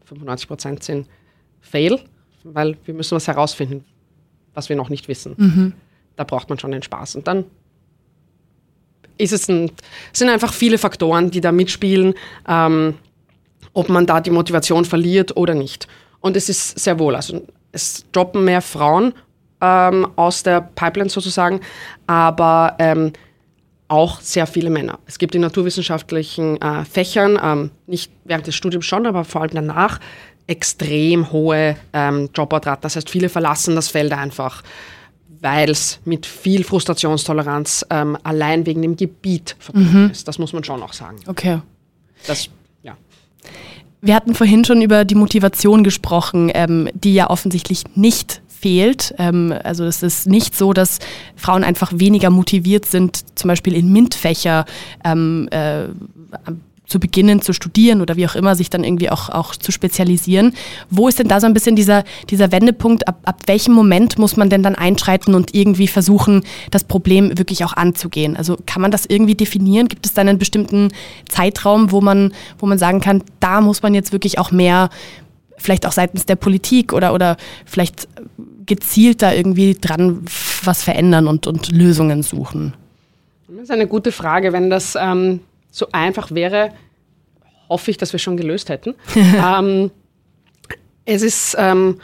95 0.06 0.48
Prozent 0.48 0.84
sind 0.84 1.08
Fail, 1.60 2.00
weil 2.44 2.78
wir 2.86 2.94
müssen 2.94 3.16
was 3.16 3.28
herausfinden 3.28 3.86
was 4.54 4.70
wir 4.70 4.76
noch 4.76 4.90
nicht 4.90 5.08
wissen. 5.08 5.36
Mhm. 5.38 5.74
Da 6.16 6.24
braucht 6.24 6.50
man 6.50 6.60
schon 6.60 6.72
den 6.72 6.84
Spaß. 6.84 7.16
Und 7.16 7.28
dann 7.28 7.46
ist 9.18 9.34
es 9.34 9.48
ein, 9.48 9.72
sind 10.14 10.30
einfach 10.30 10.54
viele 10.54 10.78
Faktoren, 10.78 11.32
die 11.32 11.42
da 11.42 11.52
mitspielen, 11.52 12.14
ähm, 12.48 12.96
ob 13.74 13.90
man 13.90 14.06
da 14.06 14.20
die 14.20 14.32
Motivation 14.32 14.86
verliert 14.86 15.38
oder 15.38 15.54
nicht. 15.54 15.88
Und 16.20 16.36
es 16.36 16.50
ist 16.50 16.80
sehr 16.80 17.00
wohl, 17.00 17.16
also 17.16 17.46
es 17.72 18.06
droppen 18.12 18.44
mehr 18.44 18.62
Frauen 18.62 19.14
ähm, 19.62 20.08
aus 20.16 20.44
der 20.44 20.62
Pipeline 20.62 21.10
sozusagen, 21.10 21.62
aber 22.08 22.76
ähm, 22.80 23.14
auch 23.88 24.22
sehr 24.22 24.48
viele 24.48 24.70
Männer. 24.70 25.00
Es 25.06 25.20
gibt 25.20 25.36
in 25.36 25.42
naturwissenschaftlichen 25.42 26.62
äh, 26.62 26.86
Fächern, 26.86 27.40
ähm, 27.42 27.72
nicht 27.88 28.12
während 28.24 28.48
des 28.48 28.56
Studiums 28.56 28.86
schon, 28.86 29.06
aber 29.06 29.24
vor 29.24 29.42
allem 29.42 29.52
danach, 29.54 30.00
extrem 30.52 31.32
hohe 31.32 31.78
ähm, 31.94 32.30
Dropout-Raten. 32.34 32.82
Das 32.82 32.98
heißt, 32.98 33.10
viele 33.10 33.30
verlassen 33.30 33.74
das 33.74 33.88
Feld 33.88 34.12
einfach, 34.12 34.64
weil 35.40 35.70
es 35.70 36.00
mit 36.04 36.26
viel 36.26 36.66
Frustrationstoleranz 36.66 37.86
ähm, 37.90 38.18
allein 38.24 38.66
wegen 38.66 38.82
dem 38.82 38.98
Gebiet 38.98 39.56
verbunden 39.60 40.06
mhm. 40.06 40.12
ist. 40.12 40.28
Das 40.28 40.38
muss 40.40 40.52
man 40.52 40.64
schon 40.66 40.84
auch 40.84 40.92
sagen. 40.92 41.18
Okay. 41.26 41.62
Das, 42.28 42.50
ja. 42.84 42.98
Wir 44.02 44.14
hatten 44.14 44.36
vorhin 44.36 44.66
schon 44.66 44.82
über 44.82 45.06
die 45.06 45.16
Motivation 45.16 45.86
gesprochen, 45.86 46.52
ähm, 46.54 46.90
die 46.94 47.14
ja 47.14 47.30
offensichtlich 47.30 47.84
nicht 47.96 48.42
fehlt. 48.50 49.16
Ähm, 49.18 49.54
also 49.64 49.86
es 49.86 50.04
ist 50.04 50.28
nicht 50.28 50.56
so, 50.56 50.74
dass 50.74 51.00
Frauen 51.38 51.64
einfach 51.64 51.94
weniger 51.96 52.30
motiviert 52.30 52.86
sind, 52.86 53.40
zum 53.40 53.48
Beispiel 53.48 53.74
in 53.74 53.92
MINT-Fächer 53.92 54.66
ähm, 55.06 55.48
äh, 55.50 55.86
zu 56.92 57.00
beginnen 57.00 57.42
zu 57.42 57.54
studieren 57.54 58.02
oder 58.02 58.18
wie 58.18 58.28
auch 58.28 58.36
immer, 58.36 58.56
sich 58.56 58.70
dann 58.70 58.84
irgendwie 58.84 59.10
auch, 59.10 59.30
auch 59.30 59.56
zu 59.56 59.72
spezialisieren. 59.72 60.54
Wo 60.90 61.08
ist 61.08 61.18
denn 61.18 61.30
da 61.30 61.40
so 61.40 61.48
ein 61.48 61.54
bisschen 61.54 61.76
dieser, 61.76 62.04
dieser 62.30 62.52
Wendepunkt? 62.52 63.08
Ab, 63.08 63.20
ab 63.24 63.42
welchem 63.48 63.74
Moment 63.74 64.20
muss 64.20 64.36
man 64.36 64.50
denn 64.50 64.62
dann 64.62 64.76
einschreiten 64.76 65.34
und 65.34 65.56
irgendwie 65.56 65.88
versuchen, 65.88 66.44
das 66.70 66.84
Problem 66.84 67.38
wirklich 67.38 67.64
auch 67.64 67.74
anzugehen? 67.74 68.36
Also 68.36 68.58
kann 68.66 68.82
man 68.82 68.92
das 68.92 69.06
irgendwie 69.06 69.36
definieren? 69.36 69.88
Gibt 69.88 70.06
es 70.06 70.14
da 70.14 70.22
einen 70.22 70.38
bestimmten 70.38 70.90
Zeitraum, 71.30 71.92
wo 71.92 72.02
man, 72.02 72.34
wo 72.60 72.66
man 72.66 72.78
sagen 72.78 73.00
kann, 73.00 73.24
da 73.40 73.62
muss 73.62 73.82
man 73.82 73.94
jetzt 73.94 74.12
wirklich 74.12 74.38
auch 74.38 74.52
mehr, 74.52 74.90
vielleicht 75.58 75.86
auch 75.86 75.94
seitens 75.94 76.26
der 76.26 76.36
Politik 76.36 76.92
oder, 76.92 77.14
oder 77.14 77.38
vielleicht 77.66 78.10
gezielt 78.66 79.22
da 79.22 79.32
irgendwie 79.32 79.78
dran 79.80 80.26
was 80.64 80.84
verändern 80.84 81.28
und, 81.28 81.48
und 81.48 81.72
Lösungen 81.72 82.22
suchen? 82.22 82.74
Das 83.48 83.64
ist 83.64 83.72
eine 83.72 83.88
gute 83.88 84.12
Frage. 84.12 84.54
Wenn 84.54 84.70
das 84.70 84.98
ähm, 85.00 85.40
so 85.72 85.88
einfach 85.92 86.32
wäre, 86.32 86.74
hoffe 87.70 87.90
ich, 87.90 87.98
dass 87.98 88.14
wir 88.14 88.20
schon 88.20 88.38
gelöst 88.38 88.70
hätten. 88.70 88.94
ähm, 89.16 89.90
es 91.06 91.24
ist 91.24 91.56
ähm, 91.58 92.00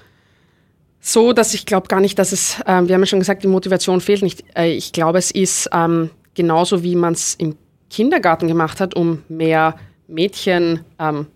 so, 0.99 1.34
dass 1.34 1.53
ich 1.53 1.65
glaube 1.65 1.88
gar 1.88 1.99
nicht, 1.99 2.17
dass 2.17 2.32
es, 2.32 2.60
äh, 2.62 2.65
wir 2.65 2.95
haben 2.95 3.01
ja 3.01 3.06
schon 3.06 3.19
gesagt, 3.19 3.43
die 3.43 3.47
Motivation 3.47 4.01
fehlt 4.01 4.23
nicht. 4.23 4.43
Äh, 4.58 4.71
ich 4.71 4.93
glaube, 4.93 5.19
es 5.19 5.30
ist 5.30 5.69
ähm, 5.71 6.10
genauso, 6.34 6.84
wie 6.84 6.95
man 6.95 7.13
es 7.13 7.36
im 7.36 7.56
Kindergarten 7.89 8.47
gemacht 8.47 8.80
hat, 8.80 8.95
um 8.95 9.23
mehr 9.30 9.75
Mädchen 10.08 10.82
ähm, 10.99 11.27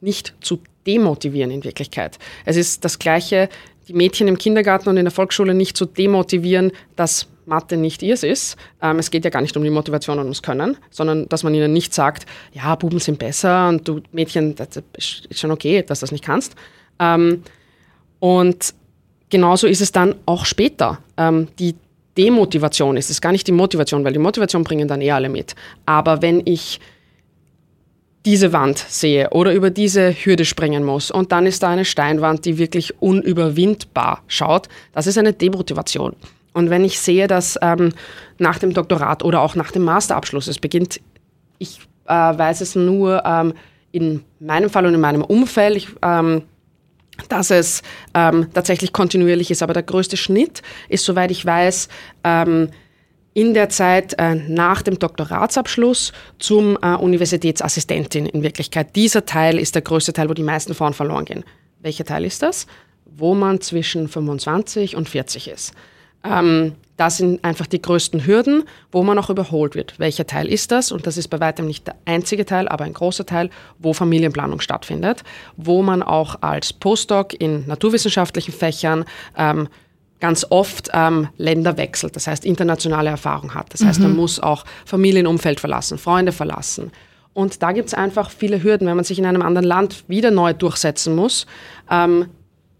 nicht 0.00 0.34
zu 0.40 0.60
demotivieren 0.86 1.50
in 1.50 1.64
Wirklichkeit. 1.64 2.18
Es 2.44 2.56
ist 2.56 2.84
das 2.84 2.98
Gleiche, 2.98 3.48
die 3.88 3.94
Mädchen 3.94 4.28
im 4.28 4.38
Kindergarten 4.38 4.88
und 4.88 4.96
in 4.96 5.04
der 5.04 5.12
Volksschule 5.12 5.54
nicht 5.54 5.76
zu 5.76 5.86
demotivieren, 5.86 6.72
dass 6.96 7.28
Mathe 7.46 7.76
nicht 7.76 8.02
ihrs 8.02 8.22
ist. 8.22 8.56
Ähm, 8.82 8.98
es 8.98 9.10
geht 9.10 9.24
ja 9.24 9.30
gar 9.30 9.42
nicht 9.42 9.56
um 9.56 9.64
die 9.64 9.70
Motivation 9.70 10.18
und 10.18 10.24
ums 10.24 10.42
Können, 10.42 10.76
sondern 10.90 11.28
dass 11.28 11.42
man 11.42 11.54
ihnen 11.54 11.72
nicht 11.72 11.94
sagt, 11.94 12.26
ja, 12.52 12.74
Buben 12.74 12.98
sind 12.98 13.18
besser 13.18 13.68
und 13.68 13.86
du 13.88 14.00
Mädchen, 14.12 14.54
das 14.54 14.68
ist 14.96 15.38
schon 15.38 15.50
okay, 15.50 15.82
dass 15.82 16.00
du 16.00 16.04
das 16.04 16.12
nicht 16.12 16.24
kannst. 16.24 16.54
Ähm, 16.98 17.42
und 18.20 18.74
genauso 19.30 19.66
ist 19.66 19.80
es 19.80 19.92
dann 19.92 20.14
auch 20.26 20.44
später. 20.44 20.98
Ähm, 21.16 21.48
die 21.58 21.74
Demotivation 22.16 22.96
ist 22.96 23.10
es 23.10 23.20
gar 23.20 23.32
nicht 23.32 23.46
die 23.46 23.52
Motivation, 23.52 24.04
weil 24.04 24.12
die 24.12 24.18
Motivation 24.18 24.64
bringen 24.64 24.88
dann 24.88 25.00
eh 25.00 25.10
alle 25.10 25.28
mit. 25.28 25.54
Aber 25.84 26.22
wenn 26.22 26.42
ich 26.44 26.80
diese 28.24 28.52
Wand 28.52 28.78
sehe 28.78 29.30
oder 29.30 29.52
über 29.52 29.70
diese 29.70 30.12
Hürde 30.12 30.44
springen 30.44 30.84
muss 30.84 31.10
und 31.10 31.32
dann 31.32 31.46
ist 31.46 31.62
da 31.62 31.70
eine 31.70 31.84
Steinwand, 31.84 32.44
die 32.44 32.56
wirklich 32.56 33.00
unüberwindbar 33.02 34.22
schaut, 34.28 34.68
das 34.92 35.06
ist 35.06 35.18
eine 35.18 35.32
Demotivation. 35.32 36.16
Und 36.54 36.70
wenn 36.70 36.84
ich 36.84 36.98
sehe, 37.00 37.26
dass 37.26 37.58
ähm, 37.60 37.92
nach 38.38 38.58
dem 38.58 38.72
Doktorat 38.72 39.22
oder 39.22 39.42
auch 39.42 39.56
nach 39.56 39.72
dem 39.72 39.82
Masterabschluss, 39.82 40.46
es 40.46 40.58
beginnt, 40.58 41.00
ich 41.58 41.80
äh, 42.06 42.12
weiß 42.12 42.62
es 42.62 42.74
nur 42.74 43.22
ähm, 43.26 43.52
in 43.92 44.24
meinem 44.40 44.70
Fall 44.70 44.86
und 44.86 44.94
in 44.94 45.00
meinem 45.00 45.22
Umfeld, 45.22 45.76
ich, 45.76 45.88
ähm, 46.02 46.42
dass 47.28 47.50
es 47.50 47.82
ähm, 48.14 48.48
tatsächlich 48.54 48.92
kontinuierlich 48.92 49.50
ist. 49.50 49.62
Aber 49.62 49.72
der 49.72 49.82
größte 49.82 50.16
Schnitt 50.16 50.62
ist, 50.88 51.04
soweit 51.04 51.30
ich 51.30 51.44
weiß, 51.44 51.88
ähm, 52.22 52.70
in 53.34 53.52
der 53.52 53.68
Zeit 53.68 54.14
äh, 54.18 54.36
nach 54.36 54.82
dem 54.82 54.98
Doktoratsabschluss 54.98 56.12
zum 56.38 56.78
äh, 56.80 56.94
Universitätsassistentin 56.94 58.26
in 58.26 58.42
Wirklichkeit. 58.44 58.94
Dieser 58.94 59.26
Teil 59.26 59.58
ist 59.58 59.74
der 59.74 59.82
größte 59.82 60.12
Teil, 60.12 60.28
wo 60.28 60.34
die 60.34 60.44
meisten 60.44 60.74
Frauen 60.74 60.94
verloren 60.94 61.24
gehen. 61.24 61.44
Welcher 61.80 62.04
Teil 62.04 62.24
ist 62.24 62.42
das? 62.42 62.66
Wo 63.04 63.34
man 63.34 63.60
zwischen 63.60 64.08
25 64.08 64.94
und 64.94 65.08
40 65.08 65.48
ist. 65.48 65.74
Ähm, 66.24 66.74
das 66.96 67.16
sind 67.16 67.44
einfach 67.44 67.66
die 67.66 67.82
größten 67.82 68.24
Hürden, 68.24 68.64
wo 68.92 69.02
man 69.02 69.18
auch 69.18 69.28
überholt 69.28 69.74
wird. 69.74 69.98
Welcher 69.98 70.26
Teil 70.26 70.46
ist 70.46 70.70
das? 70.70 70.92
Und 70.92 71.06
das 71.06 71.16
ist 71.16 71.28
bei 71.28 71.40
weitem 71.40 71.66
nicht 71.66 71.86
der 71.88 71.96
einzige 72.04 72.46
Teil, 72.46 72.68
aber 72.68 72.84
ein 72.84 72.92
großer 72.92 73.26
Teil, 73.26 73.50
wo 73.80 73.92
Familienplanung 73.92 74.60
stattfindet, 74.60 75.24
wo 75.56 75.82
man 75.82 76.02
auch 76.02 76.42
als 76.42 76.72
Postdoc 76.72 77.34
in 77.40 77.66
naturwissenschaftlichen 77.66 78.54
Fächern 78.54 79.04
ähm, 79.36 79.68
ganz 80.20 80.46
oft 80.48 80.88
ähm, 80.94 81.28
Länder 81.36 81.76
wechselt, 81.76 82.14
das 82.14 82.28
heißt 82.28 82.44
internationale 82.44 83.10
Erfahrung 83.10 83.54
hat. 83.54 83.74
Das 83.74 83.84
heißt, 83.84 84.00
man 84.00 84.12
mhm. 84.12 84.16
muss 84.16 84.40
auch 84.40 84.64
Familienumfeld 84.86 85.60
verlassen, 85.60 85.98
Freunde 85.98 86.32
verlassen. 86.32 86.92
Und 87.34 87.62
da 87.62 87.72
gibt 87.72 87.88
es 87.88 87.94
einfach 87.94 88.30
viele 88.30 88.62
Hürden, 88.62 88.86
wenn 88.86 88.94
man 88.94 89.04
sich 89.04 89.18
in 89.18 89.26
einem 89.26 89.42
anderen 89.42 89.66
Land 89.66 90.04
wieder 90.06 90.30
neu 90.30 90.52
durchsetzen 90.52 91.16
muss, 91.16 91.46
ähm, 91.90 92.26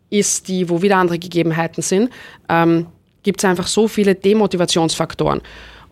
ist 0.08 0.46
die, 0.46 0.68
wo 0.70 0.80
wieder 0.80 0.96
andere 0.96 1.18
Gegebenheiten 1.18 1.82
sind, 1.82 2.10
ähm, 2.48 2.86
gibt 3.24 3.40
es 3.40 3.44
einfach 3.44 3.66
so 3.66 3.88
viele 3.88 4.14
Demotivationsfaktoren. 4.14 5.40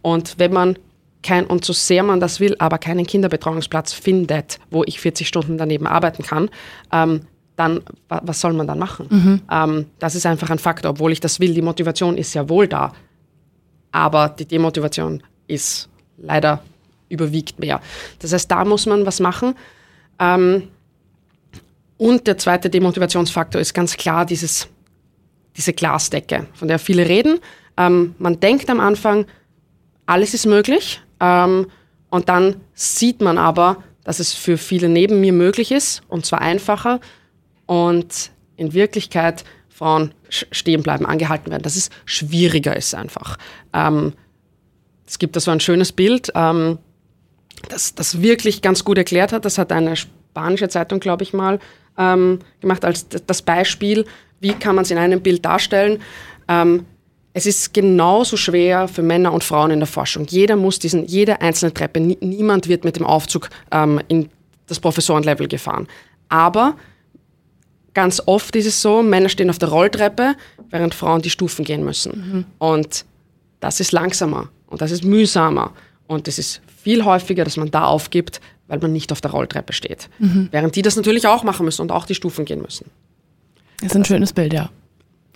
Und 0.02 0.38
wenn 0.38 0.52
man 0.52 0.78
kein, 1.22 1.46
und 1.46 1.64
so 1.64 1.72
sehr 1.72 2.02
man 2.02 2.20
das 2.20 2.40
will, 2.40 2.54
aber 2.58 2.78
keinen 2.78 3.06
Kinderbetreuungsplatz 3.06 3.92
findet, 3.92 4.58
wo 4.70 4.84
ich 4.84 5.00
40 5.00 5.26
Stunden 5.26 5.58
daneben 5.58 5.86
arbeiten 5.86 6.22
kann, 6.22 6.50
ähm, 6.92 7.22
dann 7.56 7.80
was 8.08 8.40
soll 8.40 8.54
man 8.54 8.66
dann 8.66 8.78
machen? 8.78 9.06
Mhm. 9.10 9.40
Ähm, 9.50 9.86
das 9.98 10.14
ist 10.14 10.26
einfach 10.26 10.50
ein 10.50 10.58
Faktor, 10.58 10.92
obwohl 10.92 11.12
ich 11.12 11.20
das 11.20 11.38
will. 11.38 11.54
Die 11.54 11.62
Motivation 11.62 12.16
ist 12.16 12.34
ja 12.34 12.48
wohl 12.48 12.66
da, 12.66 12.92
aber 13.90 14.28
die 14.30 14.46
Demotivation 14.46 15.22
ist 15.46 15.88
leider 16.16 16.62
überwiegt 17.08 17.58
mehr. 17.60 17.80
Das 18.20 18.32
heißt, 18.32 18.50
da 18.50 18.64
muss 18.64 18.86
man 18.86 19.04
was 19.04 19.20
machen. 19.20 19.54
Ähm, 20.18 20.68
und 21.98 22.26
der 22.26 22.38
zweite 22.38 22.70
Demotivationsfaktor 22.70 23.60
ist 23.60 23.74
ganz 23.74 23.96
klar 23.96 24.24
dieses 24.24 24.68
diese 25.56 25.72
Glasdecke, 25.72 26.46
von 26.54 26.68
der 26.68 26.78
viele 26.78 27.08
reden. 27.08 27.40
Ähm, 27.76 28.14
man 28.18 28.40
denkt 28.40 28.70
am 28.70 28.80
Anfang, 28.80 29.26
alles 30.06 30.34
ist 30.34 30.46
möglich 30.46 31.00
ähm, 31.20 31.66
und 32.10 32.28
dann 32.28 32.56
sieht 32.74 33.20
man 33.20 33.38
aber, 33.38 33.82
dass 34.04 34.18
es 34.18 34.34
für 34.34 34.58
viele 34.58 34.88
neben 34.88 35.20
mir 35.20 35.32
möglich 35.32 35.72
ist 35.72 36.02
und 36.08 36.26
zwar 36.26 36.40
einfacher 36.40 37.00
und 37.66 38.30
in 38.56 38.74
Wirklichkeit 38.74 39.44
Frauen 39.68 40.12
stehen 40.28 40.82
bleiben, 40.82 41.06
angehalten 41.06 41.50
werden, 41.50 41.62
dass 41.62 41.76
es 41.76 41.90
schwieriger 42.04 42.76
ist 42.76 42.94
einfach. 42.94 43.38
Ähm, 43.72 44.12
es 45.06 45.18
gibt 45.18 45.36
da 45.36 45.40
so 45.40 45.50
ein 45.50 45.60
schönes 45.60 45.92
Bild, 45.92 46.30
ähm, 46.34 46.78
das 47.68 47.94
das 47.94 48.22
wirklich 48.22 48.62
ganz 48.62 48.84
gut 48.84 48.98
erklärt 48.98 49.32
hat. 49.32 49.44
Das 49.44 49.58
hat 49.58 49.72
eine 49.72 49.96
spanische 49.96 50.68
Zeitung, 50.68 51.00
glaube 51.00 51.22
ich 51.22 51.32
mal, 51.32 51.58
ähm, 51.98 52.40
gemacht 52.60 52.84
als 52.84 53.08
das 53.08 53.42
Beispiel, 53.42 54.06
wie 54.42 54.52
kann 54.52 54.74
man 54.74 54.83
es 54.83 54.90
in 54.90 54.98
einem 54.98 55.22
Bild 55.22 55.44
darstellen. 55.44 56.00
Ähm, 56.48 56.85
es 57.33 57.46
ist 57.46 57.72
genauso 57.72 58.37
schwer 58.37 58.88
für 58.88 59.02
Männer 59.02 59.33
und 59.33 59.42
Frauen 59.42 59.70
in 59.70 59.81
der 59.81 59.87
Forschung. 59.87 60.26
Jeder 60.28 60.57
muss 60.57 60.78
diesen, 60.78 61.07
jede 61.07 61.40
einzelne 61.40 61.72
Treppe, 61.72 61.98
niemand 62.00 62.68
wird 62.68 62.85
mit 62.85 62.96
dem 62.96 63.07
Aufzug 63.07 63.48
ähm, 63.70 64.00
in 64.09 64.28
das 64.66 64.81
Professorenlevel 64.81 65.48
gefahren. 65.48 65.88
Aber 66.28 66.76
ganz 67.94 68.22
oft 68.26 68.55
ist 68.57 68.66
es 68.66 68.83
so, 68.83 69.02
Männer 69.02 69.31
stehen 69.31 69.48
auf 69.48 69.59
der 69.59 69.70
Rolltreppe, 69.70 70.35
während 70.70 70.94
Frauen 70.94 71.22
die 71.22 71.31
Stufen 71.31 71.64
gehen 71.64 71.85
müssen. 71.85 72.12
Mhm. 72.12 72.44
Und 72.59 73.05
das 73.61 73.81
ist 73.81 73.92
langsamer 73.92 74.48
und 74.66 74.83
das 74.83 74.90
ist 74.90 75.05
mühsamer. 75.05 75.72
Und 76.07 76.28
es 76.28 76.38
ist 76.38 76.61
viel 76.83 77.05
häufiger, 77.05 77.44
dass 77.44 77.57
man 77.57 77.70
da 77.70 77.85
aufgibt, 77.85 78.40
weil 78.66 78.78
man 78.81 78.92
nicht 78.92 79.12
auf 79.12 79.20
der 79.20 79.31
Rolltreppe 79.31 79.72
steht. 79.72 80.11
Mhm. 80.18 80.48
Während 80.50 80.76
die 80.76 80.83
das 80.83 80.96
natürlich 80.96 81.26
auch 81.26 81.44
machen 81.44 81.64
müssen 81.64 81.81
und 81.83 81.92
auch 81.92 82.05
die 82.05 82.14
Stufen 82.14 82.44
gehen 82.44 82.61
müssen. 82.61 82.90
Das 83.82 83.92
ist 83.92 83.96
ein 83.96 84.04
schönes 84.04 84.32
Bild, 84.32 84.52
ja. 84.52 84.70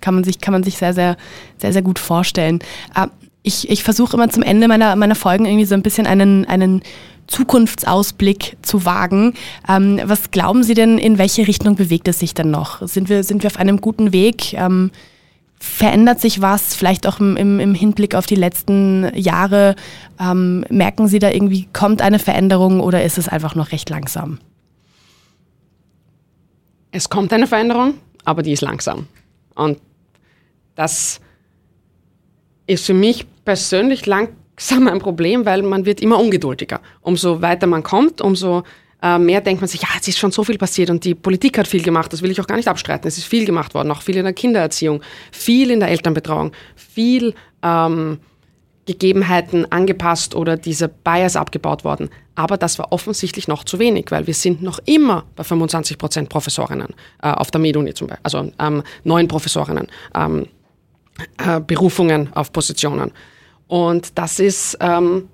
Kann 0.01 0.15
man 0.15 0.25
sich, 0.25 0.41
kann 0.41 0.53
man 0.53 0.63
sich 0.63 0.77
sehr, 0.77 0.95
sehr, 0.95 1.17
sehr, 1.59 1.73
sehr 1.73 1.83
gut 1.83 1.99
vorstellen. 1.99 2.61
Ah, 2.95 3.09
ich, 3.43 3.69
ich 3.69 3.83
versuche 3.83 4.17
immer 4.17 4.29
zum 4.29 4.43
Ende 4.43 4.69
meiner, 4.69 4.95
meiner 4.97 5.15
Folgen 5.15 5.47
irgendwie 5.47 5.65
so 5.65 5.75
ein 5.75 5.83
bisschen 5.83 6.07
einen, 6.07 6.45
einen 6.47 6.83
Zukunftsausblick 7.27 8.57
zu 8.63 8.85
wagen. 8.85 9.35
Ähm, 9.69 10.01
was 10.05 10.31
glauben 10.31 10.63
Sie 10.63 10.75
denn, 10.75 10.99
in 10.99 11.19
welche 11.19 11.47
Richtung 11.49 11.77
bewegt 11.77 12.09
es 12.09 12.21
sich 12.21 12.35
denn 12.35 12.51
noch? 12.51 12.87
Sind 12.87 13.09
wir, 13.09 13.25
sind 13.25 13.43
wir 13.43 13.49
auf 13.49 13.59
einem 13.59 13.81
guten 13.81 14.13
Weg? 14.13 14.53
Ähm, 14.53 14.91
verändert 15.59 16.21
sich 16.21 16.41
was, 16.41 16.75
vielleicht 16.75 17.07
auch 17.07 17.19
im, 17.19 17.37
im, 17.37 17.59
im 17.59 17.75
Hinblick 17.75 18.15
auf 18.15 18.27
die 18.27 18.35
letzten 18.35 19.11
Jahre? 19.15 19.75
Ähm, 20.21 20.65
merken 20.69 21.09
Sie 21.09 21.19
da 21.19 21.31
irgendwie, 21.31 21.67
kommt 21.73 22.03
eine 22.03 22.19
Veränderung 22.19 22.81
oder 22.81 23.03
ist 23.03 23.19
es 23.19 23.29
einfach 23.29 23.55
noch 23.55 23.73
recht 23.73 23.91
langsam? 23.91 24.39
Es 26.93 27.09
kommt 27.09 27.33
eine 27.33 27.47
Veränderung 27.47 27.95
aber 28.27 28.43
die 28.43 28.53
ist 28.53 28.61
langsam. 28.61 29.07
Und 29.55 29.79
das 30.75 31.21
ist 32.67 32.85
für 32.85 32.95
mich 32.95 33.25
persönlich 33.45 34.05
langsam 34.05 34.89
ein 34.89 34.99
Problem, 34.99 35.47
weil 35.47 35.63
man 35.63 35.87
wird 35.87 36.03
immer 36.03 36.19
ungeduldiger. 36.19 36.81
Umso 37.01 37.41
weiter 37.41 37.67
man 37.67 37.83
kommt, 37.83 38.21
umso 38.21 38.65
äh, 39.01 39.19
mehr 39.19 39.41
denkt 39.41 39.63
man 39.63 39.69
sich, 39.69 39.83
ja, 39.83 39.89
es 39.99 40.09
ist 40.09 40.19
schon 40.19 40.33
so 40.33 40.43
viel 40.43 40.59
passiert 40.59 40.91
und 40.91 41.05
die 41.05 41.15
Politik 41.15 41.57
hat 41.57 41.69
viel 41.69 41.83
gemacht, 41.83 42.13
das 42.13 42.21
will 42.21 42.31
ich 42.31 42.41
auch 42.41 42.47
gar 42.47 42.57
nicht 42.57 42.69
abstreiten. 42.69 43.07
Es 43.07 43.17
ist 43.17 43.27
viel 43.27 43.45
gemacht 43.45 43.73
worden, 43.75 43.91
auch 43.93 44.03
viel 44.03 44.17
in 44.17 44.25
der 44.25 44.33
Kindererziehung, 44.33 45.03
viel 45.31 45.71
in 45.71 45.81
der 45.81 45.91
Elternbetreuung, 45.91 46.53
viel 46.75 47.33
ähm, 47.63 48.19
Gegebenheiten 48.87 49.71
angepasst 49.71 50.35
oder 50.35 50.57
diese 50.57 50.89
Bias 50.89 51.37
abgebaut 51.37 51.85
worden. 51.85 52.09
Aber 52.37 52.57
das 52.57 52.79
war 52.79 52.93
offensichtlich 52.93 53.49
noch 53.49 53.65
zu 53.65 53.79
wenig, 53.79 54.07
weil 54.11 54.27
wir 54.27 54.35
sind 54.35 54.63
noch 54.63 54.79
immer 54.85 55.25
bei 55.35 55.43
25 55.43 55.99
Prozent 55.99 56.29
Professorinnen 56.29 56.95
äh, 57.23 57.29
auf 57.29 57.51
der 57.51 57.61
MedUni 57.61 57.95
zum 57.95 58.07
Beispiel, 58.07 58.21
also 58.23 58.53
ähm, 58.59 58.83
neun 59.05 59.27
Professorinnen, 59.27 59.89
ähm, 60.15 60.47
äh, 61.39 61.61
Berufungen 61.61 62.33
auf 62.35 62.53
Positionen. 62.53 63.11
Und 63.67 64.17
das 64.19 64.39
ist 64.39 64.79
ähm, 64.81 65.29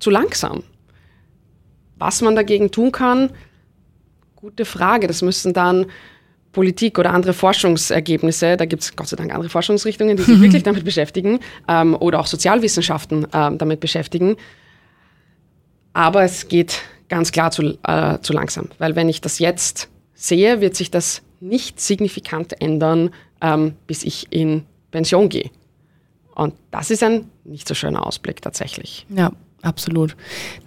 zu 0.00 0.10
langsam. 0.10 0.64
Was 1.98 2.22
man 2.22 2.34
dagegen 2.34 2.70
tun 2.70 2.90
kann, 2.90 3.30
gute 4.34 4.64
Frage. 4.64 5.06
Das 5.06 5.22
müssen 5.22 5.52
dann 5.52 5.86
Politik 6.52 6.98
oder 6.98 7.12
andere 7.12 7.32
Forschungsergebnisse, 7.32 8.56
da 8.56 8.64
gibt 8.64 8.82
es 8.82 8.96
Gott 8.96 9.08
sei 9.08 9.16
Dank 9.16 9.32
andere 9.32 9.50
Forschungsrichtungen, 9.50 10.16
die 10.16 10.22
sich 10.22 10.40
wirklich 10.40 10.62
damit 10.64 10.84
beschäftigen, 10.84 11.40
ähm, 11.68 11.94
oder 11.94 12.20
auch 12.20 12.26
Sozialwissenschaften 12.26 13.26
ähm, 13.32 13.58
damit 13.58 13.80
beschäftigen. 13.80 14.36
Aber 15.92 16.22
es 16.22 16.48
geht 16.48 16.80
ganz 17.08 17.32
klar 17.32 17.50
zu, 17.50 17.78
äh, 17.82 18.18
zu 18.20 18.32
langsam, 18.32 18.68
weil 18.78 18.96
wenn 18.96 19.08
ich 19.08 19.20
das 19.20 19.38
jetzt 19.38 19.88
sehe, 20.14 20.60
wird 20.60 20.76
sich 20.76 20.90
das 20.90 21.22
nicht 21.40 21.80
signifikant 21.80 22.60
ändern, 22.60 23.10
ähm, 23.40 23.74
bis 23.86 24.02
ich 24.04 24.26
in 24.30 24.64
Pension 24.90 25.28
gehe. 25.28 25.50
Und 26.34 26.54
das 26.70 26.90
ist 26.90 27.02
ein 27.02 27.30
nicht 27.44 27.66
so 27.66 27.74
schöner 27.74 28.06
Ausblick 28.06 28.42
tatsächlich. 28.42 29.06
Ja, 29.08 29.32
Absolut. 29.68 30.16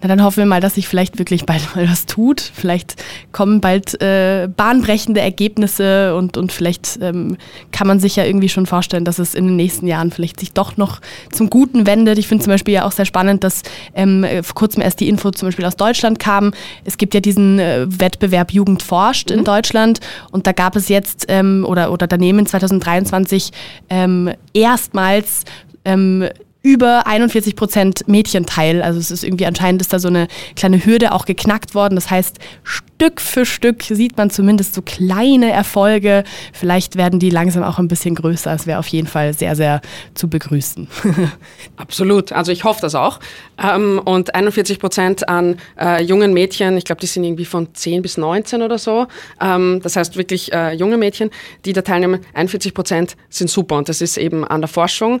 Na, 0.00 0.06
dann 0.06 0.22
hoffen 0.22 0.36
wir 0.36 0.46
mal, 0.46 0.60
dass 0.60 0.76
sich 0.76 0.86
vielleicht 0.86 1.18
wirklich 1.18 1.44
bald 1.44 1.74
mal 1.74 1.88
was 1.90 2.06
tut. 2.06 2.40
Vielleicht 2.40 2.94
kommen 3.32 3.60
bald 3.60 4.00
äh, 4.00 4.48
bahnbrechende 4.56 5.20
Ergebnisse 5.20 6.14
und, 6.14 6.36
und 6.36 6.52
vielleicht 6.52 7.00
ähm, 7.02 7.36
kann 7.72 7.88
man 7.88 7.98
sich 7.98 8.14
ja 8.14 8.24
irgendwie 8.24 8.48
schon 8.48 8.64
vorstellen, 8.64 9.04
dass 9.04 9.18
es 9.18 9.34
in 9.34 9.46
den 9.46 9.56
nächsten 9.56 9.88
Jahren 9.88 10.12
vielleicht 10.12 10.38
sich 10.38 10.52
doch 10.52 10.76
noch 10.76 11.00
zum 11.32 11.50
Guten 11.50 11.84
wendet. 11.84 12.16
Ich 12.16 12.28
finde 12.28 12.44
zum 12.44 12.52
Beispiel 12.52 12.74
ja 12.74 12.84
auch 12.84 12.92
sehr 12.92 13.04
spannend, 13.04 13.42
dass 13.42 13.62
ähm, 13.94 14.24
vor 14.42 14.54
kurzem 14.54 14.82
erst 14.82 15.00
die 15.00 15.08
Info 15.08 15.32
zum 15.32 15.48
Beispiel 15.48 15.64
aus 15.64 15.74
Deutschland 15.74 16.20
kam. 16.20 16.52
Es 16.84 16.96
gibt 16.96 17.12
ja 17.12 17.18
diesen 17.18 17.58
äh, 17.58 17.86
Wettbewerb 17.88 18.52
Jugend 18.52 18.84
forscht 18.84 19.30
mhm. 19.30 19.38
in 19.38 19.44
Deutschland 19.44 19.98
und 20.30 20.46
da 20.46 20.52
gab 20.52 20.76
es 20.76 20.88
jetzt 20.88 21.24
ähm, 21.26 21.66
oder, 21.68 21.90
oder 21.90 22.06
daneben 22.06 22.46
2023 22.46 23.50
ähm, 23.90 24.30
erstmals 24.54 25.42
ähm, 25.84 26.28
über 26.62 27.06
41 27.06 27.56
Prozent 27.56 28.08
Mädchenteil. 28.08 28.82
Also 28.82 29.00
es 29.00 29.10
ist 29.10 29.24
irgendwie 29.24 29.46
anscheinend 29.46 29.82
ist 29.82 29.92
da 29.92 29.98
so 29.98 30.08
eine 30.08 30.28
kleine 30.54 30.84
Hürde 30.84 31.12
auch 31.12 31.24
geknackt 31.24 31.74
worden. 31.74 31.96
Das 31.96 32.10
heißt, 32.10 32.38
Stück 32.62 33.20
für 33.20 33.44
Stück 33.44 33.82
sieht 33.82 34.16
man 34.16 34.30
zumindest 34.30 34.74
so 34.74 34.82
kleine 34.82 35.50
Erfolge. 35.50 36.22
Vielleicht 36.52 36.96
werden 36.96 37.18
die 37.18 37.30
langsam 37.30 37.64
auch 37.64 37.80
ein 37.80 37.88
bisschen 37.88 38.14
größer. 38.14 38.52
Es 38.54 38.66
wäre 38.66 38.78
auf 38.78 38.86
jeden 38.86 39.08
Fall 39.08 39.34
sehr, 39.34 39.56
sehr 39.56 39.80
zu 40.14 40.28
begrüßen. 40.28 40.86
Absolut. 41.76 42.30
Also 42.30 42.52
ich 42.52 42.62
hoffe 42.62 42.80
das 42.80 42.94
auch. 42.94 43.18
Ähm, 43.60 44.00
und 44.04 44.34
41 44.34 44.78
Prozent 44.78 45.28
an 45.28 45.56
äh, 45.80 46.02
jungen 46.02 46.32
Mädchen, 46.32 46.76
ich 46.76 46.84
glaube, 46.84 47.00
die 47.00 47.06
sind 47.06 47.24
irgendwie 47.24 47.44
von 47.44 47.74
10 47.74 48.02
bis 48.02 48.16
19 48.18 48.62
oder 48.62 48.78
so. 48.78 49.08
Ähm, 49.40 49.80
das 49.82 49.96
heißt 49.96 50.16
wirklich 50.16 50.52
äh, 50.52 50.72
junge 50.74 50.96
Mädchen, 50.96 51.30
die 51.64 51.72
da 51.72 51.82
teilnehmen. 51.82 52.20
41 52.34 52.72
Prozent 52.72 53.16
sind 53.30 53.50
super. 53.50 53.78
Und 53.78 53.88
das 53.88 54.00
ist 54.00 54.16
eben 54.16 54.44
an 54.44 54.60
der 54.60 54.68
Forschung. 54.68 55.20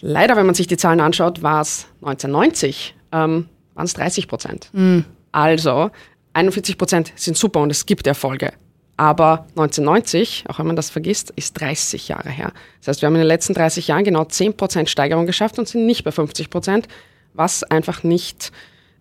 Leider, 0.00 0.36
wenn 0.36 0.46
man 0.46 0.54
sich 0.54 0.66
die 0.66 0.76
Zahlen 0.76 1.00
anschaut, 1.00 1.42
war 1.42 1.60
es 1.62 1.86
1990, 2.02 2.94
ähm, 3.12 3.48
waren 3.74 3.84
es 3.84 3.94
30 3.94 4.28
Prozent. 4.28 4.70
Mhm. 4.72 5.04
Also 5.32 5.90
41 6.34 6.78
Prozent 6.78 7.12
sind 7.16 7.36
super 7.36 7.60
und 7.60 7.70
es 7.70 7.86
gibt 7.86 8.06
Erfolge. 8.06 8.52
Aber 8.98 9.46
1990, 9.50 10.44
auch 10.48 10.58
wenn 10.58 10.66
man 10.66 10.76
das 10.76 10.88
vergisst, 10.88 11.30
ist 11.36 11.60
30 11.60 12.08
Jahre 12.08 12.30
her. 12.30 12.52
Das 12.80 12.88
heißt, 12.88 13.02
wir 13.02 13.06
haben 13.06 13.14
in 13.14 13.20
den 13.20 13.28
letzten 13.28 13.52
30 13.52 13.88
Jahren 13.88 14.04
genau 14.04 14.24
10 14.24 14.56
Prozent 14.56 14.88
Steigerung 14.88 15.26
geschafft 15.26 15.58
und 15.58 15.68
sind 15.68 15.84
nicht 15.84 16.04
bei 16.04 16.12
50 16.12 16.48
Prozent, 16.48 16.88
was 17.34 17.62
einfach 17.62 18.02
nicht 18.02 18.52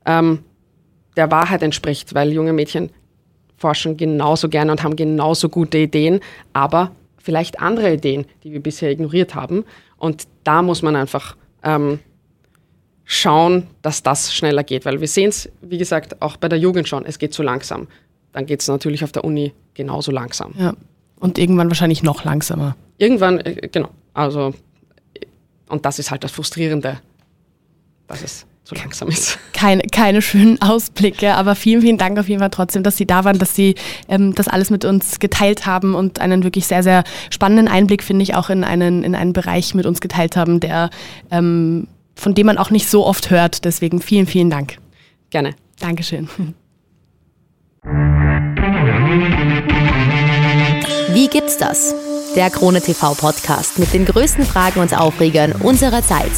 ähm, 0.06 0.43
der 1.16 1.32
Wahrheit 1.32 1.64
entspricht, 1.64 2.14
weil 2.14 2.34
junge 2.34 2.52
Mädchen 2.52 2.89
forschen 3.58 3.96
genauso 3.96 4.50
gerne 4.50 4.72
und 4.72 4.84
haben 4.84 4.98
genauso 4.98 5.48
gute 5.48 5.78
Ideen, 5.78 6.20
aber 6.52 6.91
vielleicht 7.18 7.60
andere 7.60 7.93
Ideen, 7.93 8.26
die 8.43 8.52
wir 8.52 8.62
bisher 8.62 8.91
ignoriert 8.91 9.34
haben. 9.34 9.64
Und 9.98 10.28
da 10.43 10.62
muss 10.62 10.82
man 10.82 10.96
einfach 10.96 11.36
ähm, 11.64 12.00
schauen, 13.04 13.68
dass 13.82 14.04
das 14.04 14.34
schneller 14.34 14.64
geht, 14.64 14.86
weil 14.86 15.00
wir 15.00 15.08
sehen 15.08 15.30
es, 15.30 15.50
wie 15.62 15.78
gesagt, 15.78 16.22
auch 16.22 16.38
bei 16.38 16.50
der 16.50 16.60
Jugend 16.60 16.88
schon, 16.88 17.06
es 17.06 17.20
geht 17.20 17.34
zu 17.34 17.43
langsam. 17.43 17.88
Dann 18.34 18.46
geht 18.46 18.62
es 18.62 18.68
natürlich 18.68 19.04
auf 19.04 19.12
der 19.12 19.24
Uni 19.24 19.54
genauso 19.74 20.12
langsam. 20.12 20.54
Ja. 20.58 20.74
Und 21.20 21.38
irgendwann 21.38 21.70
wahrscheinlich 21.70 22.04
noch 22.04 22.26
langsamer. 22.26 22.76
Irgendwann, 22.98 23.39
äh, 23.39 23.70
genau. 23.72 23.89
Also, 24.14 24.54
und 25.70 25.86
das 25.86 26.00
ist 26.00 26.12
halt 26.12 26.24
das 26.24 26.32
Frustrierende, 26.32 27.00
dass 28.08 28.22
es 28.22 28.46
so 28.66 28.76
langsam 28.76 29.07
ist. 29.09 29.38
Keine, 29.53 29.84
keine 29.84 30.22
schönen 30.22 30.59
Ausblicke, 30.61 31.36
aber 31.36 31.55
vielen, 31.55 31.82
vielen 31.82 31.97
Dank 31.97 32.18
auf 32.18 32.28
jeden 32.28 32.39
Fall 32.39 32.49
trotzdem, 32.49 32.82
dass 32.82 32.97
Sie 32.97 33.05
da 33.05 33.24
waren, 33.24 33.38
dass 33.38 33.55
Sie 33.55 33.76
ähm, 34.09 34.34
das 34.34 34.47
alles 34.47 34.72
mit 34.72 34.84
uns 34.86 35.20
geteilt 35.20 35.68
haben 35.68 35.93
und 35.93 36.20
einen 36.20 36.43
wirklich 36.43 36.66
sehr, 36.66 36.82
sehr 36.82 37.03
spannenden 37.30 37.68
Einblick, 37.68 38.03
finde 38.03 38.24
ich, 38.24 38.34
auch 38.34 38.49
in 38.49 38.63
einen, 38.63 39.03
in 39.03 39.16
einen 39.16 39.34
Bereich 39.34 39.76
mit 39.76 39.86
uns 39.86 40.01
geteilt 40.01 40.36
haben, 40.36 40.59
der, 40.59 40.89
ähm, 41.30 41.88
von 42.16 42.34
dem 42.34 42.47
man 42.47 42.57
auch 42.57 42.72
nicht 42.72 42.89
so 42.89 43.05
oft 43.05 43.30
hört. 43.30 43.66
Deswegen 43.66 44.01
vielen, 44.01 44.26
vielen 44.26 44.49
Dank. 44.49 44.78
Gerne. 45.30 45.53
Dankeschön. 45.80 46.28
Wie 51.13 51.28
gibt's 51.28 51.57
das? 51.57 51.93
Der 52.36 52.49
Krone 52.49 52.82
TV 52.82 53.13
Podcast 53.13 53.78
mit 53.78 53.93
den 53.93 54.05
größten 54.05 54.43
Fragen 54.43 54.80
und 54.80 54.97
Aufregern 54.97 55.53
unserer 55.53 56.01
Zeit. 56.03 56.32